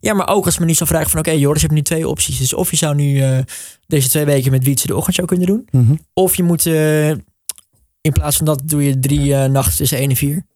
Ja, 0.00 0.14
maar 0.14 0.28
ook 0.28 0.44
als 0.44 0.58
me 0.58 0.64
nu 0.64 0.74
zou 0.74 0.88
vragen 0.88 1.10
van 1.10 1.18
oké, 1.20 1.30
Joris, 1.30 1.60
je 1.60 1.66
hebt 1.66 1.78
nu 1.78 1.82
twee 1.82 2.08
opties. 2.08 2.38
Dus 2.38 2.54
of 2.54 2.70
je 2.70 2.76
zou 2.76 2.94
nu 2.94 3.20
eh, 3.20 3.38
deze 3.86 4.08
twee 4.08 4.24
weken 4.24 4.50
met 4.50 4.64
Wietse 4.64 4.86
de 4.86 4.96
ochtendshow 4.96 5.26
kunnen 5.26 5.46
doen. 5.46 5.68
Mhm. 5.70 5.94
Of 6.12 6.36
je 6.36 6.42
moet, 6.42 6.66
eh, 6.66 7.08
in 8.00 8.12
plaats 8.12 8.36
van 8.36 8.46
dat 8.46 8.62
doe 8.64 8.84
je 8.84 8.98
drie 8.98 9.34
eh, 9.34 9.50
nachten 9.50 9.76
tussen 9.76 9.98
1 9.98 10.10
en 10.10 10.16
4. 10.16 10.46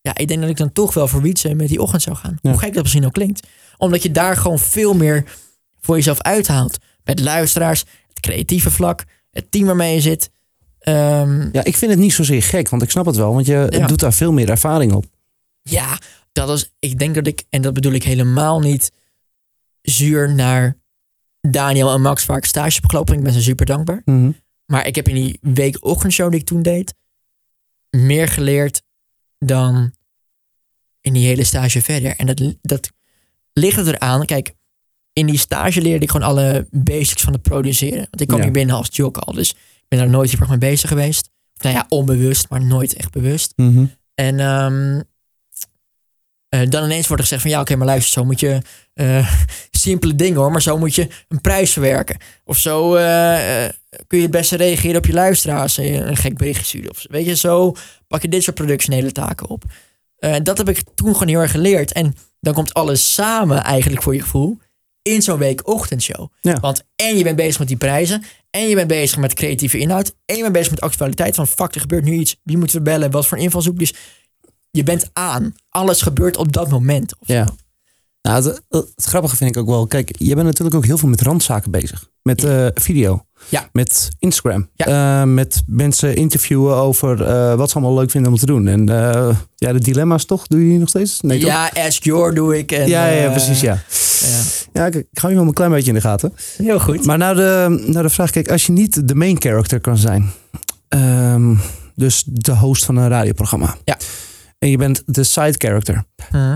Ja, 0.00 0.16
ik 0.16 0.28
denk 0.28 0.40
dat 0.40 0.50
ik 0.50 0.56
dan 0.56 0.72
toch 0.72 0.94
wel 0.94 1.08
voor 1.08 1.22
Wietse 1.22 1.54
met 1.54 1.68
die 1.68 1.82
ochtend 1.82 2.02
zou 2.02 2.16
gaan. 2.16 2.38
Ja. 2.42 2.50
Hoe 2.50 2.58
gek 2.58 2.74
dat 2.74 2.82
misschien 2.82 3.06
ook 3.06 3.12
klinkt. 3.12 3.46
Omdat 3.76 4.02
je 4.02 4.10
daar 4.10 4.36
gewoon 4.36 4.58
veel 4.58 4.94
meer 4.94 5.24
voor 5.80 5.96
jezelf 5.96 6.20
uithaalt. 6.20 6.78
Met 7.06 7.20
luisteraars, 7.20 7.80
het 8.08 8.20
creatieve 8.20 8.70
vlak, 8.70 9.04
het 9.30 9.50
team 9.50 9.66
waarmee 9.66 9.94
je 9.94 10.00
zit. 10.00 10.30
Ehm, 10.78 11.48
Ja, 11.52 11.64
ik 11.64 11.76
vind 11.76 11.90
het 11.90 12.00
niet 12.00 12.12
zozeer 12.12 12.42
gek, 12.42 12.68
want 12.68 12.82
ik 12.82 12.90
snap 12.90 13.06
het 13.06 13.16
wel. 13.16 13.32
Want 13.34 13.46
je 13.46 13.66
Ja. 13.70 13.86
doet 13.86 14.00
daar 14.00 14.12
veel 14.12 14.32
meer 14.32 14.50
ervaring 14.50 14.92
op. 14.92 15.04
Ja, 15.62 15.98
dat 16.32 16.50
is. 16.50 16.72
Ik 16.78 16.98
denk 16.98 17.14
dat 17.14 17.26
ik, 17.26 17.44
en 17.48 17.62
dat 17.62 17.74
bedoel 17.74 17.92
ik 17.92 18.02
helemaal 18.02 18.60
niet 18.60 18.92
zuur 19.82 20.34
naar 20.34 20.76
Daniel 21.40 21.92
en 21.92 22.00
Max, 22.00 22.26
waar 22.26 22.36
ik 22.36 22.44
stage 22.44 22.74
heb 22.80 22.90
gelopen. 22.90 23.14
Ik 23.16 23.22
ben 23.22 23.32
ze 23.32 23.42
super 23.42 23.66
dankbaar. 23.66 24.02
Mhm. 24.04 24.30
Maar 24.66 24.86
ik 24.86 24.94
heb 24.94 25.08
in 25.08 25.14
die 25.14 25.38
week 25.40 25.84
ochtendshow 25.84 26.30
die 26.30 26.40
ik 26.40 26.46
toen 26.46 26.62
deed, 26.62 26.94
meer 27.90 28.28
geleerd 28.28 28.82
dan 29.38 29.94
in 31.00 31.12
die 31.12 31.26
hele 31.26 31.44
stage 31.44 31.82
verder. 31.82 32.16
En 32.16 32.26
dat, 32.26 32.54
dat 32.62 32.90
ligt 33.52 33.86
eraan. 33.86 34.24
Kijk, 34.24 34.54
in 35.18 35.26
die 35.26 35.38
stage 35.38 35.80
leerde 35.80 36.04
ik 36.04 36.10
gewoon 36.10 36.28
alle 36.28 36.66
basics 36.70 37.22
van 37.22 37.32
het 37.32 37.42
produceren. 37.42 37.96
Want 37.96 38.20
ik 38.20 38.26
kwam 38.26 38.38
Ja. 38.38 38.44
hier 38.44 38.52
binnen 38.54 38.76
als 38.76 38.88
jock 38.90 39.16
al. 39.16 39.32
Dus 39.32 39.50
ik 39.50 39.84
ben 39.88 39.98
daar 39.98 40.08
nooit 40.08 40.30
heel 40.30 40.40
erg 40.40 40.48
mee 40.48 40.58
bezig 40.58 40.88
geweest. 40.88 41.30
Nou 41.60 41.74
ja, 41.74 41.86
onbewust, 41.88 42.48
maar 42.48 42.64
nooit 42.64 42.94
echt 42.94 43.10
bewust. 43.10 43.52
Mhm. 43.56 43.84
En 44.14 44.40
ehm, 44.40 45.00
eh, 46.48 46.68
dan 46.70 46.84
ineens 46.84 47.06
wordt 47.06 47.22
er 47.22 47.28
gezegd 47.28 47.42
van 47.42 47.50
ja, 47.50 47.60
oké, 47.60 47.76
maar 47.76 47.86
luister, 47.86 48.12
zo 48.12 48.24
moet 48.24 48.40
je 48.40 48.58
eh, 48.94 49.32
simpele 49.70 50.14
dingen 50.14 50.36
hoor, 50.36 50.50
maar 50.50 50.62
zo 50.62 50.78
moet 50.78 50.94
je 50.94 51.08
een 51.28 51.40
prijs 51.40 51.72
verwerken. 51.72 52.16
Of 52.44 52.58
zo 52.58 52.94
eh, 52.94 53.68
kun 54.06 54.16
je 54.18 54.22
het 54.24 54.32
beste 54.32 54.56
reageren 54.56 54.96
op 54.96 55.06
je 55.06 55.12
luisteraars 55.12 55.78
en 55.78 56.08
een 56.08 56.16
gek 56.16 56.36
berichtje 56.36 56.64
sturen. 56.64 56.90
Of, 56.90 57.04
weet 57.10 57.26
je, 57.26 57.36
zo 57.36 57.74
pak 58.08 58.22
je 58.22 58.28
dit 58.28 58.42
soort 58.42 58.56
productionele 58.56 59.12
taken 59.12 59.48
op. 59.48 59.64
Dat 60.42 60.58
heb 60.58 60.68
ik 60.68 60.82
toen 60.94 61.12
gewoon 61.12 61.28
heel 61.28 61.40
erg 61.40 61.50
geleerd. 61.50 61.92
En 61.92 62.14
dan 62.40 62.54
komt 62.54 62.74
alles 62.74 63.14
samen 63.14 63.62
eigenlijk 63.62 64.02
voor 64.02 64.14
je 64.14 64.20
gevoel 64.20 64.58
in 65.06 65.22
zo'n 65.22 65.38
week 65.38 65.68
ochtendshow. 65.68 66.30
Ja. 66.40 66.60
Want 66.60 66.84
en 66.96 67.16
je 67.16 67.22
bent 67.22 67.36
bezig 67.36 67.58
met 67.58 67.68
die 67.68 67.76
prijzen, 67.76 68.22
en 68.50 68.68
je 68.68 68.74
bent 68.74 68.88
bezig 68.88 69.18
met 69.18 69.34
creatieve 69.34 69.78
inhoud, 69.78 70.14
en 70.24 70.36
je 70.36 70.42
bent 70.42 70.52
bezig 70.52 70.70
met 70.70 70.80
actualiteit 70.80 71.34
van 71.34 71.46
fuck, 71.46 71.74
er 71.74 71.80
gebeurt 71.80 72.04
nu 72.04 72.12
iets, 72.12 72.36
wie 72.42 72.58
moeten 72.58 72.76
we 72.76 72.82
bellen, 72.82 73.10
wat 73.10 73.26
voor 73.26 73.38
invalshoek. 73.38 73.78
Dus 73.78 73.94
je 74.70 74.82
bent 74.82 75.10
aan. 75.12 75.54
Alles 75.68 76.02
gebeurt 76.02 76.36
op 76.36 76.52
dat 76.52 76.68
moment. 76.68 77.14
Ja. 77.20 77.48
Nou, 78.26 78.44
het, 78.44 78.62
het 78.96 79.04
grappige 79.04 79.36
vind 79.36 79.50
ik 79.50 79.62
ook 79.62 79.68
wel. 79.68 79.86
Kijk, 79.86 80.14
je 80.18 80.34
bent 80.34 80.46
natuurlijk 80.46 80.76
ook 80.76 80.84
heel 80.84 80.98
veel 80.98 81.08
met 81.08 81.20
randzaken 81.20 81.70
bezig. 81.70 82.08
Met 82.22 82.44
eh, 82.44 82.66
video. 82.74 83.24
Ja. 83.48 83.68
Met 83.72 84.08
Instagram. 84.18 84.68
Ja. 84.74 85.20
Eh, 85.20 85.28
met 85.28 85.62
mensen 85.66 86.16
interviewen 86.16 86.76
over 86.76 87.22
eh, 87.24 87.54
wat 87.54 87.70
ze 87.70 87.76
allemaal 87.76 87.94
leuk 87.98 88.10
vinden 88.10 88.32
om 88.32 88.38
te 88.38 88.46
doen. 88.46 88.66
En 88.68 88.88
eh, 88.88 89.36
ja, 89.56 89.72
de 89.72 89.78
dilemma's 89.78 90.24
toch? 90.24 90.46
Doe 90.46 90.60
je 90.62 90.68
die 90.68 90.78
nog 90.78 90.88
steeds? 90.88 91.20
Nee, 91.20 91.38
toch? 91.38 91.48
ja, 91.48 91.70
Ask 91.86 92.02
Your 92.04 92.34
doe 92.34 92.58
ik. 92.58 92.72
En, 92.72 92.88
ja, 92.88 93.06
ja, 93.06 93.24
eh, 93.24 93.30
precies. 93.30 93.60
Ja. 93.60 93.82
ja. 94.20 94.40
ja, 94.72 94.86
ik, 94.86 94.94
ik 94.94 95.18
hou 95.18 95.32
je 95.32 95.38
wel 95.38 95.48
een 95.48 95.54
klein 95.54 95.70
beetje 95.70 95.88
in 95.88 95.94
de 95.94 96.00
gaten. 96.00 96.32
Heel 96.56 96.80
goed. 96.80 97.04
Maar 97.04 97.18
nou 97.18 97.36
de, 97.36 97.84
nou 97.86 98.02
de 98.02 98.10
vraag, 98.10 98.30
kijk, 98.30 98.50
als 98.50 98.66
je 98.66 98.72
niet 98.72 99.08
de 99.08 99.14
main 99.14 99.40
character 99.40 99.80
kan 99.80 99.96
zijn. 99.96 100.30
ehm, 100.88 101.54
dus 101.94 102.22
de 102.26 102.52
host 102.56 102.84
van 102.84 102.96
een 102.96 103.08
radioprogramma. 103.08 103.76
Ja. 103.84 103.96
En 104.58 104.68
je 104.68 104.76
bent 104.76 105.02
de 105.06 105.24
side 105.24 105.54
character. 105.58 106.04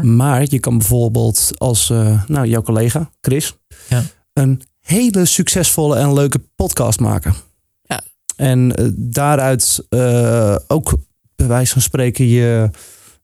Maar 0.03 0.45
je 0.49 0.59
kan 0.61 0.79
bijvoorbeeld 0.79 1.51
als 1.57 1.91
eh, 1.91 2.23
nou, 2.27 2.47
jouw 2.47 2.63
collega, 2.63 3.11
Chris, 3.21 3.57
Ja. 3.89 4.03
een 4.33 4.63
hele 4.81 5.25
succesvolle 5.25 5.97
en 5.97 6.13
leuke 6.13 6.41
podcast 6.55 7.01
maken. 7.01 7.35
Ja. 7.83 8.01
En 8.37 8.75
eh, 8.75 8.87
daaruit 8.95 9.87
eh, 9.89 10.57
ook 10.67 10.93
bij 11.37 11.47
wijze 11.47 11.73
van 11.73 11.83
spreken 11.83 12.27
je, 12.27 12.71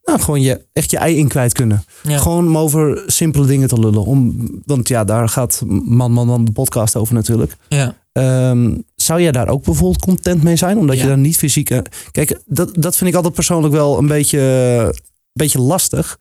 nou, 0.02 0.20
gewoon 0.20 0.40
je, 0.40 0.66
echt 0.72 0.90
je 0.90 0.98
ei 0.98 1.16
in 1.16 1.28
kwijt 1.28 1.52
kunnen. 1.52 1.84
Ja. 2.02 2.18
Gewoon 2.18 2.46
om 2.46 2.58
over 2.58 3.02
simpele 3.06 3.46
dingen 3.46 3.68
te 3.68 3.78
lullen. 3.78 4.04
Om, 4.04 4.48
want 4.64 4.88
ja, 4.88 5.04
daar 5.04 5.28
gaat 5.28 5.62
Man 5.66 6.12
Man 6.12 6.26
Man 6.26 6.44
de 6.44 6.52
podcast 6.52 6.96
over 6.96 7.14
natuurlijk. 7.14 7.56
Ja. 7.68 7.94
Ehm, 8.12 8.74
zou 9.06 9.22
jij 9.22 9.32
daar 9.32 9.48
ook 9.48 9.64
bijvoorbeeld 9.64 10.04
content 10.04 10.42
mee 10.42 10.56
zijn? 10.56 10.78
Omdat 10.78 10.98
je 10.98 11.06
daar 11.06 11.18
niet 11.18 11.36
fysiek... 11.36 11.70
eh, 11.70 11.78
Kijk, 12.10 12.40
dat, 12.46 12.70
dat 12.74 12.96
vind 12.96 13.10
ik 13.10 13.16
altijd 13.16 13.34
persoonlijk 13.34 13.74
wel 13.74 13.98
een 13.98 14.06
beetje, 14.06 14.94
beetje 15.32 15.60
lastig. 15.60 16.18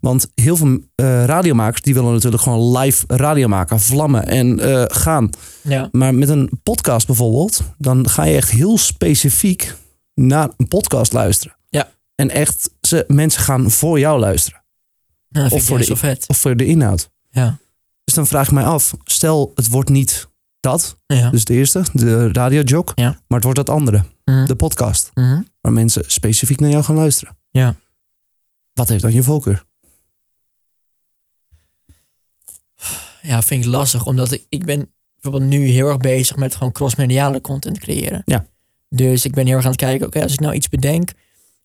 Want 0.00 0.30
heel 0.34 0.56
veel 0.56 0.78
eh, 0.94 1.24
radiomakers... 1.24 1.82
die 1.82 1.94
willen 1.94 2.12
natuurlijk 2.12 2.42
gewoon 2.42 2.78
live 2.78 3.04
radio 3.06 3.48
maken. 3.48 3.80
Vlammen 3.80 4.26
en 4.26 4.60
eh, 4.60 4.84
gaan. 4.86 5.30
ja. 5.62 5.88
Maar 5.92 6.14
met 6.14 6.28
een 6.28 6.50
podcast 6.62 7.06
bijvoorbeeld... 7.06 7.62
dan 7.78 8.08
ga 8.08 8.24
je 8.24 8.36
echt 8.36 8.50
heel 8.50 8.78
specifiek 8.78 9.74
naar 10.14 10.50
een 10.56 10.68
podcast 10.68 11.12
luisteren. 11.12 11.56
Ja. 11.68 11.88
En 12.14 12.30
echt, 12.30 12.70
ze, 12.80 13.04
mensen 13.08 13.42
gaan 13.42 13.70
voor 13.70 13.98
jou 13.98 14.18
luisteren. 14.20 14.64
Ja, 15.28 15.48
vind 15.48 15.62
voor 15.62 15.78
de-. 15.78 16.16
Of 16.26 16.36
voor 16.38 16.56
de 16.56 16.66
inhoud. 16.66 17.10
Ja. 17.30 17.58
Dus 18.04 18.14
dan 18.14 18.26
vraag 18.26 18.46
ik 18.46 18.52
mij 18.52 18.64
af... 18.64 18.94
stel, 19.04 19.52
het 19.54 19.68
wordt 19.68 19.88
niet 19.90 20.28
dat... 20.60 20.98
Ja. 21.06 21.30
Dus 21.30 21.44
de 21.44 21.54
eerste, 21.54 21.82
de 21.92 22.32
radiojog. 22.32 22.92
Ja. 22.94 23.08
Maar 23.10 23.38
het 23.38 23.42
wordt 23.42 23.56
dat 23.58 23.70
andere, 23.70 24.04
Mhm. 24.24 24.46
de 24.46 24.56
podcast. 24.56 25.10
Mhm. 25.14 25.42
Waar 25.60 25.72
mensen 25.72 26.02
specifiek 26.06 26.60
naar 26.60 26.70
jou 26.70 26.82
gaan 26.84 26.96
luisteren. 26.96 27.36
Ja. 27.50 27.74
Wat 28.72 28.88
heeft 28.88 29.02
dan 29.02 29.12
je 29.12 29.22
voorkeur? 29.22 29.64
Ja, 33.22 33.42
vind 33.42 33.64
ik 33.64 33.70
lastig. 33.70 34.06
Omdat 34.06 34.32
ik, 34.32 34.46
ik 34.48 34.64
ben 34.64 34.92
bijvoorbeeld 35.20 35.50
nu 35.50 35.66
heel 35.66 35.88
erg 35.88 35.96
bezig 35.96 36.36
met 36.36 36.54
gewoon 36.54 36.72
crossmediale 36.72 37.40
content 37.40 37.78
creëren. 37.78 38.22
Ja. 38.24 38.46
Dus 38.88 39.24
ik 39.24 39.34
ben 39.34 39.46
heel 39.46 39.54
erg 39.56 39.64
aan 39.64 39.70
het 39.70 39.80
kijken, 39.80 40.06
oké, 40.06 40.22
als 40.22 40.32
ik 40.32 40.40
nou 40.40 40.54
iets 40.54 40.68
bedenk, 40.68 41.10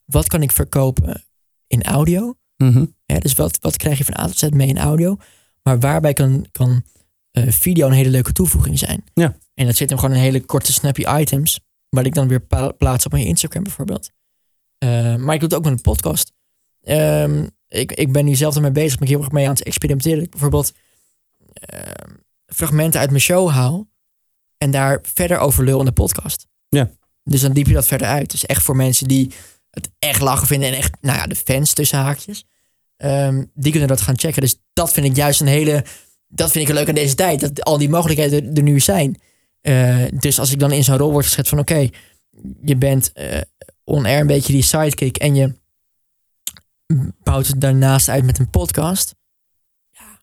wat 0.06 0.28
kan 0.28 0.42
ik 0.42 0.52
verkopen 0.52 1.24
in 1.68 1.84
audio? 1.84 2.36
Mhm. 2.58 2.86
Ja, 3.06 3.20
dus 3.20 3.34
wat, 3.34 3.58
wat 3.62 3.78
krijg 3.78 3.98
je 3.98 4.04
van 4.06 4.20
A 4.20 4.26
tot 4.26 4.38
Z 4.38 4.50
mee 4.50 4.68
in 4.68 4.78
audio? 4.78 5.18
Maar 5.64 5.80
waarbij 5.80 6.14
kan, 6.14 6.46
kan 6.52 6.84
video 7.32 7.88
een 7.88 7.94
hele 7.94 8.10
leuke 8.10 8.32
toevoeging 8.32 8.80
zijn. 8.80 9.04
Ja. 9.14 9.36
En 9.54 9.66
dat 9.66 9.76
zit 9.76 9.90
hem 9.90 10.00
gewoon 10.00 10.16
in 10.16 10.22
hele 10.22 10.46
korte 10.46 10.74
snappy 10.74 11.06
items. 11.08 11.60
Waar 11.90 12.06
ik 12.06 12.14
dan 12.14 12.28
weer 12.28 12.42
plaats 12.78 13.06
op 13.06 13.12
mijn 13.12 13.26
Instagram 13.26 13.64
bijvoorbeeld. 13.64 14.12
Eh, 14.78 15.16
maar 15.16 15.34
ik 15.34 15.40
doe 15.40 15.50
het 15.50 15.54
ook 15.54 15.64
met 15.64 15.74
een 15.74 15.82
podcast. 15.82 16.34
Ehm, 16.82 17.48
ik, 17.68 17.92
ik 17.92 18.12
ben 18.12 18.26
nu 18.26 18.36
zelf 18.36 18.56
ermee 18.56 18.72
bezig. 18.72 18.98
Ben 18.98 19.08
ik 19.08 19.14
heel 19.14 19.24
erg 19.24 19.32
mee 19.32 19.46
aan 19.46 19.54
het 19.54 19.64
experimenteren. 19.64 20.24
Ik 20.24 20.30
bijvoorbeeld 20.30 20.74
ehm, 21.54 22.14
fragmenten 22.46 23.00
uit 23.00 23.10
mijn 23.10 23.22
show 23.22 23.50
haal. 23.50 23.90
En 24.58 24.72
daar 24.72 25.00
verder 25.02 25.38
over 25.38 25.64
lul 25.64 25.80
in 25.80 25.86
de 25.86 25.92
podcast. 25.92 26.48
Ja. 26.70 26.92
Dus 27.24 27.42
dan 27.42 27.54
diep 27.54 27.68
je 27.68 27.74
dat 27.74 27.88
verder 27.88 28.08
uit. 28.08 28.32
Dus 28.32 28.46
echt 28.46 28.64
voor 28.64 28.76
mensen 28.76 29.08
die 29.08 29.32
het 29.70 29.92
echt 30.00 30.22
lachen 30.22 30.48
vinden. 30.48 30.70
En 30.70 30.76
echt, 30.76 30.98
nou 31.02 31.18
ja, 31.18 31.28
de 31.28 31.36
fans 31.36 31.74
tussen 31.74 31.98
haakjes. 31.98 32.46
Ehm, 32.98 33.46
die 33.54 33.72
kunnen 33.72 33.90
dat 33.90 34.02
gaan 34.02 34.20
checken. 34.20 34.42
Dus 34.42 34.56
dat 34.74 34.94
vind 34.94 35.06
ik 35.06 35.16
juist 35.16 35.42
een 35.42 35.48
hele. 35.48 35.86
Dat 36.34 36.52
vind 36.52 36.70
ik 36.70 36.76
leuk 36.76 36.88
aan 36.88 36.96
deze 36.96 37.16
tijd. 37.16 37.40
Dat 37.40 37.64
al 37.64 37.78
die 37.78 37.90
mogelijkheden 37.90 38.44
er, 38.46 38.58
er 38.58 38.64
nu 38.64 38.80
zijn. 38.80 39.22
Eh, 39.62 40.06
dus 40.14 40.40
als 40.40 40.52
ik 40.52 40.60
dan 40.60 40.72
in 40.72 40.84
zo'n 40.84 40.98
rol 40.98 41.12
word 41.12 41.26
geschet 41.26 41.48
van 41.48 41.60
oké, 41.60 41.90
je 42.64 42.76
bent 42.76 43.12
eh 43.14 43.42
on-air 43.84 44.20
een 44.20 44.28
beetje 44.28 44.54
die 44.54 44.62
sidekick 44.62 45.18
en 45.18 45.36
je 45.36 45.54
bouwt 47.24 47.48
het 47.48 47.62
daarnaast 47.62 48.10
uit 48.10 48.24
met 48.26 48.40
een 48.40 48.50
podcast. 48.50 49.16
Ja, 49.90 50.20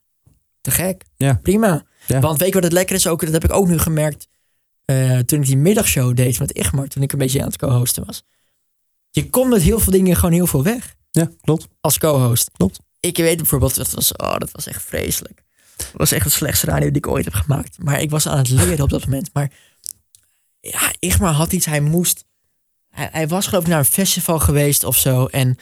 te 0.61 0.71
gek. 0.71 1.05
Ja. 1.17 1.35
Prima. 1.43 1.85
Ja. 2.07 2.21
Want 2.21 2.39
weet 2.39 2.49
je 2.49 2.55
wat 2.55 2.63
het 2.63 2.73
lekker 2.73 2.97
is 2.97 3.07
ook? 3.07 3.21
Dat 3.21 3.33
heb 3.33 3.45
ik 3.45 3.53
ook 3.53 3.69
nu 3.69 3.79
gemerkt 3.79 4.29
eh, 4.85 5.19
toen 5.19 5.41
ik 5.41 5.47
die 5.47 5.57
middagshow 5.57 6.17
deed 6.17 6.39
met 6.39 6.51
Igmar. 6.57 6.87
Toen 6.89 7.03
ik 7.03 7.13
een 7.13 7.19
beetje 7.19 7.41
aan 7.41 7.47
het 7.47 7.57
co-hosten 7.57 8.07
was. 8.07 8.23
Je 9.11 9.31
komt 9.31 9.51
met 9.51 9.63
heel 9.63 9.81
veel 9.81 9.93
dingen 9.93 10.17
gewoon 10.17 10.33
heel 10.33 10.47
veel 10.47 10.63
weg 10.63 10.95
Ja, 11.11 11.31
klopt. 11.41 11.69
als 11.81 11.99
co-host. 11.99 12.51
Klopt. 12.53 12.79
Ik 13.01 13.17
weet 13.17 13.37
bijvoorbeeld, 13.37 13.75
dat 13.75 13.91
was, 13.91 14.13
oh, 14.17 14.39
dat 14.39 14.51
was 14.51 14.67
echt 14.67 14.83
vreselijk. 14.83 15.43
Dat 15.79 15.93
was 15.93 16.13
echt 16.13 16.25
het 16.25 16.33
slechtste 16.33 16.67
radio 16.67 16.87
die 16.87 16.97
ik 16.97 17.07
ooit 17.07 17.25
heb 17.25 17.35
gemaakt. 17.35 17.83
Maar 17.83 18.01
ik 18.01 18.11
was 18.11 18.29
aan 18.29 18.39
het 18.39 18.49
leren 18.49 18.81
op 18.81 18.91
dat 18.91 19.05
moment. 19.05 19.31
Maar 19.33 19.53
ja, 20.61 20.93
Igmar 20.99 21.33
had 21.33 21.53
iets, 21.53 21.67
hij 21.67 21.81
moest... 21.81 22.25
Hij, 22.89 23.29
was 23.29 23.47
geloof 23.47 23.63
ik 23.63 23.69
naar 23.69 23.79
een 23.79 23.85
festival 23.85 24.39
geweest 24.39 24.85
of 24.85 24.97
zo. 24.97 25.27
En 25.27 25.59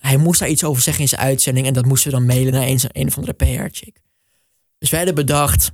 hij 0.00 0.16
moest 0.16 0.40
daar 0.40 0.48
iets 0.48 0.64
over 0.64 0.82
zeggen 0.82 1.02
in 1.02 1.08
zijn 1.08 1.20
uitzending. 1.20 1.66
En 1.66 1.72
dat 1.72 1.84
moesten 1.84 2.10
we 2.10 2.16
dan 2.16 2.26
mailen 2.26 2.52
naar 2.52 2.66
een, 2.66 2.80
een 2.88 3.06
of 3.06 3.16
andere 3.16 3.32
PR-chick. 3.32 4.00
Dus 4.78 4.90
wij 4.90 4.98
hadden 4.98 5.26
bedacht, 5.26 5.70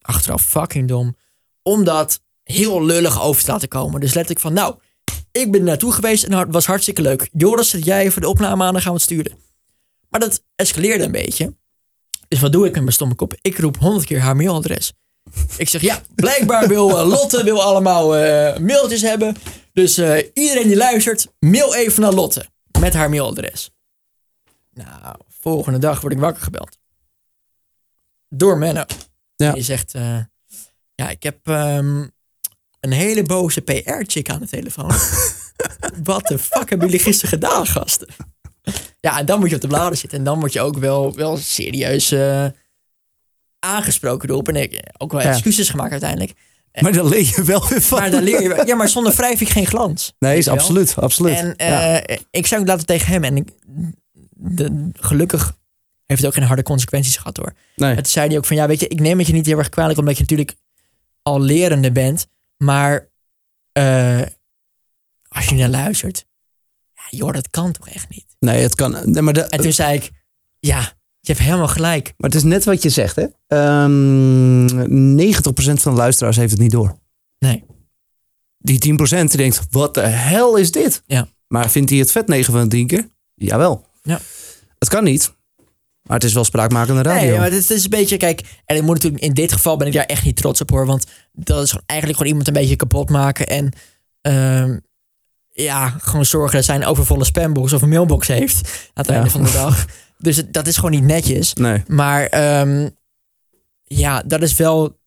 achteraf 0.00 0.44
fucking 0.44 0.88
dom, 0.88 1.16
om 1.62 1.84
dat 1.84 2.20
heel 2.42 2.84
lullig 2.84 3.22
over 3.22 3.44
te 3.44 3.50
laten 3.50 3.68
komen. 3.68 4.00
Dus 4.00 4.14
letterlijk 4.14 4.40
van, 4.40 4.52
nou, 4.52 4.78
ik 5.32 5.50
ben 5.50 5.60
er 5.60 5.66
naartoe 5.66 5.92
geweest 5.92 6.24
en 6.24 6.32
het 6.32 6.52
was 6.52 6.66
hartstikke 6.66 7.02
leuk. 7.02 7.28
Joris, 7.32 7.70
zet 7.70 7.84
jij 7.84 8.04
even 8.04 8.20
de 8.20 8.28
opname 8.28 8.64
aan, 8.64 8.72
dan 8.72 8.82
gaan 8.82 8.92
we 8.92 8.98
het 8.98 9.10
sturen. 9.10 9.38
Maar 10.08 10.20
dat 10.20 10.42
escaleerde 10.54 11.04
een 11.04 11.12
beetje. 11.12 11.56
Dus 12.28 12.40
wat 12.40 12.52
doe 12.52 12.66
ik 12.66 12.72
met 12.72 12.80
mijn 12.80 12.92
stomme 12.92 13.14
kop? 13.14 13.34
Ik 13.40 13.58
roep 13.58 13.76
honderd 13.76 14.06
keer 14.06 14.20
haar 14.20 14.36
mailadres. 14.36 14.92
Ik 15.56 15.68
zeg, 15.68 15.80
ja, 15.80 16.02
blijkbaar 16.14 16.68
wil 16.68 16.98
eh, 16.98 17.06
Lotte 17.06 17.44
wil 17.44 17.62
allemaal 17.62 18.16
eh, 18.16 18.58
mailtjes 18.58 19.02
hebben. 19.02 19.36
Dus 19.72 19.98
eh, 19.98 20.26
iedereen 20.34 20.66
die 20.66 20.76
luistert, 20.76 21.26
mail 21.38 21.74
even 21.74 22.02
naar 22.02 22.12
Lotte. 22.12 22.46
Met 22.78 22.94
haar 22.94 23.08
mailadres. 23.08 23.70
Nou, 24.74 25.16
volgende 25.28 25.78
dag 25.78 26.00
word 26.00 26.12
ik 26.12 26.18
wakker 26.18 26.42
gebeld. 26.42 26.78
Door 28.28 28.58
Menno. 28.58 28.84
Ja. 29.36 29.52
Die 29.52 29.62
zegt, 29.62 29.92
ja, 30.94 31.08
ik 31.08 31.22
heb 31.22 31.38
ehm, 31.42 32.06
een 32.80 32.92
hele 32.92 33.22
boze 33.22 33.60
PR-chick 33.60 34.30
aan 34.30 34.40
de 34.40 34.48
telefoon. 34.48 34.92
Wat 36.04 36.26
de 36.26 36.38
fuck 36.38 36.68
hebben 36.68 36.88
jullie 36.88 37.04
gisteren 37.04 37.30
gedaan, 37.30 37.66
gasten? 37.66 38.08
Ja, 39.00 39.18
en 39.18 39.26
dan 39.26 39.38
moet 39.40 39.48
je 39.48 39.54
op 39.54 39.60
de 39.60 39.66
bladen 39.68 39.98
zitten. 39.98 40.18
En 40.18 40.24
dan 40.24 40.38
word 40.40 40.52
je 40.52 40.60
ook 40.60 40.76
wel, 40.78 41.14
wel 41.14 41.36
serieus 41.36 42.12
eh, 42.12 42.46
aangesproken 43.58 44.28
erop. 44.28 44.48
En 44.48 44.56
ik, 44.56 44.82
ook 44.98 45.12
wel 45.12 45.20
Ja. 45.20 45.28
excuses 45.30 45.68
gemaakt 45.68 45.90
uiteindelijk. 45.90 46.32
Maar 46.80 46.92
dan 46.92 47.08
leer 47.08 47.32
je 47.36 47.42
wel 47.44 47.68
weer 47.68 47.82
van. 47.82 47.98
Maar 47.98 48.10
dan 48.10 48.22
leer 48.22 48.42
je 48.42 48.48
wel- 48.48 48.66
Ja, 48.66 48.74
maar 48.74 48.88
zonder 48.88 49.14
wrijf 49.14 49.40
ik 49.40 49.48
geen 49.48 49.66
glans. 49.66 50.12
Nee, 50.18 50.38
is 50.38 50.48
absoluut. 50.48 50.94
absoluut. 50.96 51.34
En 51.36 51.54
ja. 51.56 52.00
eh, 52.00 52.18
ik 52.30 52.46
zei 52.46 52.60
ook 52.60 52.66
later 52.66 52.84
tegen 52.86 53.06
hem. 53.12 53.24
En 53.24 53.36
ik, 53.36 53.48
de, 54.34 54.88
gelukkig 54.92 55.56
heeft 56.06 56.20
het 56.20 56.28
ook 56.30 56.36
geen 56.36 56.46
harde 56.46 56.62
consequenties 56.62 57.16
gehad 57.16 57.36
hoor. 57.36 57.52
nee. 57.76 57.94
Het 57.94 58.08
zei 58.08 58.28
hij 58.28 58.36
ook 58.36 58.44
van, 58.44 58.56
ja, 58.56 58.66
weet 58.66 58.80
je, 58.80 58.88
ik 58.88 59.00
neem 59.00 59.18
het 59.18 59.26
je 59.26 59.32
niet 59.32 59.46
heel 59.46 59.58
erg 59.58 59.68
kwalijk, 59.68 59.98
omdat 59.98 60.14
je 60.14 60.20
natuurlijk 60.20 60.54
al 61.22 61.40
lerende 61.40 61.92
bent. 61.92 62.26
Maar 62.56 63.08
eh, 63.72 64.20
als 65.28 65.48
je 65.48 65.54
naar 65.54 65.68
luistert, 65.68 66.24
joh, 67.10 67.32
dat 67.32 67.50
kan 67.50 67.72
toch 67.72 67.88
echt 67.88 68.08
niet. 68.08 68.26
nee, 68.38 68.62
het 68.62 68.74
kan. 68.74 68.96
Nee, 69.04 69.22
maar, 69.22 69.32
de, 69.32 69.40
En 69.40 69.60
toen 69.60 69.72
zei 69.72 69.96
ik, 69.96 70.10
ja, 70.58 70.80
je 71.20 71.32
hebt 71.32 71.44
helemaal 71.44 71.68
gelijk. 71.68 72.14
maar 72.16 72.30
het 72.30 72.38
is 72.38 72.44
net 72.44 72.64
wat 72.64 72.82
je 72.82 72.88
zegt, 72.88 73.16
hè? 73.16 73.26
Ehm 73.46 75.20
90% 75.20 75.80
van 75.80 75.92
de 75.92 75.98
luisteraars 75.98 76.36
heeft 76.36 76.50
het 76.50 76.60
niet 76.60 76.70
door. 76.70 76.98
Nee. 77.38 77.64
die 78.58 78.96
10% 78.96 79.08
die 79.08 79.36
denkt, 79.36 79.60
wat 79.70 79.94
de 79.94 80.00
hel 80.00 80.56
is 80.56 80.70
dit? 80.70 81.02
Ja. 81.06 81.28
Maar 81.48 81.70
vindt 81.70 81.90
hij 81.90 81.98
het 81.98 82.12
vet 82.12 82.26
9 82.26 82.52
van 82.52 82.62
de 82.62 82.68
10 82.68 82.86
keer? 82.86 83.08
Jawel. 83.34 83.86
Ja. 84.02 84.20
Het 84.78 84.88
kan 84.88 85.04
niet. 85.04 85.36
Maar 86.02 86.16
het 86.16 86.26
is 86.26 86.32
wel 86.32 86.44
spraakmakende 86.44 87.02
radio. 87.02 87.28
Nee, 87.28 87.38
maar 87.38 87.50
het 87.50 87.70
is 87.70 87.84
een 87.84 87.90
beetje, 87.90 88.16
kijk, 88.16 88.60
en 88.64 88.76
ik 88.76 88.82
moet 88.82 88.94
natuurlijk, 88.94 89.22
in 89.22 89.34
dit 89.34 89.52
geval 89.52 89.76
ben 89.76 89.86
ik 89.86 89.92
daar 89.92 90.04
echt 90.04 90.24
niet 90.24 90.36
trots 90.36 90.60
op 90.60 90.70
hoor, 90.70 90.86
want 90.86 91.06
dat 91.32 91.62
is 91.62 91.70
gewoon 91.70 91.86
eigenlijk 91.86 92.18
gewoon 92.18 92.32
iemand 92.36 92.56
een 92.56 92.62
beetje 92.62 92.76
kapot 92.76 93.10
maken 93.10 93.46
en 93.46 93.72
ehm, 94.20 94.78
ja, 95.62 95.88
gewoon 95.88 96.24
zorgen 96.24 96.54
dat 96.56 96.64
zijn 96.64 96.84
overvolle 96.84 97.24
spambox 97.24 97.72
of 97.72 97.82
een 97.82 97.88
mailbox 97.88 98.28
heeft 98.28 98.64
aan 98.66 98.90
het 98.94 99.06
Ja. 99.06 99.12
einde 99.14 99.30
van 99.30 99.42
de 99.42 99.52
dag. 99.52 99.84
Dus 100.18 100.36
het- 100.36 100.52
dat 100.52 100.66
is 100.66 100.76
gewoon 100.76 100.90
niet 100.90 101.02
netjes. 101.04 101.54
Nee. 101.54 101.82
Maar 101.86 102.26
ehm, 102.26 102.88
ja, 103.84 104.22
dat 104.26 104.42
is 104.42 104.54
wel. 104.56 104.98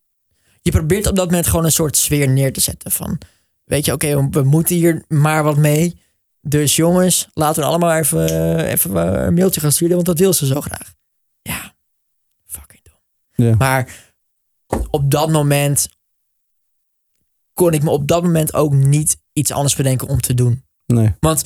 Je 0.61 0.71
probeert 0.71 1.07
op 1.07 1.15
dat 1.15 1.25
moment 1.25 1.47
gewoon 1.47 1.65
een 1.65 1.71
soort 1.71 1.97
sfeer 1.97 2.29
neer 2.29 2.53
te 2.53 2.61
zetten. 2.61 2.91
Van, 2.91 3.17
weet 3.63 3.85
je, 3.85 3.93
oké, 3.93 4.15
we- 4.15 4.27
we 4.31 4.43
moeten 4.43 4.75
hier 4.75 5.03
maar 5.07 5.43
wat 5.43 5.57
mee. 5.57 5.99
Dus 6.41 6.75
jongens, 6.75 7.27
laten 7.33 7.61
we 7.61 7.67
allemaal 7.69 7.93
even, 7.97 8.57
even 8.65 9.15
eh, 9.15 9.25
een 9.25 9.33
mailtje 9.33 9.61
gaan 9.61 9.71
sturen, 9.71 9.95
want 9.95 10.07
dat 10.07 10.19
wil 10.19 10.33
ze 10.33 10.45
zo 10.45 10.61
graag. 10.61 10.93
Ja, 11.41 11.73
fucking 12.45 12.81
dom. 12.83 13.45
Ja. 13.47 13.55
Maar 13.55 13.93
op 14.89 15.11
dat 15.11 15.29
moment 15.29 15.89
kon 17.53 17.73
ik 17.73 17.83
me 17.83 17.89
op 17.89 18.07
dat 18.07 18.23
moment 18.23 18.53
ook 18.53 18.73
niet 18.73 19.20
iets 19.41 19.51
anders 19.51 19.75
bedenken 19.75 20.07
om 20.07 20.21
te 20.21 20.33
doen. 20.33 20.63
Nee. 20.85 21.13
Want 21.19 21.43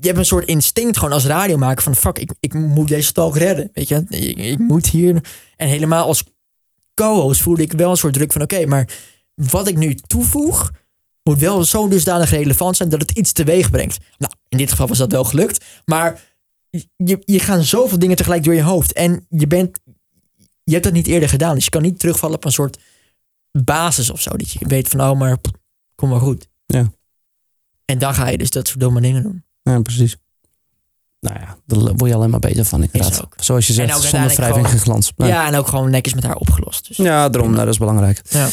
je 0.00 0.06
hebt 0.06 0.18
een 0.18 0.24
soort 0.24 0.46
instinct 0.46 0.96
gewoon 0.96 1.12
als 1.12 1.26
radiomaker 1.26 1.82
van 1.82 1.94
fuck, 1.94 2.18
ik, 2.18 2.32
ik 2.40 2.54
moet 2.54 2.88
deze 2.88 3.12
talk 3.12 3.36
redden. 3.36 3.70
Weet 3.72 3.88
je, 3.88 4.04
ik, 4.08 4.38
ik 4.38 4.58
moet 4.58 4.86
hier. 4.86 5.24
En 5.56 5.68
helemaal 5.68 6.06
als 6.06 6.24
co-host 6.94 7.40
voelde 7.40 7.62
ik 7.62 7.72
wel 7.72 7.90
een 7.90 7.96
soort 7.96 8.14
druk 8.14 8.32
van 8.32 8.42
oké, 8.42 8.66
maar 8.66 8.88
wat 9.34 9.68
ik 9.68 9.76
nu 9.76 9.94
toevoeg 9.94 10.70
moet 11.22 11.38
wel 11.38 11.64
zo 11.64 11.88
dusdanig 11.88 12.30
relevant 12.30 12.76
zijn 12.76 12.88
dat 12.88 13.00
het 13.00 13.10
iets 13.10 13.32
teweeg 13.32 13.70
brengt. 13.70 13.98
Nou, 14.18 14.32
in 14.48 14.58
dit 14.58 14.70
geval 14.70 14.88
was 14.88 14.98
dat 14.98 15.12
wel 15.12 15.24
gelukt, 15.24 15.64
maar 15.84 16.22
je, 16.96 17.22
je 17.24 17.38
gaan 17.38 17.62
zoveel 17.62 17.98
dingen 17.98 18.16
tegelijk 18.16 18.44
door 18.44 18.54
je 18.54 18.62
hoofd 18.62 18.92
en 18.92 19.26
je 19.28 19.46
bent, 19.46 19.78
je 20.64 20.72
hebt 20.72 20.84
dat 20.84 20.92
niet 20.92 21.06
eerder 21.06 21.28
gedaan, 21.28 21.54
dus 21.54 21.64
je 21.64 21.70
kan 21.70 21.82
niet 21.82 21.98
terugvallen 21.98 22.36
op 22.36 22.44
een 22.44 22.52
soort 22.52 22.78
basis 23.52 24.10
of 24.10 24.20
zo 24.20 24.36
dat 24.36 24.50
je 24.50 24.66
weet 24.68 24.88
van 24.88 25.00
oh, 25.00 25.18
maar 25.18 25.38
kom 25.94 26.08
maar 26.08 26.20
goed. 26.20 26.47
Ja. 26.76 26.90
En 27.84 27.98
dan 27.98 28.14
ga 28.14 28.28
je 28.28 28.38
dus 28.38 28.50
dat 28.50 28.68
soort 28.68 28.80
domme 28.80 29.00
dingen 29.00 29.22
doen. 29.22 29.44
Ja, 29.62 29.80
precies. 29.80 30.16
Nou 31.20 31.38
ja, 31.40 31.56
daar 31.66 31.78
word 31.96 32.10
je 32.10 32.14
alleen 32.16 32.30
maar 32.30 32.40
beter 32.40 32.64
van 32.64 32.82
inderdaad. 32.82 33.24
ook. 33.24 33.34
Zoals 33.36 33.66
je 33.66 33.72
zegt, 33.72 33.92
zonder 34.00 34.10
wrijving 34.10 34.56
en 34.56 34.64
gewoon- 34.64 34.78
glans. 34.80 35.12
Nee. 35.16 35.28
Ja, 35.28 35.46
en 35.46 35.54
ook 35.54 35.66
gewoon 35.66 35.90
netjes 35.90 36.14
met 36.14 36.24
haar 36.24 36.36
opgelost. 36.36 36.88
Dus, 36.88 36.96
ja. 36.96 37.28
Daarom, 37.28 37.50
nou, 37.52 37.64
dat 37.64 37.72
is 37.72 37.78
belangrijk. 37.78 38.20
Ja. 38.28 38.48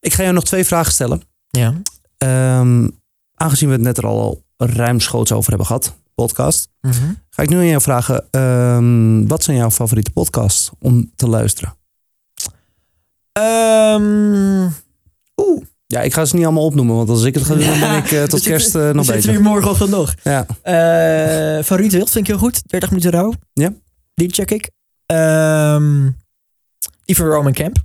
Ik 0.00 0.12
ga 0.12 0.22
jou 0.22 0.34
nog 0.34 0.44
twee 0.44 0.64
vragen 0.64 0.92
stellen. 0.92 1.22
ja. 1.50 1.74
Ehm, 2.18 2.88
aangezien 3.34 3.68
we 3.68 3.74
het 3.74 3.82
net 3.84 3.98
er 3.98 4.06
al 4.06 4.42
ruimschoots 4.56 5.32
over 5.32 5.48
hebben 5.48 5.66
gehad, 5.66 5.96
podcast, 6.14 6.68
Mhm. 6.80 7.12
ga 7.30 7.42
ik 7.42 7.48
nu 7.48 7.56
aan 7.56 7.66
jou 7.66 7.80
vragen: 7.82 8.26
ehm, 8.30 9.26
wat 9.26 9.42
zijn 9.42 9.56
jouw 9.56 9.70
favoriete 9.70 10.10
podcasts 10.10 10.70
om 10.78 11.12
te 11.16 11.28
luisteren? 11.28 11.76
Ehm, 13.32 14.68
Oeh. 15.36 15.62
Ja, 15.90 16.00
ik 16.00 16.12
ga 16.12 16.24
ze 16.24 16.36
niet 16.36 16.44
allemaal 16.44 16.64
opnoemen, 16.64 16.96
want 16.96 17.08
als 17.08 17.24
ik 17.24 17.34
het 17.34 17.44
ga 17.44 17.54
doen, 17.54 17.64
dan 17.66 17.80
ben 17.80 17.96
ik 17.96 18.10
eh, 18.12 18.22
tot 18.32 18.42
We 18.42 18.48
kerst 18.48 18.74
eh, 18.74 18.82
nog 18.82 18.92
we 18.92 18.96
zitten 19.02 19.14
bezig. 19.14 19.30
hier 19.30 19.40
morgenochtend 19.42 19.90
nog. 19.90 20.14
Ja. 20.22 20.46
Eh, 20.62 21.64
van 21.64 21.76
Ruud 21.76 21.92
Wild 21.92 22.10
vind 22.10 22.24
ik 22.24 22.30
heel 22.30 22.40
goed. 22.40 22.68
30 22.68 22.90
minuten 22.90 23.10
rouw. 23.10 23.32
Ja. 23.52 23.72
Die 24.14 24.30
check 24.32 24.50
ik. 24.50 24.70
Ehm 25.06 26.10
die 27.04 27.16
van 27.16 27.26
Roman 27.26 27.52
Camp. 27.52 27.76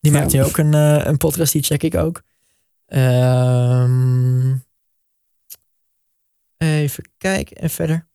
Die 0.00 0.12
Ja. 0.12 0.18
maakt 0.18 0.32
nu 0.32 0.42
ook 0.42 0.56
een, 0.58 0.72
een 1.08 1.16
podcast. 1.16 1.52
Die 1.52 1.62
check 1.62 1.82
ik 1.82 1.94
ook. 1.94 2.22
Ehm, 2.86 4.54
even 6.58 7.10
kijken 7.18 7.56
en 7.56 7.70
verder. 7.70 8.08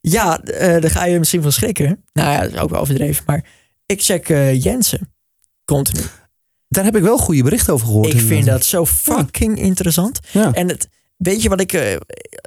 Ja, 0.00 0.36
daar 0.44 0.90
ga 0.90 1.04
je 1.04 1.18
misschien 1.18 1.42
van 1.42 1.52
schrikken. 1.52 2.04
Nou 2.12 2.30
ja, 2.30 2.40
dat 2.42 2.52
is 2.52 2.58
ook 2.58 2.70
wel 2.70 2.80
overdreven. 2.80 3.24
Maar 3.26 3.44
ik 3.86 4.02
check 4.02 4.28
Jensen. 4.62 5.14
Continu. 5.64 6.02
Daar 6.68 6.84
heb 6.84 6.96
ik 6.96 7.02
wel 7.02 7.18
goede 7.18 7.42
berichten 7.42 7.72
over 7.72 7.86
gehoord. 7.86 8.12
Ik 8.12 8.20
vind 8.20 8.46
dat 8.46 8.64
zo 8.64 8.86
fucking 8.86 9.58
interessant. 9.58 10.20
Ja. 10.32 10.52
En 10.52 10.68
het, 10.68 10.88
weet 11.16 11.42
je 11.42 11.48
wat 11.48 11.60
ik... 11.60 11.72
eh, 11.72 11.92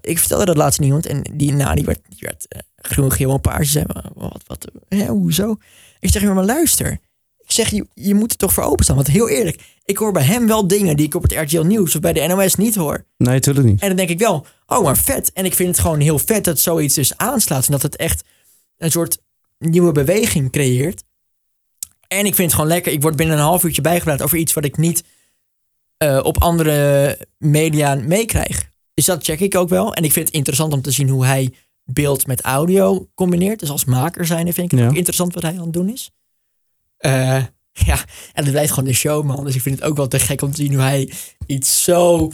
ik 0.02 0.20
vertelde 0.20 0.46
dat 0.46 0.58
laatst 0.58 0.80
aan 0.80 0.86
iemand. 0.86 1.06
En 1.06 1.22
die, 1.34 1.54
nou, 1.54 1.76
die 1.76 1.86
werd, 1.86 2.00
die 2.10 2.20
werd 2.22 2.46
eh, 2.48 2.60
groen, 2.76 3.12
geel 3.12 3.34
en 3.34 3.42
paars. 3.42 3.72
Zei, 3.72 3.86
wat, 4.14 4.44
wat, 4.48 4.68
hè, 4.88 5.06
hoezo? 5.06 5.58
Ik 6.00 6.12
zeg, 6.12 6.24
maar 6.24 6.46
luister. 6.46 6.92
Ik 7.38 7.52
zeg, 7.52 7.70
je, 7.70 7.88
je 7.94 8.16
moet 8.16 8.32
er 8.32 8.38
toch 8.38 8.54
voor 8.54 8.64
openstaan. 8.64 8.96
Want 8.96 9.08
heel 9.08 9.30
eerlijk, 9.30 9.62
ik 9.86 9.98
hoor 9.98 10.12
bij 10.12 10.24
hem 10.24 10.48
wel 10.48 10.68
dingen 10.68 10.98
die 10.98 11.06
ik 11.06 11.16
op 11.16 11.24
het 11.24 11.32
RTL 11.32 11.62
Nieuws 11.62 11.96
of 11.96 12.02
bij 12.02 12.14
de 12.14 12.28
NOS 12.28 12.56
niet 12.56 12.76
hoor. 12.76 13.06
Nee, 13.18 13.34
natuurlijk 13.34 13.66
niet. 13.68 13.82
En 13.82 13.88
dan 13.88 13.98
denk 13.98 14.10
ik 14.10 14.20
wel, 14.20 14.46
oh 14.66 14.84
maar 14.84 14.98
vet. 14.98 15.34
En 15.34 15.46
ik 15.46 15.54
vind 15.54 15.70
het 15.70 15.80
gewoon 15.80 16.00
heel 16.00 16.20
vet 16.20 16.44
dat 16.44 16.60
zoiets 16.60 16.96
dus 16.96 17.18
aanslaat. 17.18 17.66
En 17.66 17.72
dat 17.72 17.82
het 17.82 17.96
echt 17.96 18.24
een 18.78 18.92
soort 18.92 19.18
nieuwe 19.58 19.92
beweging 19.92 20.52
creëert. 20.52 21.04
En 22.10 22.26
ik 22.26 22.36
vind 22.36 22.38
het 22.38 22.54
gewoon 22.54 22.68
lekker. 22.70 22.92
Ik 22.92 23.02
word 23.02 23.16
binnen 23.16 23.38
een 23.38 23.44
half 23.44 23.64
uurtje 23.64 23.82
bijgepraat 23.82 24.22
over 24.22 24.38
iets 24.38 24.54
wat 24.54 24.66
ik 24.66 24.78
niet 24.78 25.04
eh, 25.98 26.20
op 26.24 26.42
andere 26.42 27.18
media 27.38 27.96
meekrijg. 27.96 28.70
Dus 28.94 29.06
dat 29.06 29.24
check 29.24 29.40
ik 29.40 29.56
ook 29.56 29.70
wel. 29.70 29.94
En 29.94 30.04
ik 30.04 30.12
vind 30.12 30.26
het 30.26 30.36
interessant 30.36 30.74
om 30.74 30.82
te 30.82 30.92
zien 30.92 31.10
hoe 31.10 31.26
hij 31.26 31.54
beeld 31.84 32.28
met 32.28 32.42
audio 32.42 33.08
combineert. 33.16 33.60
Dus 33.60 33.70
als 33.70 33.86
maker 33.86 34.26
zijn 34.26 34.54
vind 34.54 34.72
ik 34.72 34.72
het 34.72 34.80
Ja. 34.80 34.88
ook 34.88 34.96
interessant 34.96 35.34
wat 35.34 35.44
hij 35.44 35.52
aan 35.52 35.64
het 35.64 35.74
doen 35.74 35.90
is. 35.90 36.12
Eh, 36.98 37.44
ja, 37.90 37.98
en 38.34 38.44
het 38.44 38.52
blijft 38.52 38.74
gewoon 38.74 38.90
de 38.90 38.96
showman. 38.96 39.44
Dus 39.46 39.56
ik 39.56 39.62
vind 39.62 39.80
het 39.80 39.90
ook 39.90 39.98
wel 39.98 40.08
te 40.08 40.20
gek 40.20 40.42
om 40.42 40.52
te 40.52 40.62
zien 40.62 40.74
hoe 40.74 40.84
hij 40.84 41.12
iets 41.46 41.84
zo... 41.84 42.32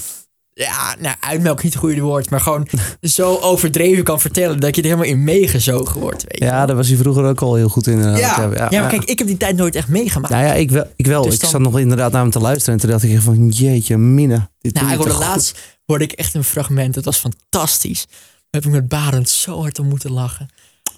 Ja, 0.58 0.95
nou, 0.99 1.16
uitmelk 1.20 1.64
niet 1.64 1.74
het 1.74 1.82
goede 1.82 2.01
woord, 2.01 2.30
maar 2.30 2.39
gewoon 2.39 2.68
zo 3.01 3.36
overdreven 3.38 4.03
kan 4.03 4.20
vertellen 4.20 4.60
dat 4.60 4.76
je 4.76 4.82
er 4.82 4.88
helemaal 4.88 5.10
in 5.10 5.24
meegezogen 5.24 6.01
wordt. 6.01 6.24
Weet 6.28 6.39
je 6.39 6.45
Ja, 6.45 6.66
daar 6.66 6.76
was 6.76 6.88
hij 6.88 6.97
vroeger 6.97 7.24
ook 7.24 7.41
al 7.41 7.56
heel 7.56 7.70
goed 7.70 7.88
in. 7.88 7.93
inderdaad. 7.93 8.20
ja, 8.53 8.68
ja, 8.70 8.82
maar 8.82 8.89
kijk, 8.89 9.03
ik 9.03 9.18
heb 9.20 9.28
die 9.28 9.38
tijd 9.38 9.56
nooit 9.56 9.76
echt 9.76 9.88
meegemaakt. 9.88 10.34
Nou 10.34 10.45
ja, 10.45 10.53
ik 10.53 10.72
wel. 10.72 10.86
Ik, 10.95 11.06
wel. 11.08 11.24
Dus 11.24 11.34
ik 11.34 11.39
dan- 11.41 11.49
zat 11.49 11.62
nog 11.62 11.80
inderdaad 11.80 12.12
naar 12.12 12.22
hem 12.22 12.32
te 12.32 12.39
luisteren 12.39 12.74
en 12.74 12.80
toen 12.80 12.89
dacht 12.89 13.03
ik 13.03 13.22
van, 13.22 13.47
jeetje, 13.47 13.97
minne. 13.97 14.49
Dit 14.62 14.74
Nou, 14.74 14.91
ik 14.91 14.97
hoorde 14.97 15.14
laatst 15.14 15.60
hoorde 15.86 16.03
ik 16.03 16.12
echt 16.12 16.34
een 16.34 16.43
fragment. 16.43 16.93
Dat 16.93 17.06
was 17.06 17.18
fantastisch. 17.18 18.06
Heb 18.49 18.66
ik 18.66 18.72
met 18.72 18.88
Barend 18.88 19.30
zo 19.30 19.62
hard 19.62 19.80
om 19.80 19.88
moeten 19.88 20.12
lachen. 20.12 20.49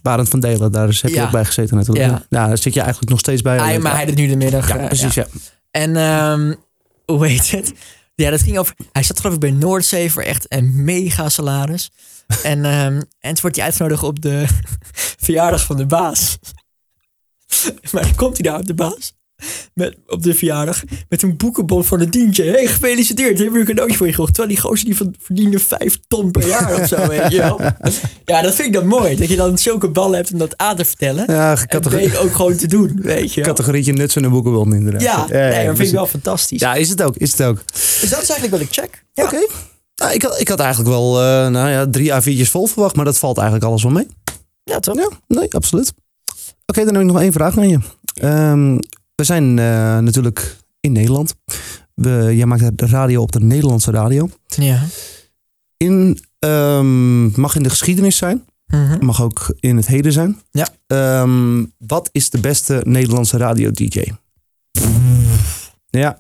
Barend 0.02 0.30
van 0.30 0.40
Delen, 0.40 0.72
daar 0.72 0.88
is- 0.88 1.02
heb 1.02 1.12
je 1.12 1.18
Ja. 1.18 1.24
ook 1.26 1.32
bij 1.32 1.46
gezeten 1.46 1.76
natuurlijk. 1.78 2.06
Ja. 2.10 2.26
Nou, 2.30 2.48
daar 2.48 2.58
zit 2.58 2.74
je 2.74 2.80
eigenlijk 2.82 3.10
nog 3.12 3.20
steeds 3.20 3.42
bij. 3.42 3.80
Maar 3.80 3.96
hij 3.96 4.06
doet 4.06 4.16
nu 4.16 4.28
de 4.28 4.36
middag. 4.36 4.68
ja, 4.68 4.78
eh, 4.78 4.86
precies, 4.86 5.14
ja. 5.14 5.26
En 5.72 5.96
ehm, 5.96 6.54
hoe 7.06 7.28
heet 7.28 7.52
het? 7.52 7.74
Ja, 8.22 8.30
dat 8.30 8.42
ging 8.42 8.58
over. 8.58 8.76
Hij 8.92 9.04
zat 9.04 9.20
geloof 9.20 9.34
ik 9.36 9.40
bij 9.40 9.52
Noordzee 9.52 10.12
voor 10.12 10.24
echt 10.24 10.46
een 10.54 10.84
mega 10.84 11.30
salaris. 11.30 11.92
en, 12.44 12.66
ehm, 12.66 13.02
en 13.20 13.34
toen 13.34 13.42
wordt 13.42 13.56
hij 13.56 13.66
uitgenodigd 13.66 14.04
op 14.04 14.22
de 14.22 14.46
verjaardag 15.26 15.66
van 15.66 15.78
de 15.78 15.86
baas. 15.86 16.38
maar 17.92 18.02
dan 18.02 18.16
komt 18.16 18.38
hij 18.38 18.52
daar 18.52 18.60
op 18.60 18.68
de 18.68 18.74
baas. 18.74 19.14
Met, 19.74 19.96
op 20.08 20.24
de 20.24 20.34
verjaardag. 20.36 20.84
Met 21.10 21.22
een 21.22 21.38
boekenbon 21.38 21.84
van 21.84 22.00
de 22.00 22.10
DJ. 22.10 22.42
Hey, 22.44 22.68
gefeliciteerd. 22.68 23.38
Hebben 23.38 23.54
we 23.54 23.60
een 23.60 23.66
cadeautje 23.66 23.98
voor 23.98 24.06
je 24.06 24.12
gekocht. 24.14 24.34
Terwijl 24.34 24.56
die 24.56 24.64
gozer 24.64 24.86
die 24.86 24.98
van- 24.98 25.16
verdiende 25.22 25.60
vijf 25.60 25.98
ton 26.08 26.32
per 26.32 26.48
jaar 26.48 26.82
of 26.82 26.88
zo. 26.88 27.08
Weet 27.08 27.32
je 27.32 27.38
wel. 27.38 27.60
Ja, 28.26 28.42
dat 28.42 28.56
vind 28.56 28.68
ik 28.68 28.74
dan 28.74 28.88
mooi. 28.88 29.16
Dat 29.16 29.30
je 29.30 29.36
dan 29.36 29.58
zulke 29.58 29.90
ballen 29.90 30.16
hebt 30.16 30.32
om 30.32 30.38
dat 30.38 30.58
aan 30.58 30.76
te 30.76 30.86
vertellen. 30.86 31.24
Ja, 31.34 31.58
categorie, 31.68 32.10
B 32.10 32.16
ook 32.16 32.34
gewoon 32.36 32.56
te 32.56 32.68
doen. 32.68 33.00
Weet 33.02 33.34
je 33.34 33.42
wel. 33.42 33.50
categorietje 33.54 33.94
nuts 33.94 34.16
en 34.16 34.24
een 34.24 34.30
boekenbond 34.32 34.74
inderdaad. 34.74 35.02
Ja, 35.02 35.26
nee, 35.28 35.66
maar 35.66 35.76
vind 35.76 35.88
ik 35.88 35.94
wel 35.94 36.08
fantastisch. 36.08 36.60
Ja, 36.60 36.74
is 36.76 36.90
het 36.90 37.02
ook, 37.02 37.16
is 37.16 37.32
het 37.32 37.44
ook. 37.44 37.64
Dus 37.68 38.10
dat 38.10 38.22
is 38.22 38.30
eigenlijk 38.30 38.52
wat 38.52 38.60
ik 38.62 38.68
check. 38.72 39.04
Ja. 39.14 39.24
Oké. 39.24 39.48
Nou, 39.96 40.14
ik, 40.14 40.22
had, 40.22 40.40
ik 40.40 40.48
had 40.48 40.60
eigenlijk 40.60 40.90
wel 40.90 41.22
eh, 41.22 41.48
nou 41.48 41.70
ja, 41.70 41.88
drie 41.90 42.12
A4'tjes 42.12 42.50
vol 42.52 42.66
verwacht, 42.68 42.96
maar 42.96 43.06
dat 43.06 43.18
valt 43.18 43.38
eigenlijk 43.38 43.68
alles 43.68 43.84
wel 43.84 43.92
mee. 43.92 44.08
Ja, 44.64 44.80
toch? 44.80 44.96
Ja, 44.96 45.10
nee, 45.28 45.54
absoluut. 45.54 45.94
Oké, 46.66 46.84
dan 46.86 46.94
heb 46.94 47.04
ik 47.04 47.10
nog 47.12 47.22
één 47.22 47.32
vraag 47.34 47.58
aan 47.58 47.70
je. 47.70 47.80
Ehm, 48.14 48.78
we 49.18 49.24
zijn 49.24 49.60
eh, 49.60 49.98
natuurlijk 50.00 50.58
in 50.80 50.92
Nederland. 50.92 51.36
We, 51.94 52.32
jij 52.36 52.46
maakt 52.46 52.78
de 52.78 52.86
radio 52.86 53.22
op 53.22 53.32
de 53.32 53.40
Nederlandse 53.40 53.92
radio. 53.92 54.30
Ja. 54.46 54.84
In, 55.78 56.20
ehm, 56.40 57.42
mag 57.42 57.56
in 57.56 57.64
de 57.64 57.70
geschiedenis 57.70 58.18
zijn. 58.18 58.46
Mhm. 58.66 59.06
Mag 59.06 59.22
ook 59.22 59.56
in 59.60 59.76
het 59.76 59.88
heden 59.88 60.12
zijn. 60.12 60.42
Ja. 60.52 60.68
Ehm, 60.88 61.66
wat 61.78 62.10
is 62.12 62.30
de 62.30 62.40
beste 62.40 62.82
Nederlandse 62.86 63.38
radio-dj? 63.38 64.12
Ja, 65.90 66.20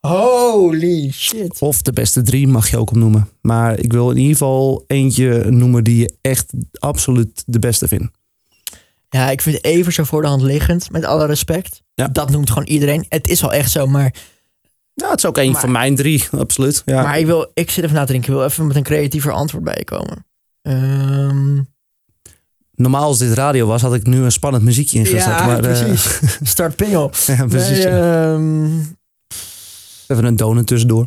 Holy 0.00 1.10
shit. 1.10 1.60
of 1.60 1.82
de 1.82 1.92
beste 1.92 2.22
drie 2.22 2.48
mag 2.48 2.70
je 2.70 2.76
ook 2.78 2.90
opnoemen. 2.90 3.28
Maar 3.40 3.78
ik 3.78 3.92
wil 3.92 4.10
in 4.10 4.16
ieder 4.16 4.32
geval 4.32 4.84
eentje 4.86 5.50
noemen 5.50 5.84
die 5.84 5.96
je 5.96 6.16
echt 6.20 6.52
absoluut 6.78 7.42
de 7.46 7.58
beste 7.58 7.88
vindt. 7.88 8.18
Ja, 9.14 9.30
ik 9.30 9.40
vind 9.42 9.56
het 9.56 9.64
even 9.64 9.92
zo 9.92 10.04
voor 10.04 10.22
de 10.22 10.28
hand 10.28 10.42
liggend, 10.42 10.90
met 10.90 11.04
alle 11.04 11.26
respect. 11.26 11.82
Ja. 11.94 12.08
Dat 12.08 12.30
noemt 12.30 12.48
gewoon 12.48 12.66
iedereen. 12.68 13.06
Het 13.08 13.28
is 13.28 13.40
wel 13.40 13.52
echt 13.52 13.70
zo, 13.70 13.86
maar, 13.86 14.14
Ja, 14.94 15.10
het 15.10 15.18
is 15.18 15.26
ook 15.26 15.36
een 15.38 15.50
Maar- 15.50 15.60
van 15.60 15.70
mijn 15.72 15.94
drie, 15.96 16.24
absoluut. 16.30 16.82
Ja. 16.86 17.02
maar 17.02 17.18
ik, 17.18 17.26
wil, 17.26 17.50
ik 17.54 17.70
zit 17.70 17.84
even 17.84 17.96
na 17.96 18.04
te 18.04 18.12
denken. 18.12 18.30
Ik 18.32 18.36
wil 18.38 18.46
even 18.46 18.66
met 18.66 18.76
een 18.76 18.82
creatiever 18.82 19.32
antwoord 19.32 19.64
bij 19.64 19.74
je 19.78 19.84
komen. 19.84 20.26
Ehm, 20.62 21.60
Normaal 22.74 23.02
als 23.04 23.18
dit 23.18 23.32
radio 23.32 23.66
was, 23.66 23.82
had 23.82 23.94
ik 23.94 24.06
nu 24.06 24.22
een 24.22 24.32
spannend 24.32 24.64
muziekje 24.64 24.98
ingezet. 24.98 25.18
ja, 25.24 25.46
maar, 25.46 25.56
eh, 25.64 25.82
precies. 25.84 26.20
Start 26.50 26.76
pingel. 26.76 27.10
ja, 27.26 27.46
precies. 27.46 27.84
Nee, 27.84 27.92
ja. 27.92 28.32
ehm, 28.32 28.78
Even 30.06 30.24
een 30.24 30.36
donut 30.36 30.66
tussendoor. 30.66 31.06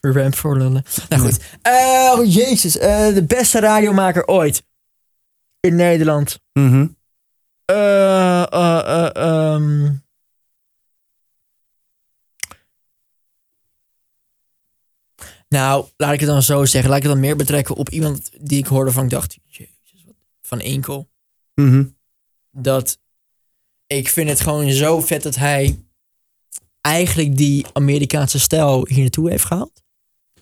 Ramp 0.00 0.34
voor 0.34 0.56
lullen. 0.58 0.84
Nou 1.08 1.22
goed. 1.22 1.38
Eh, 1.62 2.14
oh 2.18 2.32
jezus. 2.34 2.78
eh, 2.78 3.14
de 3.14 3.24
beste 3.26 3.60
radiomaker 3.60 4.26
ooit. 4.26 4.62
In 5.68 5.76
Nederland. 5.76 6.40
Mhm. 6.52 6.86
Eh, 7.64 8.52
eh, 8.52 8.78
eh, 8.86 9.14
ehm. 9.14 9.94
Nou, 15.48 15.86
laat 15.96 16.12
ik 16.12 16.20
het 16.20 16.28
dan 16.28 16.42
zo 16.42 16.64
zeggen. 16.64 16.90
Laat 16.90 16.98
ik 16.98 17.04
het 17.04 17.12
dan 17.12 17.22
meer 17.22 17.36
betrekken 17.36 17.74
op 17.74 17.88
iemand 17.88 18.30
die 18.40 18.58
ik 18.58 18.66
hoorde 18.66 18.92
van 18.92 19.04
ik 19.04 19.10
dacht, 19.10 19.38
jezus, 19.46 20.04
wat 20.06 20.14
van 20.42 20.60
Enkel. 20.60 21.08
Mhm. 21.54 21.84
Dat 22.50 22.98
ik 23.86 24.08
vind 24.08 24.28
het 24.28 24.40
gewoon 24.40 24.70
zo 24.70 25.00
vet 25.00 25.22
dat 25.22 25.34
hij 25.34 25.84
eigenlijk 26.80 27.36
die 27.36 27.66
Amerikaanse 27.72 28.38
stijl 28.38 28.86
hier 28.86 29.00
naartoe 29.00 29.30
heeft 29.30 29.44
gehaald. 29.44 29.82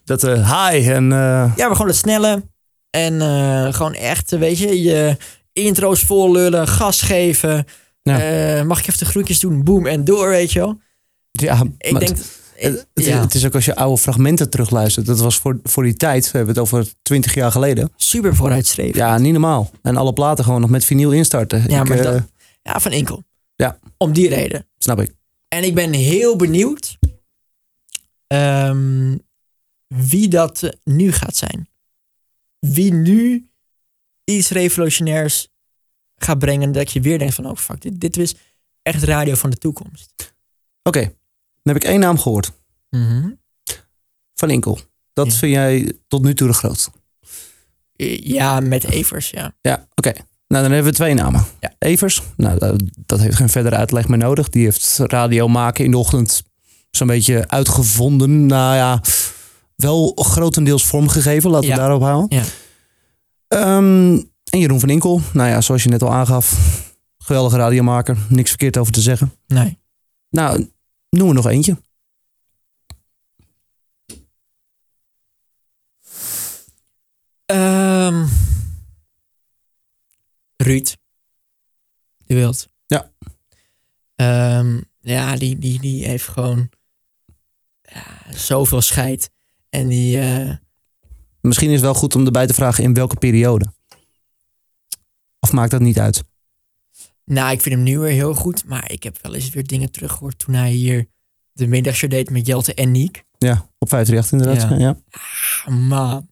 Dat 0.05 0.24
eh 0.24 0.70
hi 0.70 0.91
en 0.91 1.09
Ja, 1.09 1.55
maar 1.57 1.72
gewoon 1.72 1.87
het 1.87 1.97
snelle. 1.97 2.55
En 2.97 3.20
eh, 3.20 3.72
gewoon 3.74 3.94
echt, 3.94 4.32
eh, 4.32 4.38
weet 4.38 4.59
je, 4.59 4.82
je 4.82 5.16
intro's 5.53 6.01
vol 6.03 6.32
lullen, 6.32 6.68
gas 6.68 7.03
geven. 7.03 7.64
Ja. 8.03 8.20
Eh, 8.59 8.62
mag 8.64 8.78
ik 8.78 8.86
even 8.86 8.99
de 8.99 9.05
groetjes 9.05 9.40
doen? 9.40 9.64
Boom 9.64 9.86
en 9.86 10.05
door, 10.05 10.28
weet 10.28 10.53
je 10.53 10.59
wel. 10.59 10.78
ja, 11.30 11.62
Ik 11.78 11.99
denk... 11.99 12.09
het, 12.09 12.42
het, 12.55 12.86
ja, 12.94 13.20
het 13.20 13.34
is 13.34 13.47
ook 13.47 13.55
als 13.55 13.64
je 13.64 13.74
oude 13.76 13.99
fragmenten 14.01 14.51
terugluistert. 14.51 15.07
Dat 15.07 15.20
was 15.20 15.36
voor, 15.38 15.61
voor 15.62 15.82
die 15.82 15.94
tijd, 15.94 16.24
we 16.30 16.36
hebben 16.36 16.55
het 16.55 16.62
over 16.64 16.86
twintig 17.03 17.34
jaar 17.34 17.53
geleden. 17.53 17.92
super 17.97 18.34
vooruitstrevend. 18.36 18.97
Ja, 18.97 19.18
niet 19.18 19.32
normaal. 19.32 19.70
En 19.82 19.97
alle 19.97 20.12
platen 20.12 20.44
gewoon 20.44 20.61
nog 20.61 20.70
met 20.70 20.84
vinyl 20.84 21.12
instarten. 21.12 21.64
Ja, 21.68 21.80
ik, 21.82 21.88
maar 21.88 22.03
dat- 22.03 22.22
Ja, 22.62 22.80
van 22.80 22.92
enkel. 22.92 23.22
Ja. 23.57 23.78
Om 23.97 24.12
die 24.12 24.28
reden. 24.28 24.66
Snap 24.78 25.01
ik. 25.01 25.12
En 25.49 25.62
ik 25.64 25.74
ben 25.74 25.92
heel 25.92 26.36
benieuwd 26.36 26.97
ehm, 28.26 29.16
wie 29.86 30.28
dat 30.28 30.78
nu 30.84 31.12
gaat 31.12 31.36
zijn. 31.36 31.68
Wie 32.72 32.92
nu 32.92 33.50
iets 34.24 34.50
revolutionairs 34.50 35.48
gaat 36.16 36.38
brengen 36.38 36.72
dat 36.72 36.92
je 36.92 37.00
weer 37.00 37.18
denkt 37.18 37.34
van, 37.34 37.46
oh 37.46 37.56
fuck, 37.56 37.80
dit, 37.80 38.00
dit 38.00 38.16
is 38.16 38.34
echt 38.82 39.02
radio 39.02 39.34
van 39.34 39.50
de 39.50 39.56
toekomst. 39.56 40.34
Oké, 40.82 41.00
dan 41.00 41.74
heb 41.74 41.76
ik 41.76 41.84
één 41.84 42.00
naam 42.00 42.18
gehoord. 42.18 42.52
Van 44.34 44.50
Inkel. 44.50 44.78
Dat 45.12 45.26
Ja. 45.26 45.32
vind 45.32 45.52
jij 45.52 45.98
tot 46.08 46.22
nu 46.22 46.34
toe 46.34 46.48
de 46.48 46.54
grootste. 46.54 46.90
Ja, 48.22 48.60
met 48.60 48.84
Evers, 48.84 49.30
ja. 49.30 49.54
Ja, 49.60 49.86
oké. 49.94 50.12
Nou, 50.48 50.62
dan 50.62 50.72
hebben 50.72 50.90
we 50.90 50.96
twee 50.96 51.14
namen. 51.14 51.44
Ja. 51.60 51.74
Evers, 51.78 52.22
nou, 52.36 52.58
dat- 52.58 52.82
dat 53.06 53.20
heeft 53.20 53.36
geen 53.36 53.48
verdere 53.48 53.76
uitleg 53.76 54.08
meer 54.08 54.18
nodig. 54.18 54.48
Die 54.48 54.64
heeft 54.64 54.96
radio 54.98 55.48
maken 55.48 55.84
in 55.84 55.90
de 55.90 55.96
ochtend 55.98 56.42
zo'n 56.90 57.06
beetje 57.06 57.48
uitgevonden. 57.48 58.46
Nou 58.46 58.74
ja, 58.76 59.02
wel 59.77 60.12
grotendeels 60.14 60.85
vormgegeven. 60.87 61.51
Laten 61.51 61.68
Ja. 61.68 61.74
we 61.74 61.81
daarop 61.81 62.03
houden. 62.03 62.39
Ja. 62.39 62.45
Ehm, 63.49 64.12
en 64.51 64.59
Jeroen 64.59 64.81
van 64.81 64.91
Inkel. 64.91 65.20
Nou 65.33 65.49
ja, 65.49 65.61
zoals 65.61 65.83
je 65.83 65.89
net 65.89 66.03
al 66.03 66.12
aangaf. 66.12 66.55
Geweldige 67.18 67.57
radiomaker. 67.57 68.18
Niks 68.29 68.49
verkeerd 68.49 68.77
over 68.77 68.93
te 68.93 69.01
zeggen. 69.01 69.33
Nee. 69.47 69.79
Nou, 70.31 70.70
noem 71.11 71.29
er 71.29 71.35
nog 71.35 71.47
eentje. 71.47 71.77
Ehm 77.47 78.27
Ruud. 80.57 80.97
De 82.27 82.35
Wild. 82.35 82.68
Ja. 82.87 83.12
Ehm, 84.14 84.81
ja, 85.01 85.37
die, 85.37 85.59
die, 85.59 85.81
die 85.81 86.07
heeft 86.07 86.29
gewoon 86.29 86.70
ja, 87.83 88.33
zoveel 88.35 88.81
scheid. 88.81 89.31
En 89.68 89.88
die, 89.88 90.18
eh, 90.20 90.50
Misschien 91.40 91.68
is 91.68 91.74
het 91.74 91.84
wel 91.84 91.94
goed 91.94 92.14
om 92.14 92.24
erbij 92.24 92.46
te 92.46 92.54
vragen 92.54 92.84
in 92.84 92.94
welke 92.94 93.16
periode. 93.16 93.66
Of 95.40 95.52
maakt 95.52 95.70
dat 95.70 95.80
niet 95.80 95.98
uit? 95.98 96.22
nou, 97.24 97.52
ik 97.52 97.60
vind 97.62 97.74
hem 97.74 97.84
nu 97.84 97.98
weer 97.98 98.12
heel 98.12 98.34
goed. 98.34 98.64
Maar 98.64 98.90
ik 98.90 99.02
heb 99.02 99.18
wel 99.22 99.34
eens 99.34 99.50
weer 99.50 99.66
dingen 99.66 99.90
teruggehoord 99.90 100.38
toen 100.38 100.54
hij 100.54 100.70
hier 100.70 101.06
de 101.52 101.66
middagshow 101.66 102.10
deed 102.10 102.30
met 102.30 102.46
Jelte 102.46 102.74
en 102.74 102.90
Niek. 102.90 103.24
Ja, 103.38 103.68
op 103.78 103.88
538 103.88 104.32
inderdaad. 104.32 104.80
Ja. 104.80 104.86
Ja. 104.86 105.20
Ah, 105.64 105.88
man. 105.88 106.28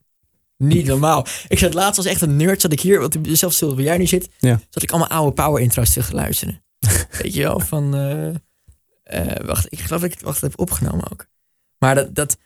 Niet 0.57 0.87
normaal. 0.87 1.27
Ik 1.49 1.59
zat 1.59 1.75
laatst 1.75 1.97
als 1.97 2.07
echt 2.07 2.21
een 2.21 2.37
nerd, 2.37 2.61
zat 2.61 2.73
ik 2.73 2.81
hier, 2.81 3.01
wat 3.01 3.19
zelf 3.23 3.53
stil 3.53 3.75
waar 3.75 3.85
jij 3.85 3.99
nu 3.99 4.07
zit, 4.07 4.29
Ja. 4.39 4.61
zat 4.71 4.83
ik 4.83 4.91
allemaal 4.91 5.09
oude 5.09 5.33
power 5.33 5.61
intro's 5.63 5.91
terug 5.91 6.09
te 6.09 6.15
luisteren. 6.15 6.65
Weet 7.23 7.35
je 7.35 7.43
wel, 7.43 7.61
van, 7.61 7.95
eh, 7.95 8.29
eh, 9.03 9.47
wacht, 9.47 9.67
ik 9.73 9.79
geloof 9.81 10.01
dat 10.01 10.11
ik 10.11 10.15
het 10.15 10.23
wacht, 10.23 10.41
heb 10.41 10.59
opgenomen 10.59 11.11
ook. 11.13 11.27
Maar 11.79 11.95
dat, 11.95 12.15
dat, 12.15 12.37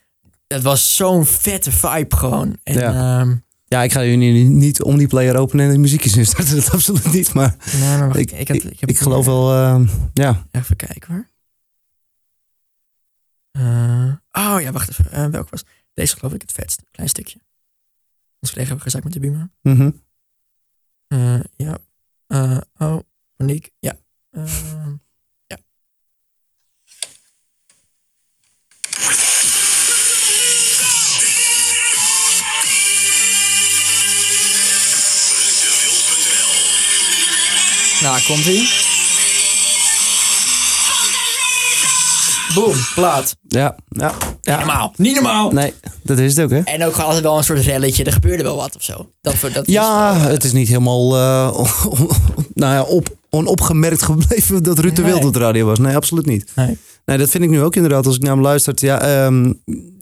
dat 0.48 0.62
was 0.62 0.96
zo'n 0.96 1.26
vette 1.26 1.70
vibe 1.72 2.16
gewoon. 2.16 2.56
En, 2.62 2.74
Ja. 2.74 3.20
ehm, 3.20 3.36
Ja, 3.64 3.82
ik 3.82 3.92
ga 3.92 4.04
jullie 4.04 4.44
niet 4.44 4.82
om 4.82 4.98
die 4.98 5.06
player 5.06 5.36
openen 5.36 5.66
en 5.66 5.72
de 5.72 5.78
muziekjes 5.78 6.16
instarten. 6.16 6.54
Dat 6.60 6.70
absoluut 6.70 7.12
niet. 7.12 7.34
Maar 7.34 7.56
nee, 7.72 7.80
maar 7.98 8.06
wacht, 8.06 8.18
ik, 8.18 8.30
ik, 8.30 8.64
ik, 8.80 8.98
geloof 8.98 9.26
wel, 9.26 9.52
eh, 9.52 9.88
ja. 10.14 10.46
Even 10.50 10.76
kijken 10.76 11.12
hoor. 11.14 11.26
Eh, 13.50 14.12
oh 14.32 14.60
ja, 14.60 14.72
wacht 14.72 14.88
even. 14.90 15.10
Eh, 15.12 15.26
welke 15.26 15.50
was? 15.50 15.64
Deze 15.94 16.16
geloof 16.16 16.34
ik 16.34 16.40
het 16.40 16.52
vetst. 16.52 16.82
Klein 16.90 17.08
stukje. 17.08 17.38
Ons 18.40 18.50
collega 18.52 18.68
hebben 18.68 18.80
gezegd 18.80 19.04
met 19.04 19.12
de 19.12 19.20
beamer. 19.20 19.50
Mhm. 19.62 19.90
Eh, 21.08 21.40
ja. 21.56 21.78
Oh, 22.78 22.98
Monique. 23.36 23.70
Ja. 23.78 23.96
Ja. 24.30 24.44
Nou, 38.08 38.20
komt 38.22 38.46
ie. 38.46 38.68
Boom, 42.54 42.74
plaat. 42.94 43.36
Ja, 43.48 43.76
ja, 43.88 44.12
Niet 44.18 44.36
ja. 44.40 44.56
normaau. 44.56 44.90
Niet 44.96 45.14
normaal. 45.14 45.50
Nee, 45.50 45.74
dat 46.02 46.18
is 46.18 46.36
het 46.36 46.44
ook, 46.44 46.50
hè? 46.50 46.58
En 46.58 46.84
ook 46.84 46.96
altijd 46.96 47.22
wel 47.22 47.36
een 47.36 47.44
soort 47.44 47.58
relletje. 47.58 48.04
Er 48.04 48.12
gebeurde 48.12 48.42
wel 48.42 48.56
wat 48.56 48.76
of 48.76 48.82
zo. 48.82 49.10
Dat, 49.20 49.34
dat 49.52 49.66
is 49.66 49.72
Ja, 49.72 50.12
wel, 50.14 50.22
eh, 50.22 50.30
het 50.30 50.44
is 50.44 50.52
niet 50.52 50.68
helemaal 50.68 51.16
eh, 51.16 51.64
nou 52.54 52.74
ja, 52.74 52.82
op, 52.82 53.16
onopgemerkt 53.30 54.02
gebleven 54.02 54.62
dat 54.62 54.78
Nee. 54.78 55.04
Wild 55.04 55.24
op 55.24 55.32
de 55.32 55.38
radio 55.38 55.66
was. 55.66 55.78
Nee, 55.78 55.96
absoluut 55.96 56.26
niet. 56.26 56.52
Nee. 56.54 56.78
Nee, 57.08 57.18
dat 57.18 57.30
vind 57.30 57.44
ik 57.44 57.50
nu 57.50 57.62
ook 57.62 57.74
inderdaad. 57.76 58.06
Als 58.06 58.16
ik 58.16 58.22
naar 58.22 58.32
hem 58.32 58.40
luister. 58.42 58.72
Ja, 58.76 59.00
ehm, 59.00 59.52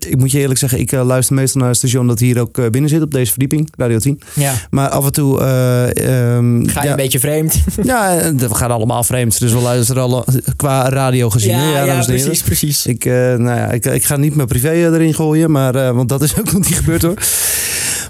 ik 0.09 0.17
moet 0.17 0.31
je 0.31 0.39
eerlijk 0.39 0.59
zeggen, 0.59 0.79
ik 0.79 0.93
eh, 0.93 1.05
luister 1.07 1.35
meestal 1.35 1.61
naar 1.61 1.71
het 1.71 1.79
station 1.79 2.07
dat 2.07 2.19
hier 2.19 2.41
ook 2.41 2.59
eh, 2.59 2.71
binnen 2.71 2.91
zit 2.91 3.03
op 3.03 3.11
deze 3.11 3.31
verdieping, 3.31 3.69
Radio 3.77 3.99
10. 3.99 4.21
Ja. 4.35 4.53
Maar 4.71 4.89
af 4.89 5.05
en 5.05 5.13
toe. 5.13 5.41
eh, 5.41 6.35
ehm, 6.37 6.67
Ga 6.67 6.81
je 6.81 6.87
ja, 6.87 6.91
een 6.91 6.97
beetje 6.97 7.19
vreemd? 7.21 7.55
Ja, 7.83 8.33
we 8.37 8.55
gaan 8.55 8.71
allemaal 8.71 9.03
vreemd. 9.05 9.41
Dus 9.41 9.53
we 9.53 9.59
luisteren 9.59 10.03
alle 10.03 10.25
qua 10.57 10.89
radio 10.89 11.31
gezien. 11.31 11.51
ja, 11.51 11.71
ja, 11.71 11.85
heren. 11.85 12.05
precies, 12.07 12.43
precies. 12.43 12.87
Ik, 12.87 13.05
nou 13.05 13.45
ja, 13.45 13.71
ik, 13.71 13.85
ik 13.87 14.05
ga 14.05 14.17
niet 14.17 14.35
mijn 14.35 14.49
privé 14.49 14.71
erin 14.71 15.15
gooien, 15.15 15.51
maar, 15.51 15.95
want 15.95 16.09
dat 16.09 16.23
is 16.23 16.37
ook 16.39 16.53
nog 16.53 16.55
niet 16.69 16.77
gebeurd 16.77 17.03
hoor. 17.03 17.15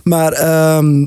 Maar 0.04 0.32
ehm, 0.32 1.06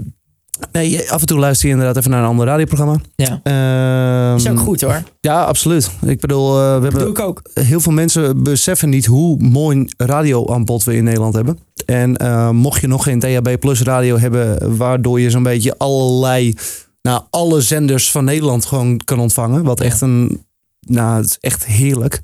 nee, 0.72 1.12
af 1.12 1.20
en 1.22 1.28
toe 1.28 1.40
luister 1.40 1.68
je 1.68 1.74
inderdaad 1.74 1.98
even 1.98 2.12
naar 2.12 2.22
een 2.22 2.28
ander 2.28 2.46
radioprogramma. 2.46 2.96
Ja. 3.16 3.40
Ehm, 3.44 4.36
Is 4.36 4.50
ook 4.50 4.60
goed 4.60 4.82
hoor. 4.82 5.04
Ja, 5.22 5.44
absoluut. 5.44 5.92
Ik 6.06 6.20
bedoel, 6.20 6.50
eh, 6.62 6.78
we 6.78 6.84
hebben 6.84 7.08
ik 7.08 7.20
ook. 7.20 7.42
heel 7.54 7.80
veel 7.80 7.92
mensen 7.92 8.44
beseffen 8.44 8.90
niet 8.90 9.06
hoe 9.06 9.38
mooi 9.38 9.88
radioaanbod 9.98 10.84
we 10.84 10.96
in 10.96 11.04
Nederland 11.04 11.34
hebben. 11.34 11.60
En 11.86 12.18
eh, 12.18 12.50
mocht 12.50 12.82
je 12.82 12.88
nog 12.88 13.04
geen 13.04 13.20
DHB 13.20 13.60
Plus 13.60 13.82
radio 13.82 14.18
hebben, 14.18 14.78
waardoor 14.78 15.20
je 15.20 15.30
zo'n 15.30 15.44
beetje 15.44 15.76
allerlei, 15.78 16.54
nou, 17.02 17.22
alle 17.30 17.62
zenders 17.62 18.12
van 18.12 18.24
Nederland 18.24 18.66
gewoon 18.66 18.98
kan 19.06 19.20
ontvangen. 19.20 19.64
Wat 19.64 19.80
Ja. 19.80 19.86
echt 19.86 20.02
een, 20.02 20.44
nou, 20.80 21.16
het 21.22 21.26
is 21.30 21.38
echt 21.40 21.66
heerlijk. 21.66 22.22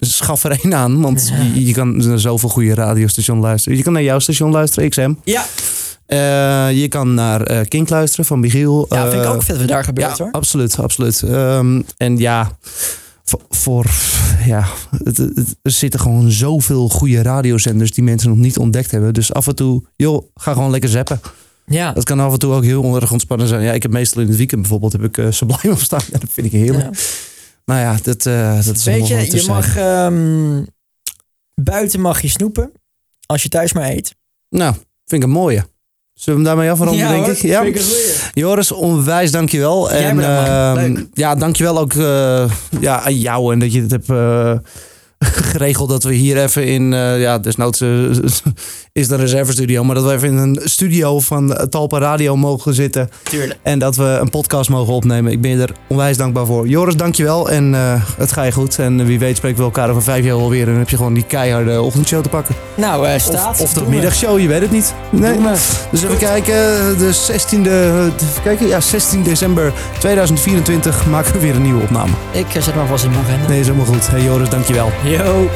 Schaf 0.00 0.44
er 0.44 0.58
één 0.62 0.74
aan, 0.74 1.00
want 1.00 1.32
je, 1.54 1.64
je 1.66 1.72
kan 1.72 1.96
naar 1.96 2.18
zoveel 2.18 2.48
goede 2.48 2.74
radiostation 2.74 3.38
luisteren. 3.40 3.78
Je 3.78 3.84
kan 3.84 3.92
naar 3.92 4.02
jouw 4.02 4.18
station 4.18 4.50
luisteren, 4.50 4.88
XM. 4.90 5.14
Ja, 5.24 5.44
Eh, 6.12 6.80
je 6.80 6.88
kan 6.88 7.14
naar 7.14 7.42
eh 7.42 7.66
Kink 7.68 7.88
luisteren 7.88 8.24
van 8.24 8.40
Michiel. 8.40 8.86
ja 8.88 9.02
vind 9.10 9.22
ik 9.22 9.28
Eh, 9.28 9.34
ook 9.34 9.42
vet 9.42 9.56
wat 9.58 9.68
daar 9.68 9.84
gebeurt 9.84 10.16
ja, 10.16 10.24
hoor. 10.24 10.32
absoluut, 10.32 10.78
absoluut. 10.78 11.22
Ehm, 11.22 11.82
en 11.96 12.16
ja, 12.18 12.58
voor, 13.24 13.40
voor 13.48 13.86
ja, 14.46 14.66
het, 15.04 15.16
het- 15.16 15.56
er 15.62 15.70
zitten 15.70 16.00
gewoon 16.00 16.30
zoveel 16.30 16.88
goede 16.88 17.22
radiozenders 17.22 17.92
die 17.92 18.04
mensen 18.04 18.28
nog 18.28 18.38
niet 18.38 18.58
ontdekt 18.58 18.90
hebben. 18.90 19.14
Dus 19.14 19.32
af 19.32 19.46
en 19.46 19.54
toe, 19.54 19.82
joh, 19.96 20.26
ga 20.34 20.52
gewoon 20.52 20.70
lekker 20.70 20.90
zappen. 20.90 21.20
Ja. 21.66 21.92
Dat 21.92 22.04
kan 22.04 22.20
af 22.20 22.32
en 22.32 22.38
toe 22.38 22.52
ook 22.54 22.64
heel 22.64 22.96
erg 22.96 23.12
ontspannen 23.12 23.46
zijn. 23.48 23.62
Ja, 23.62 23.72
ik 23.72 23.82
heb 23.82 23.90
meestal 23.92 24.22
in 24.22 24.28
het 24.28 24.36
weekend 24.36 24.60
bijvoorbeeld 24.60 24.92
heb 24.92 25.04
ik 25.04 25.32
Sublime 25.32 25.72
opstaan. 25.74 26.00
Ja, 26.12 26.18
dat 26.18 26.28
vind 26.32 26.46
ik 26.46 26.52
heerlijk. 26.52 26.84
Ja. 26.84 27.00
Maar 27.64 27.80
ja, 27.80 27.96
dat, 28.02 28.26
eh, 28.26 28.64
dat 28.64 28.76
is 28.76 28.84
Weet 28.84 29.08
je, 29.08 29.36
je 29.36 29.44
mag 29.46 29.76
ehm, 29.76 30.62
buiten 31.54 32.00
mag 32.00 32.20
je 32.22 32.28
snoepen 32.28 32.72
als 33.26 33.42
je 33.42 33.48
thuis 33.48 33.72
maar 33.72 33.90
eet. 33.90 34.14
Nou, 34.48 34.74
vind 35.06 35.22
ik 35.22 35.28
een 35.28 35.34
mooie. 35.34 35.66
Zullen 36.14 36.42
we 36.42 36.48
hem 36.48 36.56
daarmee 36.56 36.70
afronden, 36.70 37.08
denk 37.08 37.26
ik? 37.26 37.42
Ja. 37.42 37.62
Vind 37.62 37.76
ik 37.76 37.82
een 37.82 37.88
goeie. 37.88 38.14
Joris, 38.32 38.72
onwijs 38.72 39.30
dankjewel. 39.30 39.90
Jij 39.90 40.08
En 40.08 40.16
Leuk. 40.74 41.06
ja, 41.12 41.34
dankjewel 41.34 41.78
ook 41.78 41.92
eh, 41.94 42.44
ja, 42.80 43.00
aan 43.00 43.18
jou 43.18 43.52
en 43.52 43.58
dat 43.58 43.72
je 43.72 43.80
het 43.80 43.90
hebt 43.90 44.08
eh, 44.10 44.54
geregeld 45.52 45.88
dat 45.88 46.04
we 46.04 46.14
hier 46.14 46.42
even 46.42 46.66
in, 46.66 46.92
eh, 46.92 47.20
ja, 47.20 47.38
desnoods 47.38 47.84
is 48.94 49.08
de 49.08 49.16
reservestudio, 49.16 49.84
maar 49.84 49.94
dat 49.94 50.04
we 50.04 50.12
even 50.12 50.28
in 50.28 50.36
een 50.36 50.60
studio 50.64 51.20
van 51.20 51.66
Talpa 51.70 51.98
Radio 51.98 52.36
mogen 52.36 52.74
zitten. 52.74 53.08
Tuurlijk. 53.22 53.58
En 53.62 53.78
dat 53.78 53.96
we 53.96 54.18
een 54.20 54.30
podcast 54.30 54.70
mogen 54.70 54.92
opnemen. 54.92 55.32
Ik 55.32 55.40
ben 55.40 55.50
je 55.50 55.62
er 55.62 55.72
onwijs 55.86 56.16
dankbaar 56.16 56.46
voor. 56.46 56.68
Joris, 56.68 56.96
dankjewel. 56.96 57.50
En 57.50 57.74
eh, 57.74 58.02
het 58.16 58.32
ga 58.32 58.42
je 58.42 58.52
goed. 58.52 58.78
En 58.78 59.04
wie 59.06 59.18
weet 59.18 59.36
spreken 59.36 59.58
we 59.58 59.64
elkaar 59.64 59.90
over 59.90 60.02
vijf 60.02 60.24
jaar 60.24 60.34
alweer. 60.34 60.60
En 60.60 60.68
dan 60.68 60.78
heb 60.78 60.88
je 60.88 60.96
gewoon 60.96 61.14
die 61.14 61.24
keiharde 61.26 61.82
ochtendshow 61.82 62.22
te 62.22 62.28
pakken. 62.28 62.54
Nou, 62.74 63.06
eh, 63.06 63.14
Of, 63.14 63.20
staat. 63.20 63.60
of 63.60 63.72
de 63.72 63.82
middagshow, 63.88 64.38
je 64.38 64.48
weet 64.48 64.60
het 64.60 64.70
niet. 64.70 64.94
Nee. 65.10 65.38
Dus 65.90 66.02
even 66.02 66.18
kijken. 66.18 66.54
De 66.98 67.12
16e, 67.12 67.68
eh, 67.70 68.04
even 68.04 68.42
kijken, 68.42 68.66
ja, 68.66 68.80
16 68.80 69.22
december 69.22 69.72
2024 69.98 71.06
maken 71.06 71.32
we 71.32 71.38
weer 71.38 71.54
een 71.54 71.62
nieuwe 71.62 71.82
opname. 71.82 72.12
Ik 72.32 72.54
eh, 72.54 72.62
zet 72.62 72.74
maar 72.74 72.86
vast 72.86 73.04
in 73.04 73.10
mijn 73.10 73.24
agenda. 73.24 73.48
Nee, 73.48 73.60
is 73.60 73.66
helemaal 73.66 73.86
goed. 73.86 74.08
Hey 74.08 74.22
Joris, 74.22 74.48
dankjewel. 74.48 74.90
Yo. 75.04 75.48